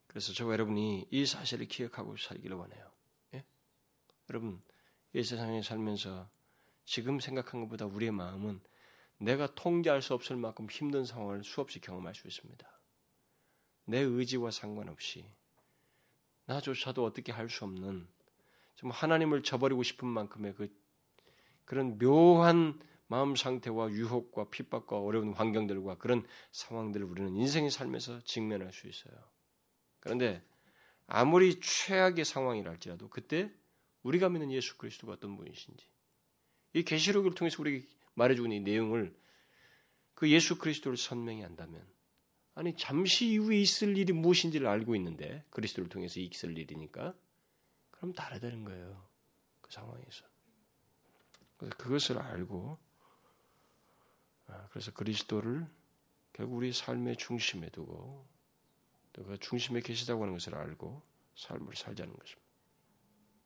그래서 0.08 0.34
저와 0.34 0.54
여러분이 0.54 1.08
이 1.10 1.26
사실을 1.26 1.68
기억하고 1.68 2.18
살기를 2.18 2.58
원해요. 2.58 2.92
예? 3.36 3.46
여러분, 4.30 4.62
이 5.14 5.24
세상에 5.24 5.62
살면서 5.62 6.30
지금 6.84 7.20
생각한 7.20 7.62
것보다 7.62 7.86
우리의 7.86 8.12
마음은 8.12 8.60
내가 9.20 9.54
통제할 9.56 10.02
수 10.02 10.14
없을 10.14 10.36
만큼 10.36 10.68
힘든 10.70 11.06
상황을 11.06 11.44
수없이 11.44 11.80
경험할 11.80 12.14
수 12.14 12.28
있습니다. 12.28 12.68
내 13.86 14.00
의지와 14.00 14.52
상관없이 14.52 15.26
나조차도 16.46 17.06
어떻게 17.06 17.32
할 17.32 17.48
수 17.50 17.64
없는 17.64 18.08
좀 18.76 18.92
하나님을 18.92 19.44
저버리고 19.44 19.84
싶은 19.84 20.08
만큼의 20.08 20.56
그 20.56 20.74
그런 21.66 21.98
묘한 22.00 22.82
마음 23.10 23.36
상태와 23.36 23.90
유혹과 23.90 24.50
핍박과 24.52 25.00
어려운 25.02 25.34
환경들과 25.34 25.98
그런 25.98 26.26
상황들을 26.52 27.06
우리는 27.08 27.36
인생의 27.36 27.72
삶에서 27.72 28.22
직면할 28.22 28.72
수 28.72 28.88
있어요. 28.88 29.16
그런데 30.00 30.44
아무리 31.08 31.60
최악의 31.60 32.24
상황이라 32.24 32.70
할지라도 32.70 33.10
그때 33.10 33.52
우리가 34.04 34.30
믿는 34.30 34.52
예수 34.52 34.78
그리스도가 34.78 35.14
어떤 35.14 35.36
분이신지 35.36 35.88
이 36.74 36.84
계시록을 36.84 37.34
통해서 37.34 37.58
우리에게 37.62 37.88
말해주는 38.14 38.52
이 38.52 38.60
내용을 38.60 39.18
그 40.14 40.30
예수 40.30 40.60
그리스도를 40.60 40.96
선명히 40.96 41.42
한다면 41.42 41.84
아니 42.54 42.78
잠시 42.78 43.28
이후에 43.32 43.60
있을 43.60 43.98
일이 43.98 44.14
무엇인지를 44.14 44.68
알고 44.68 44.96
있는데 44.98 45.44
그리스도를 45.50 45.90
통해서 45.90 46.20
있을 46.20 46.56
일이니까 46.56 47.16
그럼 47.90 48.14
다르다는 48.14 48.66
거예요. 48.66 49.10
그 49.62 49.72
상황에서. 49.72 50.26
그래서 51.58 51.76
그것을 51.76 52.20
알고 52.20 52.78
아, 52.78 52.89
그래서 54.70 54.92
그리스도를 54.92 55.68
결국 56.34 56.56
우리 56.56 56.72
삶의 56.72 57.18
중심에 57.18 57.70
두고 57.70 58.28
또 59.14 59.24
그 59.24 59.38
중심에 59.38 59.82
계시다고 59.82 60.24
하는 60.24 60.34
것을 60.34 60.56
알고 60.56 61.02
삶을 61.36 61.76
살자는 61.76 62.16
것입니다. 62.16 62.50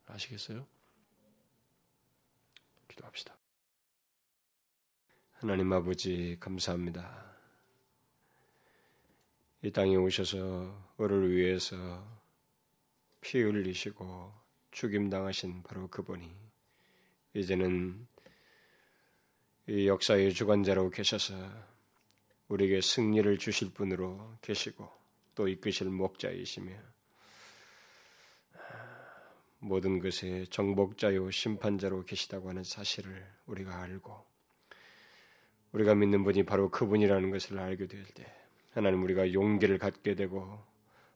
아시겠어요? 0.05 0.67
기도합시다. 2.87 3.35
하나님 5.31 5.71
아버지 5.73 6.37
감사합니다. 6.39 7.33
이 9.63 9.71
땅에 9.71 9.95
오셔서 9.95 10.93
우리를 10.97 11.35
위해서 11.35 12.21
피 13.21 13.41
흘리시고 13.41 14.33
죽임 14.71 15.09
당하신 15.09 15.63
바로 15.63 15.87
그분이 15.87 16.35
이제는 17.33 18.07
이 19.67 19.87
역사의 19.87 20.33
주관자로 20.33 20.89
계셔서 20.89 21.33
우리에게 22.49 22.81
승리를 22.81 23.37
주실 23.37 23.73
분으로 23.73 24.37
계시고 24.41 24.89
또 25.35 25.47
이끄실 25.47 25.89
목자이시며 25.89 26.71
모든 29.59 29.99
것의 29.99 30.47
정복자요 30.47 31.31
심판자로 31.31 32.03
계시다고 32.03 32.49
하는 32.49 32.63
사실을 32.63 33.25
우리가 33.45 33.81
알고 33.81 34.25
우리가 35.71 35.95
믿는 35.95 36.23
분이 36.23 36.43
바로 36.43 36.69
그분이라는 36.69 37.31
것을 37.31 37.57
알게 37.59 37.87
될 37.87 38.03
때 38.13 38.25
하나님 38.73 39.03
우리가 39.03 39.33
용기를 39.33 39.77
갖게 39.77 40.15
되고 40.15 40.59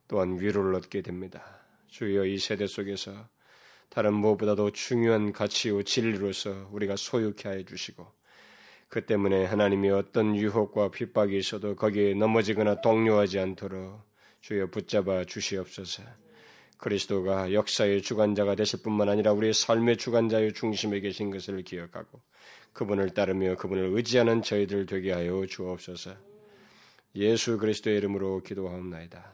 또한 0.08 0.40
위로를 0.40 0.76
얻게 0.76 1.02
됩니다. 1.02 1.60
주여 1.88 2.26
이 2.26 2.38
세대 2.38 2.68
속에서 2.68 3.28
다른 3.90 4.14
무엇보다도 4.14 4.72
중요한 4.72 5.32
가치요 5.32 5.82
진리로서 5.84 6.70
우리가 6.72 6.96
소유케 6.96 7.50
해 7.50 7.66
주시고 7.66 8.17
그 8.90 9.06
때문에 9.06 9.46
하나님이 9.46 9.90
어떤 9.90 10.36
유혹과 10.36 10.92
핍박이 10.92 11.38
있어도 11.38 11.76
거기에 11.76 12.14
넘어지거나 12.14 12.82
동요하지 12.82 13.40
않도록 13.40 14.02
주여 14.42 14.68
붙잡아 14.68 15.26
주시옵소서. 15.26 16.04
그리스도가 16.78 17.54
역사의 17.54 18.02
주관자가 18.02 18.56
되실 18.56 18.82
뿐만 18.84 19.10
아니라 19.10 19.34
우리의 19.34 19.54
삶의 19.54 19.98
주관자의 19.98 20.54
중심에 20.54 21.00
계신 21.00 21.32
것을 21.32 21.64
기억하고 21.64 22.22
그분을 22.74 23.10
따르며 23.10 23.56
그분을 23.56 23.90
의지하는 23.94 24.44
저희들 24.44 24.86
되게 24.86 25.12
하여 25.12 25.46
주옵소서. 25.48 26.16
예수 27.16 27.58
그리스도의 27.58 27.98
이름으로 27.98 28.42
기도하옵나이다. 28.44 29.34